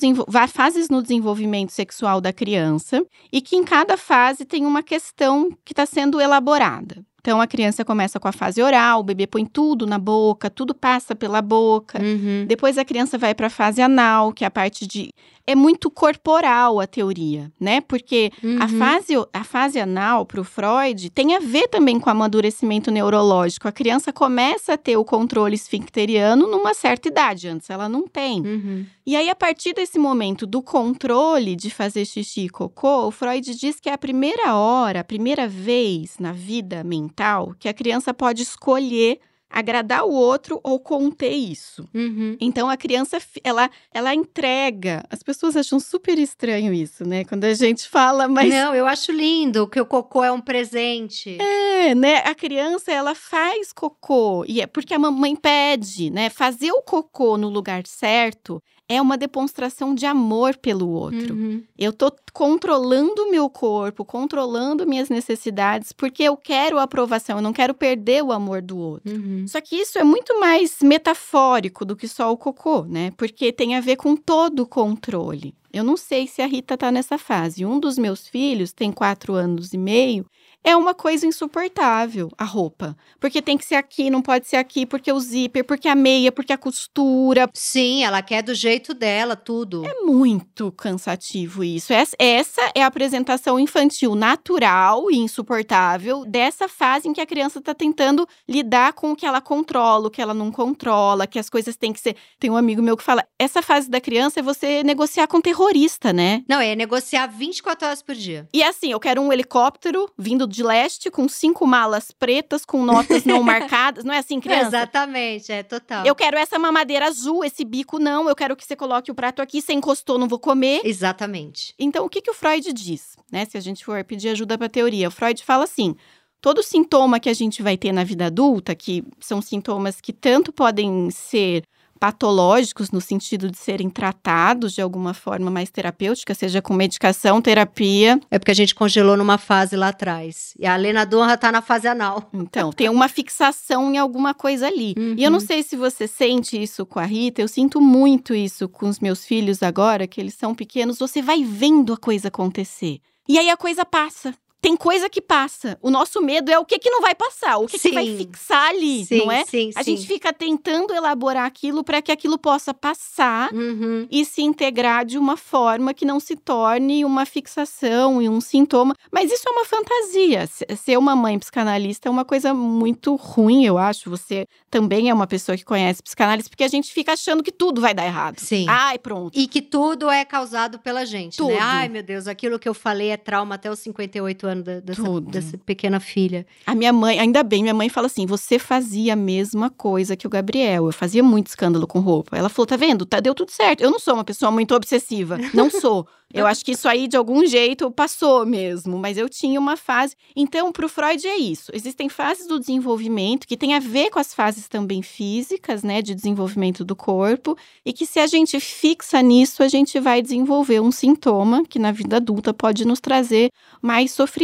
fases 0.48 0.88
no 0.88 1.02
desenvolvimento 1.02 1.72
sexual 1.72 2.22
da 2.22 2.32
criança 2.32 3.04
e 3.30 3.42
que 3.42 3.54
em 3.54 3.64
cada 3.64 3.98
fase 3.98 4.46
tem 4.46 4.64
uma 4.64 4.82
questão 4.82 5.50
que 5.62 5.74
está 5.74 5.84
sendo 5.84 6.22
elaborada. 6.22 7.04
Então 7.26 7.40
a 7.40 7.46
criança 7.48 7.84
começa 7.84 8.20
com 8.20 8.28
a 8.28 8.32
fase 8.32 8.62
oral, 8.62 9.00
o 9.00 9.02
bebê 9.02 9.26
põe 9.26 9.44
tudo 9.44 9.84
na 9.84 9.98
boca, 9.98 10.48
tudo 10.48 10.72
passa 10.72 11.12
pela 11.12 11.42
boca. 11.42 12.00
Uhum. 12.00 12.44
Depois 12.46 12.78
a 12.78 12.84
criança 12.84 13.18
vai 13.18 13.34
para 13.34 13.48
a 13.48 13.50
fase 13.50 13.82
anal, 13.82 14.32
que 14.32 14.44
é 14.44 14.46
a 14.46 14.50
parte 14.50 14.86
de 14.86 15.10
é 15.46 15.54
muito 15.54 15.90
corporal 15.90 16.80
a 16.80 16.86
teoria, 16.86 17.52
né? 17.60 17.80
Porque 17.80 18.30
Uhum. 18.42 18.58
a, 18.60 18.68
fase, 18.68 19.12
a 19.32 19.44
fase 19.44 19.78
anal 19.78 20.26
para 20.26 20.40
o 20.40 20.44
Freud 20.44 21.08
tem 21.10 21.34
a 21.36 21.38
ver 21.38 21.68
também 21.68 22.00
com 22.00 22.10
amadurecimento 22.10 22.90
neurológico. 22.90 23.68
A 23.68 23.72
criança 23.72 24.12
começa 24.12 24.72
a 24.72 24.76
ter 24.76 24.96
o 24.96 25.04
controle 25.04 25.54
esfincteriano 25.54 26.48
numa 26.48 26.74
certa 26.74 27.08
idade, 27.08 27.48
antes 27.48 27.70
ela 27.70 27.88
não 27.88 28.06
tem. 28.08 28.40
Uhum. 28.40 28.86
E 29.06 29.14
aí, 29.14 29.30
a 29.30 29.36
partir 29.36 29.72
desse 29.72 29.98
momento 29.98 30.46
do 30.46 30.60
controle 30.60 31.54
de 31.54 31.70
fazer 31.70 32.04
xixi 32.04 32.46
e 32.46 32.48
cocô, 32.48 33.06
o 33.06 33.10
Freud 33.12 33.54
diz 33.54 33.78
que 33.78 33.88
é 33.88 33.92
a 33.92 33.98
primeira 33.98 34.54
hora, 34.56 35.00
a 35.00 35.04
primeira 35.04 35.46
vez 35.46 36.16
na 36.18 36.32
vida 36.32 36.82
mental 36.82 37.54
que 37.58 37.68
a 37.68 37.74
criança 37.74 38.12
pode 38.12 38.42
escolher 38.42 39.20
agradar 39.50 40.04
o 40.04 40.12
outro 40.12 40.60
ou 40.62 40.78
conter 40.78 41.32
isso. 41.32 41.88
Uhum. 41.94 42.36
Então 42.40 42.68
a 42.68 42.76
criança, 42.76 43.18
ela, 43.42 43.70
ela 43.92 44.14
entrega. 44.14 45.04
As 45.10 45.22
pessoas 45.22 45.56
acham 45.56 45.80
super 45.80 46.18
estranho 46.18 46.72
isso, 46.72 47.06
né? 47.06 47.24
Quando 47.24 47.44
a 47.44 47.54
gente 47.54 47.88
fala, 47.88 48.28
mas 48.28 48.50
Não, 48.50 48.74
eu 48.74 48.86
acho 48.86 49.12
lindo 49.12 49.66
que 49.68 49.80
o 49.80 49.86
cocô 49.86 50.22
é 50.22 50.32
um 50.32 50.40
presente. 50.40 51.38
é, 51.40 51.94
né? 51.94 52.18
A 52.18 52.34
criança 52.34 52.92
ela 52.92 53.14
faz 53.14 53.72
cocô 53.72 54.44
e 54.46 54.60
é 54.60 54.66
porque 54.66 54.94
a 54.94 54.98
mamãe 54.98 55.34
pede, 55.36 56.10
né? 56.10 56.28
Fazer 56.30 56.72
o 56.72 56.82
cocô 56.82 57.36
no 57.36 57.48
lugar 57.48 57.86
certo 57.86 58.62
é 58.88 59.02
uma 59.02 59.18
demonstração 59.18 59.94
de 59.94 60.06
amor 60.06 60.56
pelo 60.56 60.88
outro. 60.88 61.34
Uhum. 61.34 61.62
Eu 61.76 61.92
tô 61.92 62.12
controlando 62.32 63.22
o 63.22 63.30
meu 63.30 63.50
corpo, 63.50 64.04
controlando 64.04 64.86
minhas 64.86 65.08
necessidades, 65.08 65.92
porque 65.92 66.22
eu 66.22 66.36
quero 66.36 66.78
a 66.78 66.84
aprovação, 66.84 67.38
eu 67.38 67.42
não 67.42 67.52
quero 67.52 67.74
perder 67.74 68.22
o 68.22 68.30
amor 68.30 68.62
do 68.62 68.78
outro. 68.78 69.12
Uhum. 69.12 69.44
Só 69.48 69.60
que 69.60 69.76
isso 69.76 69.98
é 69.98 70.04
muito 70.04 70.38
mais 70.38 70.78
metafórico 70.82 71.84
do 71.84 71.96
que 71.96 72.06
só 72.06 72.30
o 72.30 72.36
cocô, 72.36 72.84
né? 72.84 73.12
Porque 73.16 73.52
tem 73.52 73.74
a 73.74 73.80
ver 73.80 73.96
com 73.96 74.14
todo 74.14 74.60
o 74.60 74.66
controle. 74.66 75.54
Eu 75.72 75.82
não 75.84 75.96
sei 75.96 76.26
se 76.26 76.40
a 76.40 76.46
Rita 76.46 76.76
tá 76.76 76.90
nessa 76.92 77.18
fase. 77.18 77.66
Um 77.66 77.78
dos 77.78 77.98
meus 77.98 78.26
filhos 78.26 78.72
tem 78.72 78.92
quatro 78.92 79.34
anos 79.34 79.74
e 79.74 79.78
meio. 79.78 80.24
É 80.66 80.76
uma 80.76 80.92
coisa 80.94 81.24
insuportável 81.24 82.28
a 82.36 82.42
roupa. 82.42 82.96
Porque 83.20 83.40
tem 83.40 83.56
que 83.56 83.64
ser 83.64 83.76
aqui, 83.76 84.10
não 84.10 84.20
pode 84.20 84.48
ser 84.48 84.56
aqui, 84.56 84.84
porque 84.84 85.12
o 85.12 85.20
zíper, 85.20 85.64
porque 85.64 85.86
a 85.86 85.94
meia, 85.94 86.32
porque 86.32 86.52
a 86.52 86.58
costura. 86.58 87.48
Sim, 87.54 88.02
ela 88.02 88.20
quer 88.20 88.42
do 88.42 88.52
jeito 88.52 88.92
dela, 88.92 89.36
tudo. 89.36 89.86
É 89.86 89.94
muito 90.02 90.72
cansativo 90.72 91.62
isso. 91.62 91.92
Essa, 91.92 92.72
é 92.74 92.82
a 92.82 92.86
apresentação 92.88 93.60
infantil 93.60 94.16
natural 94.16 95.08
e 95.08 95.16
insuportável 95.16 96.24
dessa 96.24 96.66
fase 96.66 97.06
em 97.06 97.12
que 97.12 97.20
a 97.20 97.26
criança 97.26 97.60
está 97.60 97.72
tentando 97.72 98.26
lidar 98.48 98.92
com 98.92 99.12
o 99.12 99.16
que 99.16 99.24
ela 99.24 99.40
controla, 99.40 100.08
o 100.08 100.10
que 100.10 100.20
ela 100.20 100.34
não 100.34 100.50
controla, 100.50 101.28
que 101.28 101.38
as 101.38 101.48
coisas 101.48 101.76
têm 101.76 101.92
que 101.92 102.00
ser. 102.00 102.16
Tem 102.40 102.50
um 102.50 102.56
amigo 102.56 102.82
meu 102.82 102.96
que 102.96 103.04
fala: 103.04 103.24
essa 103.38 103.62
fase 103.62 103.88
da 103.88 104.00
criança 104.00 104.40
é 104.40 104.42
você 104.42 104.82
negociar 104.82 105.28
com 105.28 105.40
terrorista, 105.40 106.12
né? 106.12 106.42
Não, 106.48 106.58
é 106.58 106.74
negociar 106.74 107.28
24 107.28 107.86
horas 107.86 108.02
por 108.02 108.16
dia. 108.16 108.48
E 108.52 108.64
assim, 108.64 108.90
eu 108.90 108.98
quero 108.98 109.22
um 109.22 109.32
helicóptero 109.32 110.10
vindo 110.18 110.55
de 110.56 110.62
leste 110.62 111.10
com 111.10 111.28
cinco 111.28 111.66
malas 111.66 112.10
pretas 112.10 112.64
com 112.64 112.82
notas 112.82 113.24
não 113.24 113.42
marcadas. 113.44 114.04
Não 114.04 114.12
é 114.12 114.18
assim, 114.18 114.40
criança? 114.40 114.68
Exatamente, 114.68 115.52
é 115.52 115.62
total. 115.62 116.04
Eu 116.06 116.14
quero 116.14 116.38
essa 116.38 116.58
mamadeira 116.58 117.06
azul, 117.06 117.44
esse 117.44 117.64
bico 117.64 117.98
não. 117.98 118.28
Eu 118.28 118.34
quero 118.34 118.56
que 118.56 118.64
você 118.64 118.74
coloque 118.74 119.10
o 119.10 119.14
prato 119.14 119.42
aqui. 119.42 119.60
Você 119.60 119.74
encostou, 119.74 120.18
não 120.18 120.26
vou 120.26 120.38
comer. 120.38 120.80
Exatamente. 120.84 121.74
Então, 121.78 122.06
o 122.06 122.08
que, 122.08 122.22
que 122.22 122.30
o 122.30 122.34
Freud 122.34 122.72
diz, 122.72 123.16
né? 123.30 123.44
Se 123.44 123.58
a 123.58 123.60
gente 123.60 123.84
for 123.84 124.02
pedir 124.02 124.30
ajuda 124.30 124.56
para 124.56 124.66
a 124.66 124.70
teoria, 124.70 125.08
o 125.08 125.10
Freud 125.10 125.44
fala 125.44 125.64
assim: 125.64 125.94
todo 126.40 126.62
sintoma 126.62 127.20
que 127.20 127.28
a 127.28 127.34
gente 127.34 127.62
vai 127.62 127.76
ter 127.76 127.92
na 127.92 128.02
vida 128.02 128.26
adulta, 128.26 128.74
que 128.74 129.04
são 129.20 129.42
sintomas 129.42 130.00
que 130.00 130.12
tanto 130.12 130.52
podem 130.52 131.10
ser 131.10 131.64
patológicos 131.98 132.90
no 132.90 133.00
sentido 133.00 133.50
de 133.50 133.58
serem 133.58 133.88
tratados 133.90 134.72
de 134.74 134.80
alguma 134.82 135.14
forma 135.14 135.50
mais 135.50 135.70
terapêutica, 135.70 136.34
seja 136.34 136.60
com 136.62 136.74
medicação, 136.74 137.40
terapia. 137.42 138.20
É 138.30 138.38
porque 138.38 138.50
a 138.50 138.54
gente 138.54 138.74
congelou 138.74 139.16
numa 139.16 139.38
fase 139.38 139.76
lá 139.76 139.88
atrás. 139.88 140.54
E 140.58 140.66
a 140.66 140.76
Lena 140.76 141.04
Donra 141.04 141.36
tá 141.36 141.50
na 141.52 141.62
fase 141.62 141.86
anal. 141.88 142.28
Então, 142.32 142.72
tem 142.72 142.88
uma 142.88 143.08
fixação 143.08 143.92
em 143.92 143.98
alguma 143.98 144.34
coisa 144.34 144.66
ali. 144.66 144.94
E 145.16 145.22
eu 145.24 145.30
não 145.30 145.38
Uhum. 145.38 145.46
sei 145.46 145.62
se 145.62 145.76
você 145.76 146.06
sente 146.08 146.60
isso 146.60 146.84
com 146.86 146.98
a 146.98 147.04
Rita, 147.04 147.40
eu 147.42 147.48
sinto 147.48 147.80
muito 147.80 148.34
isso 148.34 148.68
com 148.68 148.88
os 148.88 148.98
meus 149.00 149.24
filhos 149.24 149.62
agora, 149.62 150.06
que 150.06 150.20
eles 150.20 150.34
são 150.34 150.54
pequenos, 150.54 150.98
você 150.98 151.20
vai 151.22 151.44
vendo 151.44 151.92
a 151.92 151.96
coisa 151.96 152.28
acontecer. 152.28 152.98
E 153.28 153.38
aí 153.38 153.50
a 153.50 153.56
coisa 153.56 153.84
passa. 153.84 154.34
Tem 154.66 154.76
coisa 154.76 155.08
que 155.08 155.20
passa. 155.20 155.78
O 155.80 155.90
nosso 155.90 156.20
medo 156.20 156.50
é 156.50 156.58
o 156.58 156.64
que 156.64 156.76
que 156.80 156.90
não 156.90 157.00
vai 157.00 157.14
passar, 157.14 157.56
o 157.58 157.66
que, 157.68 157.78
que 157.78 157.92
vai 157.92 158.04
fixar 158.16 158.70
ali, 158.70 159.04
sim, 159.04 159.18
não 159.18 159.30
é? 159.30 159.44
sim, 159.44 159.70
A 159.76 159.82
gente 159.84 160.04
fica 160.06 160.32
tentando 160.32 160.92
elaborar 160.92 161.44
aquilo 161.46 161.84
para 161.84 162.02
que 162.02 162.10
aquilo 162.10 162.36
possa 162.36 162.74
passar 162.74 163.52
Uhum. 163.54 164.08
e 164.10 164.24
se 164.24 164.42
integrar 164.42 165.04
de 165.04 165.18
uma 165.18 165.36
forma 165.36 165.94
que 165.94 166.04
não 166.04 166.18
se 166.18 166.34
torne 166.34 167.04
uma 167.04 167.24
fixação 167.24 168.20
e 168.20 168.28
um 168.28 168.40
sintoma. 168.40 168.94
Mas 169.12 169.30
isso 169.30 169.48
é 169.48 169.52
uma 169.52 169.64
fantasia. 169.64 170.46
Se- 170.48 170.66
Ser 170.76 170.96
uma 170.98 171.14
mãe 171.14 171.38
psicanalista 171.38 172.08
é 172.08 172.10
uma 172.10 172.24
coisa 172.24 172.52
muito 172.52 173.14
ruim, 173.14 173.64
eu 173.64 173.78
acho. 173.78 174.10
Você 174.10 174.46
também 174.68 175.08
é 175.10 175.14
uma 175.14 175.28
pessoa 175.28 175.56
que 175.56 175.64
conhece 175.64 176.02
psicanálise, 176.02 176.48
porque 176.50 176.64
a 176.64 176.68
gente 176.68 176.92
fica 176.92 177.12
achando 177.12 177.40
que 177.42 177.52
tudo 177.52 177.80
vai 177.80 177.94
dar 177.94 178.04
errado. 178.04 178.40
Sim. 178.40 178.66
Ai, 178.68 178.98
pronto. 178.98 179.38
E 179.38 179.46
que 179.46 179.62
tudo 179.62 180.10
é 180.10 180.24
causado 180.24 180.78
pela 180.80 181.04
gente, 181.06 181.36
Tudo. 181.36 181.50
né? 181.52 181.58
Ai, 181.60 181.88
meu 181.88 182.02
Deus, 182.02 182.26
aquilo 182.26 182.58
que 182.58 182.68
eu 182.68 182.74
falei 182.74 183.10
é 183.10 183.16
trauma 183.16 183.54
até 183.54 183.70
os 183.70 183.78
58 183.78 184.44
anos 184.46 184.55
da- 184.62 184.80
dessa, 184.80 185.20
dessa 185.20 185.58
pequena 185.58 186.00
filha. 186.00 186.46
A 186.66 186.74
minha 186.74 186.92
mãe, 186.92 187.18
ainda 187.18 187.42
bem, 187.42 187.62
minha 187.62 187.74
mãe 187.74 187.88
fala 187.88 188.06
assim: 188.06 188.26
você 188.26 188.58
fazia 188.58 189.12
a 189.12 189.16
mesma 189.16 189.70
coisa 189.70 190.16
que 190.16 190.26
o 190.26 190.30
Gabriel. 190.30 190.86
Eu 190.86 190.92
fazia 190.92 191.22
muito 191.22 191.48
escândalo 191.48 191.86
com 191.86 192.00
roupa. 192.00 192.36
Ela 192.36 192.48
falou: 192.48 192.66
tá 192.66 192.76
vendo? 192.76 193.04
Tá, 193.06 193.20
deu 193.20 193.34
tudo 193.34 193.50
certo. 193.50 193.80
Eu 193.82 193.90
não 193.90 193.98
sou 193.98 194.14
uma 194.14 194.24
pessoa 194.24 194.50
muito 194.50 194.74
obsessiva. 194.74 195.38
Não 195.54 195.70
sou. 195.70 196.06
Eu 196.34 196.44
acho 196.44 196.64
que 196.64 196.72
isso 196.72 196.88
aí, 196.88 197.06
de 197.06 197.16
algum 197.16 197.46
jeito, 197.46 197.88
passou 197.90 198.44
mesmo. 198.44 198.98
Mas 198.98 199.16
eu 199.16 199.28
tinha 199.28 199.58
uma 199.60 199.76
fase. 199.76 200.14
Então, 200.34 200.72
pro 200.72 200.88
Freud 200.88 201.24
é 201.26 201.36
isso. 201.38 201.70
Existem 201.72 202.08
fases 202.08 202.46
do 202.48 202.58
desenvolvimento 202.58 203.46
que 203.46 203.56
tem 203.56 203.74
a 203.74 203.78
ver 203.78 204.10
com 204.10 204.18
as 204.18 204.34
fases 204.34 204.68
também 204.68 205.02
físicas, 205.02 205.82
né? 205.84 206.02
De 206.02 206.14
desenvolvimento 206.14 206.84
do 206.84 206.96
corpo. 206.96 207.56
E 207.84 207.92
que 207.92 208.04
se 208.04 208.18
a 208.18 208.26
gente 208.26 208.58
fixa 208.60 209.22
nisso, 209.22 209.62
a 209.62 209.68
gente 209.68 209.98
vai 210.00 210.20
desenvolver 210.20 210.80
um 210.80 210.90
sintoma 210.90 211.64
que 211.64 211.78
na 211.78 211.92
vida 211.92 212.16
adulta 212.16 212.52
pode 212.52 212.84
nos 212.84 213.00
trazer 213.00 213.50
mais 213.80 214.10
sofrimento. 214.10 214.35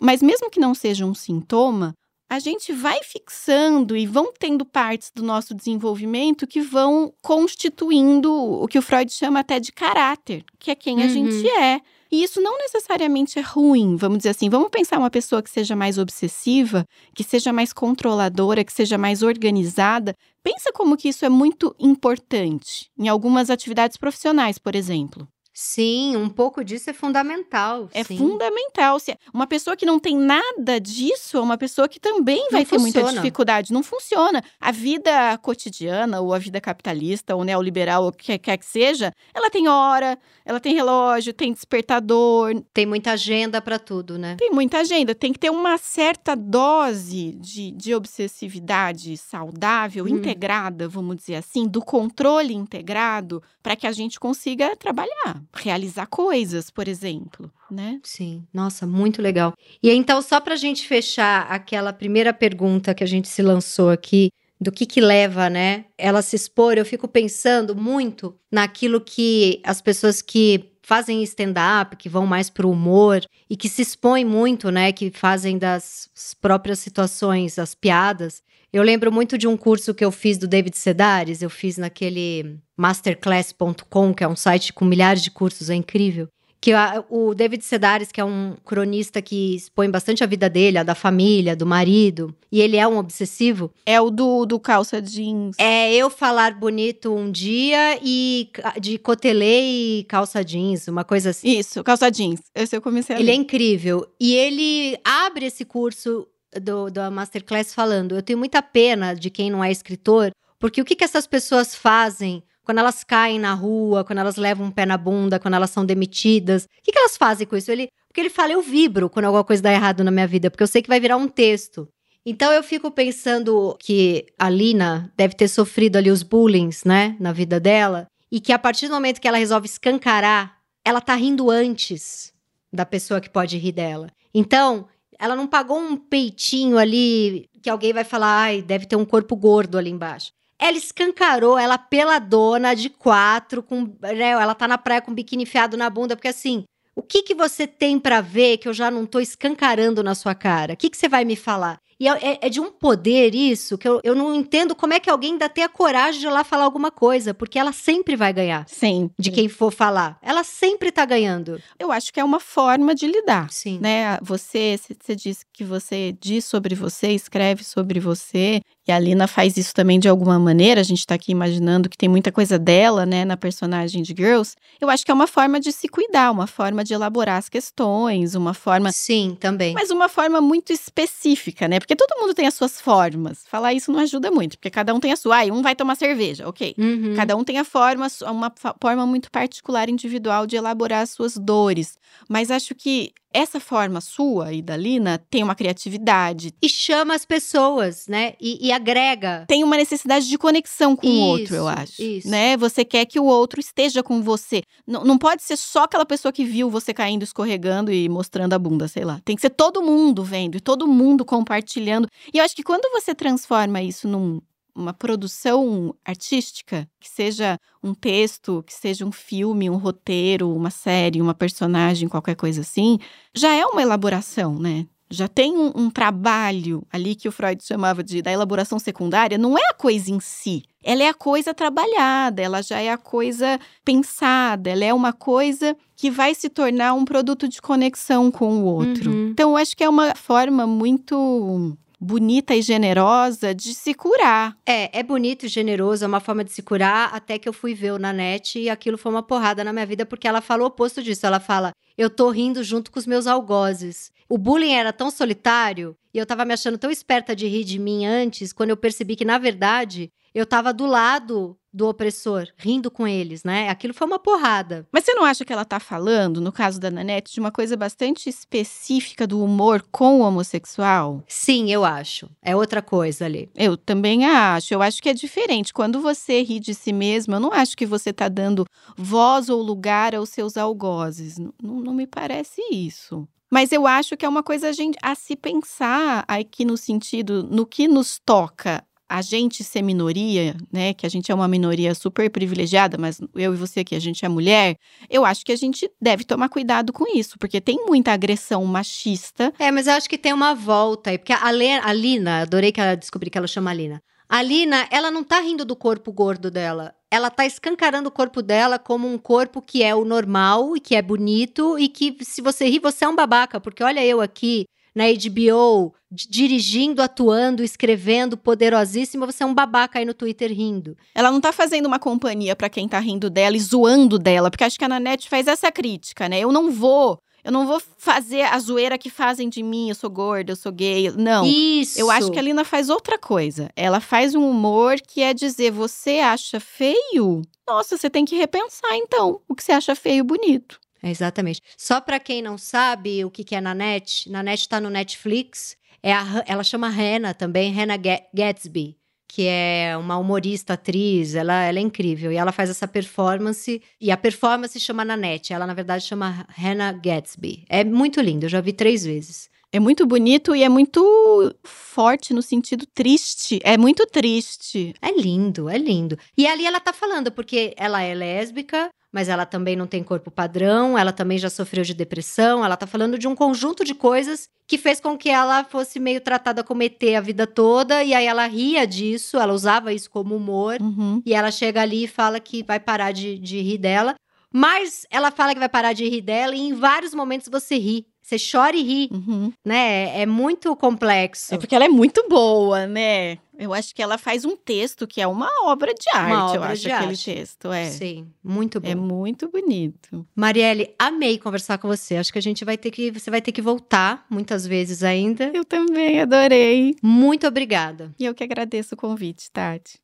Mas 0.00 0.22
mesmo 0.22 0.50
que 0.50 0.60
não 0.60 0.74
seja 0.74 1.04
um 1.04 1.14
sintoma, 1.14 1.92
a 2.30 2.38
gente 2.38 2.72
vai 2.72 3.02
fixando 3.02 3.96
e 3.96 4.06
vão 4.06 4.32
tendo 4.38 4.64
partes 4.64 5.10
do 5.12 5.22
nosso 5.22 5.52
desenvolvimento 5.52 6.46
que 6.46 6.60
vão 6.60 7.12
constituindo 7.20 8.32
o 8.32 8.68
que 8.68 8.78
o 8.78 8.82
Freud 8.82 9.12
chama 9.12 9.40
até 9.40 9.58
de 9.58 9.72
caráter, 9.72 10.44
que 10.58 10.70
é 10.70 10.74
quem 10.76 11.02
a 11.02 11.06
Uhum. 11.06 11.10
gente 11.12 11.48
é. 11.50 11.80
E 12.12 12.22
isso 12.24 12.40
não 12.40 12.58
necessariamente 12.58 13.38
é 13.38 13.42
ruim, 13.42 13.96
vamos 13.96 14.18
dizer 14.18 14.30
assim. 14.30 14.48
Vamos 14.48 14.68
pensar 14.70 14.98
uma 14.98 15.10
pessoa 15.10 15.42
que 15.42 15.50
seja 15.50 15.76
mais 15.76 15.96
obsessiva, 15.98 16.84
que 17.14 17.22
seja 17.22 17.52
mais 17.52 17.72
controladora, 17.72 18.64
que 18.64 18.72
seja 18.72 18.98
mais 18.98 19.22
organizada. 19.22 20.14
Pensa 20.42 20.72
como 20.72 20.96
que 20.96 21.08
isso 21.08 21.24
é 21.24 21.28
muito 21.28 21.74
importante 21.78 22.88
em 22.98 23.08
algumas 23.08 23.48
atividades 23.50 23.96
profissionais, 23.96 24.58
por 24.58 24.74
exemplo. 24.74 25.26
Sim, 25.52 26.16
um 26.16 26.28
pouco 26.28 26.64
disso 26.64 26.88
é 26.90 26.92
fundamental. 26.92 27.88
É 27.92 28.04
sim. 28.04 28.16
fundamental. 28.16 28.98
Se 29.00 29.16
uma 29.34 29.46
pessoa 29.46 29.76
que 29.76 29.84
não 29.84 29.98
tem 29.98 30.16
nada 30.16 30.80
disso 30.80 31.36
é 31.36 31.40
uma 31.40 31.58
pessoa 31.58 31.88
que 31.88 31.98
também 32.00 32.48
vai 32.50 32.64
ter 32.64 32.78
muita 32.78 33.00
funciona. 33.00 33.20
dificuldade. 33.20 33.72
Não 33.72 33.82
funciona. 33.82 34.42
A 34.60 34.70
vida 34.70 35.36
cotidiana, 35.38 36.20
ou 36.20 36.32
a 36.32 36.38
vida 36.38 36.60
capitalista, 36.60 37.34
ou 37.34 37.44
neoliberal, 37.44 38.04
ou 38.04 38.08
o 38.10 38.12
que 38.12 38.38
quer 38.38 38.56
que 38.56 38.64
seja, 38.64 39.12
ela 39.34 39.50
tem 39.50 39.68
hora, 39.68 40.18
ela 40.44 40.60
tem 40.60 40.74
relógio, 40.74 41.32
tem 41.32 41.52
despertador, 41.52 42.62
Tem 42.72 42.86
muita 42.86 43.12
agenda 43.12 43.60
pra 43.60 43.78
tudo, 43.78 44.16
né? 44.18 44.36
tem 44.38 44.50
muita 44.50 44.78
agenda. 44.78 45.14
Tem 45.14 45.32
que 45.32 45.38
ter 45.38 45.50
uma 45.50 45.76
certa 45.78 46.34
dose 46.34 47.32
de, 47.32 47.72
de 47.72 47.94
obsessividade 47.94 49.16
saudável, 49.16 50.04
Hum. 50.04 50.08
integrada, 50.08 50.88
vamos 50.88 51.16
dizer 51.16 51.34
assim, 51.36 51.66
do 51.66 51.82
controle 51.82 52.54
integrado, 52.54 53.42
para 53.62 53.76
que 53.76 53.86
a 53.86 53.92
gente 53.92 54.18
consiga 54.20 54.74
trabalhar, 54.76 55.39
realizar 55.54 56.06
coisas, 56.06 56.70
por 56.70 56.88
exemplo, 56.88 57.50
né? 57.70 58.00
Sim, 58.02 58.44
nossa, 58.52 58.86
muito 58.86 59.20
legal. 59.22 59.54
E 59.82 59.90
então, 59.90 60.20
só 60.22 60.40
pra 60.40 60.56
gente 60.56 60.86
fechar 60.86 61.42
aquela 61.50 61.92
primeira 61.92 62.32
pergunta 62.32 62.94
que 62.94 63.04
a 63.04 63.06
gente 63.06 63.28
se 63.28 63.42
lançou 63.42 63.90
aqui, 63.90 64.30
do 64.60 64.70
que 64.70 64.84
que 64.84 65.00
leva, 65.00 65.48
né, 65.48 65.86
ela 65.96 66.18
a 66.18 66.22
se 66.22 66.36
expor, 66.36 66.76
eu 66.76 66.84
fico 66.84 67.08
pensando 67.08 67.74
muito 67.74 68.36
naquilo 68.52 69.00
que 69.00 69.58
as 69.64 69.80
pessoas 69.80 70.20
que 70.20 70.70
fazem 70.82 71.22
stand-up, 71.22 71.96
que 71.96 72.08
vão 72.08 72.26
mais 72.26 72.50
pro 72.50 72.68
humor 72.68 73.22
e 73.48 73.56
que 73.56 73.68
se 73.68 73.80
expõem 73.80 74.24
muito, 74.24 74.70
né, 74.70 74.92
que 74.92 75.10
fazem 75.10 75.56
das 75.56 76.10
próprias 76.40 76.80
situações 76.80 77.58
as 77.58 77.74
piadas. 77.74 78.42
Eu 78.72 78.82
lembro 78.82 79.10
muito 79.10 79.36
de 79.36 79.48
um 79.48 79.56
curso 79.56 79.92
que 79.94 80.04
eu 80.04 80.12
fiz 80.12 80.38
do 80.38 80.46
David 80.46 80.76
Sedaris, 80.76 81.42
eu 81.42 81.50
fiz 81.50 81.76
naquele 81.76 82.58
masterclass.com, 82.76 84.14
que 84.14 84.24
é 84.24 84.28
um 84.28 84.36
site 84.36 84.72
com 84.72 84.84
milhares 84.84 85.22
de 85.22 85.30
cursos, 85.30 85.70
é 85.70 85.74
incrível 85.74 86.28
que 86.60 86.72
a, 86.72 87.02
o 87.08 87.34
David 87.34 87.64
Sedaris, 87.64 88.12
que 88.12 88.20
é 88.20 88.24
um 88.24 88.54
cronista 88.64 89.22
que 89.22 89.56
expõe 89.56 89.90
bastante 89.90 90.22
a 90.22 90.26
vida 90.26 90.48
dele, 90.48 90.76
a 90.76 90.82
da 90.82 90.94
família, 90.94 91.56
do 91.56 91.64
marido, 91.64 92.34
e 92.52 92.60
ele 92.60 92.76
é 92.76 92.86
um 92.86 92.98
obsessivo. 92.98 93.72
É 93.86 93.98
o 94.00 94.10
do, 94.10 94.44
do 94.44 94.60
calça 94.60 95.00
jeans. 95.00 95.56
É 95.58 95.92
eu 95.94 96.10
falar 96.10 96.52
bonito 96.58 97.14
um 97.14 97.30
dia 97.30 97.98
e 98.02 98.50
de 98.78 98.98
cotelê 98.98 99.62
e 100.00 100.04
calça 100.04 100.44
jeans, 100.44 100.86
uma 100.86 101.02
coisa 101.04 101.30
assim. 101.30 101.48
Isso, 101.48 101.82
calça 101.82 102.10
jeans. 102.10 102.40
Esse 102.54 102.76
eu 102.76 102.82
comecei 102.82 103.16
a 103.16 103.18
Ele 103.18 103.28
ler. 103.28 103.32
é 103.32 103.36
incrível. 103.36 104.06
E 104.20 104.34
ele 104.34 104.98
abre 105.02 105.46
esse 105.46 105.64
curso 105.64 106.26
do, 106.60 106.90
da 106.90 107.10
Masterclass 107.10 107.74
falando: 107.74 108.14
eu 108.14 108.22
tenho 108.22 108.38
muita 108.38 108.62
pena 108.62 109.14
de 109.14 109.30
quem 109.30 109.50
não 109.50 109.62
é 109.62 109.70
escritor, 109.70 110.30
porque 110.58 110.80
o 110.80 110.84
que, 110.84 110.96
que 110.96 111.04
essas 111.04 111.26
pessoas 111.26 111.74
fazem 111.74 112.42
quando 112.62 112.78
elas 112.78 113.02
caem 113.02 113.38
na 113.38 113.54
rua, 113.54 114.04
quando 114.04 114.18
elas 114.20 114.36
levam 114.36 114.66
um 114.66 114.70
pé 114.70 114.86
na 114.86 114.96
bunda, 114.96 115.38
quando 115.38 115.54
elas 115.54 115.70
são 115.70 115.84
demitidas? 115.84 116.64
O 116.64 116.82
que, 116.82 116.92
que 116.92 116.98
elas 116.98 117.16
fazem 117.16 117.46
com 117.46 117.56
isso? 117.56 117.70
Ele, 117.70 117.88
porque 118.08 118.20
ele 118.20 118.30
fala: 118.30 118.52
eu 118.52 118.62
vibro 118.62 119.08
quando 119.08 119.26
alguma 119.26 119.44
coisa 119.44 119.62
dá 119.62 119.72
errado 119.72 120.04
na 120.04 120.10
minha 120.10 120.26
vida, 120.26 120.50
porque 120.50 120.62
eu 120.62 120.68
sei 120.68 120.82
que 120.82 120.88
vai 120.88 121.00
virar 121.00 121.16
um 121.16 121.28
texto. 121.28 121.88
Então 122.24 122.52
eu 122.52 122.62
fico 122.62 122.90
pensando 122.90 123.76
que 123.80 124.26
a 124.38 124.50
Lina 124.50 125.10
deve 125.16 125.34
ter 125.34 125.48
sofrido 125.48 125.96
ali 125.96 126.10
os 126.10 126.22
bullying, 126.22 126.68
né, 126.84 127.16
na 127.18 127.32
vida 127.32 127.58
dela, 127.58 128.06
e 128.30 128.40
que 128.40 128.52
a 128.52 128.58
partir 128.58 128.88
do 128.88 128.94
momento 128.94 129.20
que 129.20 129.26
ela 129.26 129.38
resolve 129.38 129.66
escancarar, 129.66 130.58
ela 130.84 131.00
tá 131.00 131.14
rindo 131.14 131.50
antes 131.50 132.32
da 132.72 132.84
pessoa 132.84 133.20
que 133.20 133.30
pode 133.30 133.56
rir 133.56 133.72
dela. 133.72 134.08
Então, 134.34 134.86
ela 135.20 135.36
não 135.36 135.46
pagou 135.46 135.78
um 135.78 135.96
peitinho 135.96 136.78
ali 136.78 137.46
que 137.62 137.68
alguém 137.68 137.92
vai 137.92 138.04
falar, 138.04 138.44
ai, 138.44 138.62
deve 138.62 138.86
ter 138.86 138.96
um 138.96 139.04
corpo 139.04 139.36
gordo 139.36 139.76
ali 139.76 139.90
embaixo. 139.90 140.32
Ela 140.58 140.78
escancarou, 140.78 141.58
ela 141.58 141.76
peladona 141.76 142.74
de 142.74 142.88
quatro, 142.88 143.62
com, 143.62 143.94
né, 144.00 144.30
ela 144.30 144.54
tá 144.54 144.66
na 144.66 144.78
praia 144.78 145.02
com 145.02 145.10
o 145.10 145.14
biquíni 145.14 145.42
enfiado 145.42 145.76
na 145.76 145.90
bunda, 145.90 146.16
porque 146.16 146.28
assim, 146.28 146.64
o 146.96 147.02
que 147.02 147.22
que 147.22 147.34
você 147.34 147.66
tem 147.66 147.98
pra 147.98 148.22
ver 148.22 148.58
que 148.58 148.68
eu 148.68 148.72
já 148.72 148.90
não 148.90 149.04
tô 149.04 149.20
escancarando 149.20 150.02
na 150.02 150.14
sua 150.14 150.34
cara? 150.34 150.72
O 150.72 150.76
que 150.76 150.88
que 150.88 150.96
você 150.96 151.08
vai 151.08 151.24
me 151.24 151.36
falar? 151.36 151.78
E 152.00 152.08
é, 152.08 152.12
é- 152.32 152.38
é 152.42 152.48
de 152.48 152.58
um 152.60 152.70
poder 152.70 153.34
isso, 153.34 153.76
que 153.76 153.86
eu, 153.86 154.00
eu 154.02 154.14
não 154.14 154.34
entendo 154.34 154.74
como 154.74 154.94
é 154.94 154.98
que 154.98 155.10
alguém 155.10 155.32
ainda 155.32 155.48
tem 155.50 155.62
a 155.62 155.68
coragem 155.68 156.18
de 156.18 156.26
ir 156.26 156.30
lá 156.30 156.42
falar 156.42 156.64
alguma 156.64 156.90
coisa, 156.90 157.34
porque 157.34 157.58
ela 157.58 157.72
sempre 157.72 158.16
vai 158.16 158.32
ganhar. 158.32 158.64
Sim. 158.66 159.10
De 159.18 159.30
quem 159.30 159.48
for 159.48 159.70
falar. 159.70 160.18
Ela 160.22 160.42
sempre 160.42 160.90
tá 160.90 161.04
ganhando. 161.04 161.60
Eu 161.78 161.92
acho 161.92 162.10
que 162.12 162.18
é 162.18 162.24
uma 162.24 162.40
forma 162.40 162.94
de 162.94 163.06
lidar. 163.06 163.50
Sim. 163.50 163.78
Né? 163.80 164.18
Você, 164.22 164.78
você 164.98 165.14
disse 165.14 165.44
que 165.52 165.62
você 165.62 166.16
diz 166.18 166.46
sobre 166.46 166.74
você, 166.74 167.08
escreve 167.12 167.62
sobre 167.62 168.00
você, 168.00 168.62
e 168.88 168.92
a 168.92 168.98
Lina 168.98 169.26
faz 169.26 169.56
isso 169.56 169.74
também 169.74 169.98
de 169.98 170.08
alguma 170.08 170.38
maneira. 170.38 170.80
A 170.80 170.84
gente 170.84 171.06
tá 171.06 171.14
aqui 171.14 171.30
imaginando 171.32 171.88
que 171.88 171.96
tem 171.96 172.08
muita 172.08 172.32
coisa 172.32 172.58
dela, 172.58 173.04
né, 173.04 173.24
na 173.24 173.36
personagem 173.36 174.02
de 174.02 174.14
Girls. 174.16 174.56
Eu 174.80 174.88
acho 174.88 175.04
que 175.04 175.10
é 175.10 175.14
uma 175.14 175.26
forma 175.26 175.60
de 175.60 175.70
se 175.70 175.86
cuidar, 175.86 176.30
uma 176.30 176.46
forma 176.46 176.82
de 176.82 176.94
elaborar 176.94 177.38
as 177.38 177.48
questões, 177.48 178.34
uma 178.34 178.54
forma 178.54 178.90
Sim, 178.90 179.36
também. 179.38 179.74
mas 179.74 179.90
uma 179.90 180.08
forma 180.08 180.40
muito 180.40 180.72
específica, 180.72 181.68
né? 181.68 181.78
Porque 181.78 181.94
todo 181.94 182.18
mundo 182.18 182.34
tem 182.34 182.46
as 182.46 182.54
suas 182.54 182.80
formas. 182.80 183.44
Falar 183.46 183.74
isso 183.74 183.92
não 183.92 184.00
ajuda 184.00 184.30
muito, 184.30 184.56
porque 184.58 184.70
cada 184.70 184.94
um 184.94 185.00
tem 185.00 185.12
a 185.12 185.16
sua. 185.16 185.36
Ai, 185.36 185.50
um 185.50 185.62
vai 185.62 185.76
tomar 185.76 185.94
cerveja, 185.94 186.48
ok. 186.48 186.74
Uhum. 186.78 187.14
Cada 187.14 187.36
um 187.36 187.44
tem 187.44 187.58
a 187.58 187.64
forma, 187.64 188.06
uma 188.22 188.52
forma 188.80 189.06
muito 189.06 189.30
particular, 189.30 189.88
individual 189.88 190.46
de 190.46 190.56
elaborar 190.56 191.02
as 191.02 191.10
suas 191.10 191.36
dores. 191.36 191.98
Mas 192.28 192.50
acho 192.50 192.74
que 192.74 193.12
essa 193.32 193.60
forma 193.60 194.00
sua 194.00 194.52
e 194.52 194.60
da 194.62 194.76
Lina 194.76 195.18
tem 195.30 195.42
uma 195.42 195.54
criatividade, 195.54 196.52
E 196.62 196.68
chama 196.68 197.14
as 197.14 197.24
pessoas, 197.24 198.06
né? 198.08 198.34
E, 198.40 198.66
e 198.66 198.72
agrega. 198.72 199.44
tem 199.46 199.62
uma 199.64 199.76
necessidade 199.76 200.28
de 200.28 200.36
conexão 200.38 200.96
com 200.96 201.06
o 201.06 201.20
outro, 201.20 201.54
eu 201.56 201.68
Isso, 201.68 201.78
acho. 201.80 202.02
isso. 202.02 202.28
Né? 202.28 202.56
Você 202.56 202.84
quer 202.84 203.04
que 203.06 203.18
o 203.20 203.24
outro 203.24 203.60
esteja 203.60 204.02
com 204.02 204.22
você. 204.22 204.62
N- 204.86 205.04
não 205.04 205.16
pode 205.18 205.42
ser 205.42 205.56
só 205.56 205.84
aquela 205.84 206.04
pessoa 206.06 206.32
que 206.32 206.44
viu 206.44 206.68
você 206.70 206.92
caindo, 206.92 207.22
escorregando 207.22 207.92
e 207.92 208.08
mostrando 208.08 208.52
a 208.54 208.58
bunda, 208.58 208.88
sei 208.88 209.04
lá. 209.04 209.20
Tem 209.24 209.36
que 209.36 209.42
ser 209.42 209.50
todo 209.50 209.82
mundo 209.82 210.22
vendo 210.24 210.56
e 210.56 210.60
todo 210.60 210.86
mundo 210.86 211.24
compartilhando. 211.24 212.08
E 212.32 212.38
eu 212.38 212.44
acho 212.44 212.54
que 212.56 212.62
quando 212.62 212.90
você 212.92 213.14
transforma 213.14 213.82
isso 213.82 214.08
num 214.08 214.40
uma 214.74 214.92
produção 214.92 215.94
artística, 216.04 216.88
que 216.98 217.08
seja 217.08 217.58
um 217.82 217.94
texto, 217.94 218.62
que 218.66 218.72
seja 218.72 219.04
um 219.04 219.12
filme, 219.12 219.70
um 219.70 219.76
roteiro, 219.76 220.54
uma 220.54 220.70
série, 220.70 221.20
uma 221.20 221.34
personagem, 221.34 222.08
qualquer 222.08 222.36
coisa 222.36 222.60
assim, 222.60 222.98
já 223.34 223.54
é 223.54 223.64
uma 223.64 223.82
elaboração, 223.82 224.58
né? 224.58 224.86
Já 225.12 225.26
tem 225.26 225.56
um, 225.56 225.72
um 225.74 225.90
trabalho 225.90 226.86
ali 226.92 227.16
que 227.16 227.28
o 227.28 227.32
Freud 227.32 227.64
chamava 227.64 228.02
de 228.02 228.22
da 228.22 228.30
elaboração 228.30 228.78
secundária, 228.78 229.36
não 229.36 229.58
é 229.58 229.62
a 229.70 229.74
coisa 229.74 230.10
em 230.10 230.20
si. 230.20 230.62
Ela 230.84 231.02
é 231.02 231.08
a 231.08 231.14
coisa 231.14 231.52
trabalhada, 231.52 232.40
ela 232.40 232.62
já 232.62 232.80
é 232.80 232.90
a 232.90 232.96
coisa 232.96 233.58
pensada, 233.84 234.70
ela 234.70 234.84
é 234.84 234.94
uma 234.94 235.12
coisa 235.12 235.76
que 235.96 236.10
vai 236.10 236.34
se 236.34 236.48
tornar 236.48 236.94
um 236.94 237.04
produto 237.04 237.48
de 237.48 237.60
conexão 237.60 238.30
com 238.30 238.58
o 238.58 238.64
outro. 238.64 239.10
Uhum. 239.10 239.28
Então, 239.30 239.50
eu 239.50 239.56
acho 239.56 239.76
que 239.76 239.84
é 239.84 239.88
uma 239.88 240.14
forma 240.14 240.66
muito 240.66 241.76
bonita 242.00 242.54
e 242.54 242.62
generosa 242.62 243.54
de 243.54 243.74
se 243.74 243.92
curar. 243.92 244.56
É, 244.64 244.98
é 244.98 245.02
bonito 245.02 245.44
e 245.44 245.48
generoso, 245.48 246.04
é 246.04 246.08
uma 246.08 246.20
forma 246.20 246.42
de 246.42 246.50
se 246.50 246.62
curar, 246.62 247.14
até 247.14 247.38
que 247.38 247.48
eu 247.48 247.52
fui 247.52 247.74
ver 247.74 247.92
o 247.92 247.98
na 247.98 248.12
net 248.12 248.58
e 248.58 248.70
aquilo 248.70 248.96
foi 248.96 249.12
uma 249.12 249.22
porrada 249.22 249.62
na 249.62 249.72
minha 249.72 249.84
vida, 249.84 250.06
porque 250.06 250.26
ela 250.26 250.40
fala 250.40 250.62
o 250.62 250.66
oposto 250.66 251.02
disso. 251.02 251.26
Ela 251.26 251.38
fala, 251.38 251.72
eu 251.98 252.08
tô 252.08 252.30
rindo 252.30 252.64
junto 252.64 252.90
com 252.90 252.98
os 252.98 253.06
meus 253.06 253.26
algozes. 253.26 254.10
O 254.28 254.38
bullying 254.38 254.72
era 254.72 254.92
tão 254.92 255.10
solitário 255.10 255.94
e 256.14 256.18
eu 256.18 256.24
tava 256.24 256.44
me 256.44 256.54
achando 256.54 256.78
tão 256.78 256.90
esperta 256.90 257.36
de 257.36 257.46
rir 257.46 257.64
de 257.64 257.78
mim 257.78 258.06
antes, 258.06 258.52
quando 258.52 258.70
eu 258.70 258.76
percebi 258.76 259.14
que, 259.14 259.24
na 259.24 259.38
verdade, 259.38 260.10
eu 260.34 260.46
tava 260.46 260.72
do 260.72 260.86
lado 260.86 261.56
do 261.72 261.88
opressor, 261.88 262.48
rindo 262.56 262.90
com 262.90 263.06
eles, 263.06 263.44
né? 263.44 263.68
Aquilo 263.68 263.94
foi 263.94 264.06
uma 264.06 264.18
porrada. 264.18 264.86
Mas 264.92 265.04
você 265.04 265.14
não 265.14 265.24
acha 265.24 265.44
que 265.44 265.52
ela 265.52 265.64
tá 265.64 265.78
falando, 265.78 266.40
no 266.40 266.52
caso 266.52 266.80
da 266.80 266.90
Nanette, 266.90 267.32
de 267.32 267.40
uma 267.40 267.50
coisa 267.50 267.76
bastante 267.76 268.28
específica 268.28 269.26
do 269.26 269.42
humor 269.42 269.84
com 269.90 270.20
o 270.20 270.22
homossexual? 270.22 271.22
Sim, 271.28 271.70
eu 271.70 271.84
acho. 271.84 272.28
É 272.42 272.56
outra 272.56 272.82
coisa 272.82 273.24
ali. 273.24 273.48
Eu 273.54 273.76
também 273.76 274.24
acho. 274.24 274.74
Eu 274.74 274.82
acho 274.82 275.02
que 275.02 275.08
é 275.08 275.14
diferente. 275.14 275.72
Quando 275.72 276.00
você 276.00 276.42
ri 276.42 276.58
de 276.58 276.74
si 276.74 276.92
mesmo, 276.92 277.34
eu 277.34 277.40
não 277.40 277.52
acho 277.52 277.76
que 277.76 277.86
você 277.86 278.12
tá 278.12 278.28
dando 278.28 278.64
voz 278.96 279.48
ou 279.48 279.62
lugar 279.62 280.14
aos 280.14 280.30
seus 280.30 280.56
algozes. 280.56 281.38
Não, 281.38 281.54
não, 281.62 281.80
não 281.80 281.94
me 281.94 282.06
parece 282.06 282.60
isso. 282.72 283.26
Mas 283.50 283.72
eu 283.72 283.84
acho 283.86 284.16
que 284.16 284.24
é 284.24 284.28
uma 284.28 284.44
coisa 284.44 284.68
a, 284.68 284.72
gente, 284.72 284.96
a 285.02 285.14
se 285.16 285.34
pensar 285.34 286.24
aqui 286.28 286.64
no 286.64 286.76
sentido, 286.76 287.42
no 287.42 287.66
que 287.66 287.88
nos 287.88 288.20
toca 288.24 288.84
a 289.10 289.22
gente 289.22 289.64
ser 289.64 289.82
minoria, 289.82 290.56
né? 290.72 290.94
Que 290.94 291.04
a 291.04 291.08
gente 291.08 291.32
é 291.32 291.34
uma 291.34 291.48
minoria 291.48 291.92
super 291.96 292.30
privilegiada, 292.30 292.96
mas 292.96 293.20
eu 293.34 293.52
e 293.52 293.56
você 293.56 293.80
aqui, 293.80 293.96
a 293.96 294.00
gente 294.00 294.24
é 294.24 294.28
mulher. 294.28 294.76
Eu 295.10 295.24
acho 295.24 295.44
que 295.44 295.50
a 295.50 295.56
gente 295.56 295.90
deve 296.00 296.22
tomar 296.22 296.48
cuidado 296.48 296.92
com 296.92 297.04
isso, 297.12 297.36
porque 297.36 297.60
tem 297.60 297.84
muita 297.84 298.12
agressão 298.12 298.64
machista. 298.64 299.52
É, 299.58 299.72
mas 299.72 299.88
eu 299.88 299.94
acho 299.94 300.08
que 300.08 300.16
tem 300.16 300.32
uma 300.32 300.54
volta 300.54 301.10
aí, 301.10 301.18
porque 301.18 301.32
a, 301.32 301.50
Le, 301.50 301.72
a 301.72 301.92
Lina, 301.92 302.42
adorei 302.42 302.70
que 302.70 302.80
ela 302.80 302.94
descobri 302.94 303.28
que 303.28 303.36
ela 303.36 303.48
chama 303.48 303.74
Lina. 303.74 304.00
A 304.28 304.42
Lina, 304.42 304.86
ela 304.92 305.10
não 305.10 305.24
tá 305.24 305.40
rindo 305.40 305.64
do 305.64 305.74
corpo 305.74 306.12
gordo 306.12 306.48
dela. 306.48 306.94
Ela 307.10 307.30
tá 307.30 307.44
escancarando 307.44 308.08
o 308.08 308.12
corpo 308.12 308.40
dela 308.40 308.78
como 308.78 309.12
um 309.12 309.18
corpo 309.18 309.60
que 309.60 309.82
é 309.82 309.92
o 309.92 310.04
normal 310.04 310.76
e 310.76 310.80
que 310.80 310.94
é 310.94 311.02
bonito 311.02 311.76
e 311.76 311.88
que 311.88 312.16
se 312.20 312.40
você 312.40 312.68
rir, 312.68 312.78
você 312.78 313.04
é 313.04 313.08
um 313.08 313.16
babaca, 313.16 313.60
porque 313.60 313.82
olha 313.82 314.06
eu 314.06 314.20
aqui 314.20 314.66
na 315.00 315.06
HBO, 315.12 315.94
di- 316.10 316.28
dirigindo, 316.28 317.00
atuando, 317.02 317.62
escrevendo, 317.64 318.36
poderosíssima, 318.36 319.26
você 319.26 319.42
é 319.42 319.46
um 319.46 319.54
babaca 319.54 319.98
aí 319.98 320.04
no 320.04 320.14
Twitter 320.14 320.52
rindo. 320.52 320.96
Ela 321.14 321.30
não 321.30 321.40
tá 321.40 321.52
fazendo 321.52 321.86
uma 321.86 321.98
companhia 321.98 322.54
pra 322.54 322.68
quem 322.68 322.86
tá 322.88 322.98
rindo 322.98 323.30
dela 323.30 323.56
e 323.56 323.60
zoando 323.60 324.18
dela, 324.18 324.50
porque 324.50 324.64
acho 324.64 324.78
que 324.78 324.84
a 324.84 324.88
Nanette 324.88 325.28
faz 325.28 325.46
essa 325.46 325.72
crítica, 325.72 326.28
né? 326.28 326.40
Eu 326.40 326.52
não 326.52 326.70
vou, 326.70 327.18
eu 327.42 327.50
não 327.50 327.66
vou 327.66 327.80
fazer 327.96 328.42
a 328.42 328.58
zoeira 328.58 328.98
que 328.98 329.08
fazem 329.08 329.48
de 329.48 329.62
mim, 329.62 329.88
eu 329.88 329.94
sou 329.94 330.10
gorda, 330.10 330.52
eu 330.52 330.56
sou 330.56 330.70
gay. 330.72 331.10
Não. 331.12 331.46
Isso. 331.46 331.98
Eu 331.98 332.10
acho 332.10 332.30
que 332.30 332.38
a 332.38 332.42
Lina 332.42 332.64
faz 332.64 332.90
outra 332.90 333.18
coisa. 333.18 333.70
Ela 333.74 334.00
faz 334.00 334.34
um 334.34 334.48
humor 334.48 334.96
que 335.00 335.22
é 335.22 335.32
dizer: 335.32 335.70
você 335.70 336.18
acha 336.18 336.60
feio? 336.60 337.42
Nossa, 337.66 337.96
você 337.96 338.10
tem 338.10 338.24
que 338.24 338.36
repensar 338.36 338.94
então 338.96 339.40
o 339.48 339.54
que 339.54 339.62
você 339.64 339.72
acha 339.72 339.94
feio 339.94 340.18
e 340.20 340.22
bonito. 340.22 340.78
Exatamente. 341.02 341.62
Só 341.76 342.00
pra 342.00 342.18
quem 342.20 342.42
não 342.42 342.58
sabe 342.58 343.24
o 343.24 343.30
que, 343.30 343.44
que 343.44 343.54
é 343.54 343.60
Nanette, 343.60 344.30
Nanette 344.30 344.68
tá 344.68 344.80
no 344.80 344.90
Netflix. 344.90 345.76
É 346.02 346.12
a, 346.12 346.44
ela 346.46 346.62
chama 346.64 346.88
Hannah 346.88 347.34
também, 347.34 347.72
Hannah 347.72 347.96
Ga- 347.96 348.22
Gatsby, 348.34 348.96
que 349.28 349.46
é 349.46 349.96
uma 349.98 350.16
humorista, 350.16 350.72
atriz. 350.74 351.34
Ela, 351.34 351.64
ela 351.64 351.78
é 351.78 351.82
incrível. 351.82 352.32
E 352.32 352.36
ela 352.36 352.52
faz 352.52 352.70
essa 352.70 352.88
performance. 352.88 353.82
E 354.00 354.10
a 354.10 354.16
performance 354.16 354.78
chama 354.80 355.04
Nanette. 355.04 355.52
Ela, 355.52 355.66
na 355.66 355.74
verdade, 355.74 356.04
chama 356.04 356.46
Hannah 356.56 356.92
Gatsby. 356.92 357.64
É 357.68 357.84
muito 357.84 358.20
lindo, 358.20 358.46
eu 358.46 358.50
já 358.50 358.60
vi 358.60 358.72
três 358.72 359.04
vezes. 359.04 359.50
É 359.72 359.78
muito 359.78 360.04
bonito 360.04 360.54
e 360.54 360.64
é 360.64 360.68
muito 360.68 361.54
forte 361.62 362.34
no 362.34 362.42
sentido 362.42 362.84
triste. 362.86 363.60
É 363.62 363.78
muito 363.78 364.04
triste. 364.06 364.92
É 365.00 365.12
lindo, 365.12 365.68
é 365.68 365.78
lindo. 365.78 366.18
E 366.36 366.46
ali 366.46 366.66
ela 366.66 366.80
tá 366.80 366.92
falando, 366.92 367.30
porque 367.30 367.72
ela 367.76 368.02
é 368.02 368.12
lésbica, 368.14 368.88
mas 369.12 369.28
ela 369.28 369.46
também 369.46 369.76
não 369.76 369.86
tem 369.86 370.02
corpo 370.02 370.30
padrão, 370.30 370.98
ela 370.98 371.12
também 371.12 371.38
já 371.38 371.48
sofreu 371.48 371.84
de 371.84 371.94
depressão, 371.94 372.64
ela 372.64 372.76
tá 372.76 372.86
falando 372.86 373.18
de 373.18 373.28
um 373.28 373.34
conjunto 373.34 373.84
de 373.84 373.94
coisas 373.94 374.48
que 374.66 374.78
fez 374.78 375.00
com 375.00 375.16
que 375.18 375.28
ela 375.28 375.64
fosse 375.64 375.98
meio 375.98 376.20
tratada 376.20 376.62
como 376.62 376.82
ET 376.82 377.02
a 377.16 377.20
vida 377.20 377.44
toda, 377.46 378.04
e 378.04 378.14
aí 378.14 378.24
ela 378.26 378.46
ria 378.46 378.86
disso, 378.86 379.36
ela 379.36 379.52
usava 379.52 379.92
isso 379.92 380.08
como 380.10 380.36
humor, 380.36 380.76
Uhum. 380.80 381.20
e 381.26 381.34
ela 381.34 381.50
chega 381.50 381.82
ali 381.82 382.04
e 382.04 382.08
fala 382.08 382.38
que 382.38 382.62
vai 382.62 382.78
parar 382.78 383.10
de, 383.12 383.36
de 383.38 383.60
rir 383.60 383.78
dela. 383.78 384.14
Mas 384.52 385.06
ela 385.10 385.30
fala 385.30 385.54
que 385.54 385.60
vai 385.60 385.68
parar 385.68 385.92
de 385.92 386.08
rir 386.08 386.20
dela 386.22 386.54
e 386.56 386.60
em 386.60 386.72
vários 386.74 387.14
momentos 387.14 387.48
você 387.48 387.76
ri. 387.76 388.06
Você 388.30 388.36
chora 388.38 388.76
e 388.76 388.82
ri, 388.82 389.08
Uhum. 389.12 389.52
né? 389.66 390.20
É 390.20 390.24
muito 390.24 390.76
complexo. 390.76 391.52
É 391.52 391.58
porque 391.58 391.74
ela 391.74 391.84
é 391.84 391.88
muito 391.88 392.24
boa, 392.28 392.86
né? 392.86 393.38
Eu 393.58 393.74
acho 393.74 393.92
que 393.92 394.00
ela 394.00 394.16
faz 394.16 394.44
um 394.44 394.56
texto 394.56 395.04
que 395.04 395.20
é 395.20 395.26
uma 395.26 395.50
obra 395.64 395.92
de 395.92 396.08
arte, 396.16 396.54
eu 396.54 396.60
obra 396.62 396.72
acho, 396.72 396.82
de 396.82 396.92
aquele 396.92 397.10
arte. 397.10 397.24
texto. 397.34 397.72
É. 397.72 397.86
Sim, 397.86 398.28
muito 398.42 398.80
bom. 398.80 398.88
É 398.88 398.94
muito 398.94 399.48
bonito. 399.50 400.24
Marielle, 400.34 400.94
amei 400.96 401.38
conversar 401.38 401.76
com 401.78 401.88
você. 401.88 402.16
Acho 402.16 402.32
que 402.32 402.38
a 402.38 402.42
gente 402.42 402.64
vai 402.64 402.78
ter 402.78 402.92
que. 402.92 403.10
Você 403.10 403.32
vai 403.32 403.42
ter 403.42 403.50
que 403.50 403.60
voltar 403.60 404.24
muitas 404.30 404.64
vezes 404.64 405.02
ainda. 405.02 405.50
Eu 405.52 405.64
também 405.64 406.20
adorei. 406.20 406.94
Muito 407.02 407.48
obrigada. 407.48 408.12
E 408.16 408.24
eu 408.24 408.32
que 408.34 408.44
agradeço 408.44 408.94
o 408.94 408.96
convite, 408.96 409.50
Tati. 409.50 409.98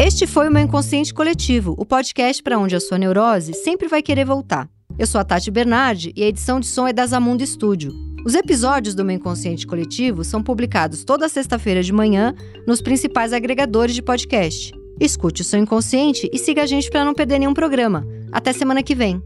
Este 0.00 0.26
foi 0.26 0.48
o 0.48 0.52
meu 0.52 0.62
Inconsciente 0.62 1.14
Coletivo, 1.14 1.74
o 1.78 1.86
podcast 1.86 2.42
para 2.42 2.58
onde 2.58 2.74
a 2.74 2.80
sua 2.80 2.98
neurose 2.98 3.54
sempre 3.54 3.86
vai 3.86 4.02
querer 4.02 4.24
voltar. 4.24 4.68
Eu 4.98 5.06
sou 5.06 5.20
a 5.20 5.24
Tati 5.24 5.50
Bernardi 5.50 6.12
e 6.14 6.22
a 6.22 6.26
edição 6.26 6.60
de 6.60 6.66
som 6.66 6.86
é 6.86 6.92
da 6.92 7.06
Zamundo 7.06 7.44
Studio. 7.46 7.92
Os 8.24 8.34
episódios 8.34 8.94
do 8.94 9.04
meu 9.04 9.16
Inconsciente 9.16 9.66
Coletivo 9.66 10.22
são 10.22 10.42
publicados 10.42 11.02
toda 11.02 11.28
sexta-feira 11.28 11.82
de 11.82 11.92
manhã 11.92 12.34
nos 12.66 12.82
principais 12.82 13.32
agregadores 13.32 13.94
de 13.94 14.02
podcast. 14.02 14.72
Escute 15.00 15.40
o 15.40 15.44
seu 15.44 15.58
inconsciente 15.58 16.28
e 16.32 16.38
siga 16.38 16.62
a 16.62 16.66
gente 16.66 16.90
para 16.90 17.04
não 17.04 17.14
perder 17.14 17.38
nenhum 17.38 17.54
programa. 17.54 18.06
Até 18.30 18.52
semana 18.52 18.82
que 18.82 18.94
vem. 18.94 19.20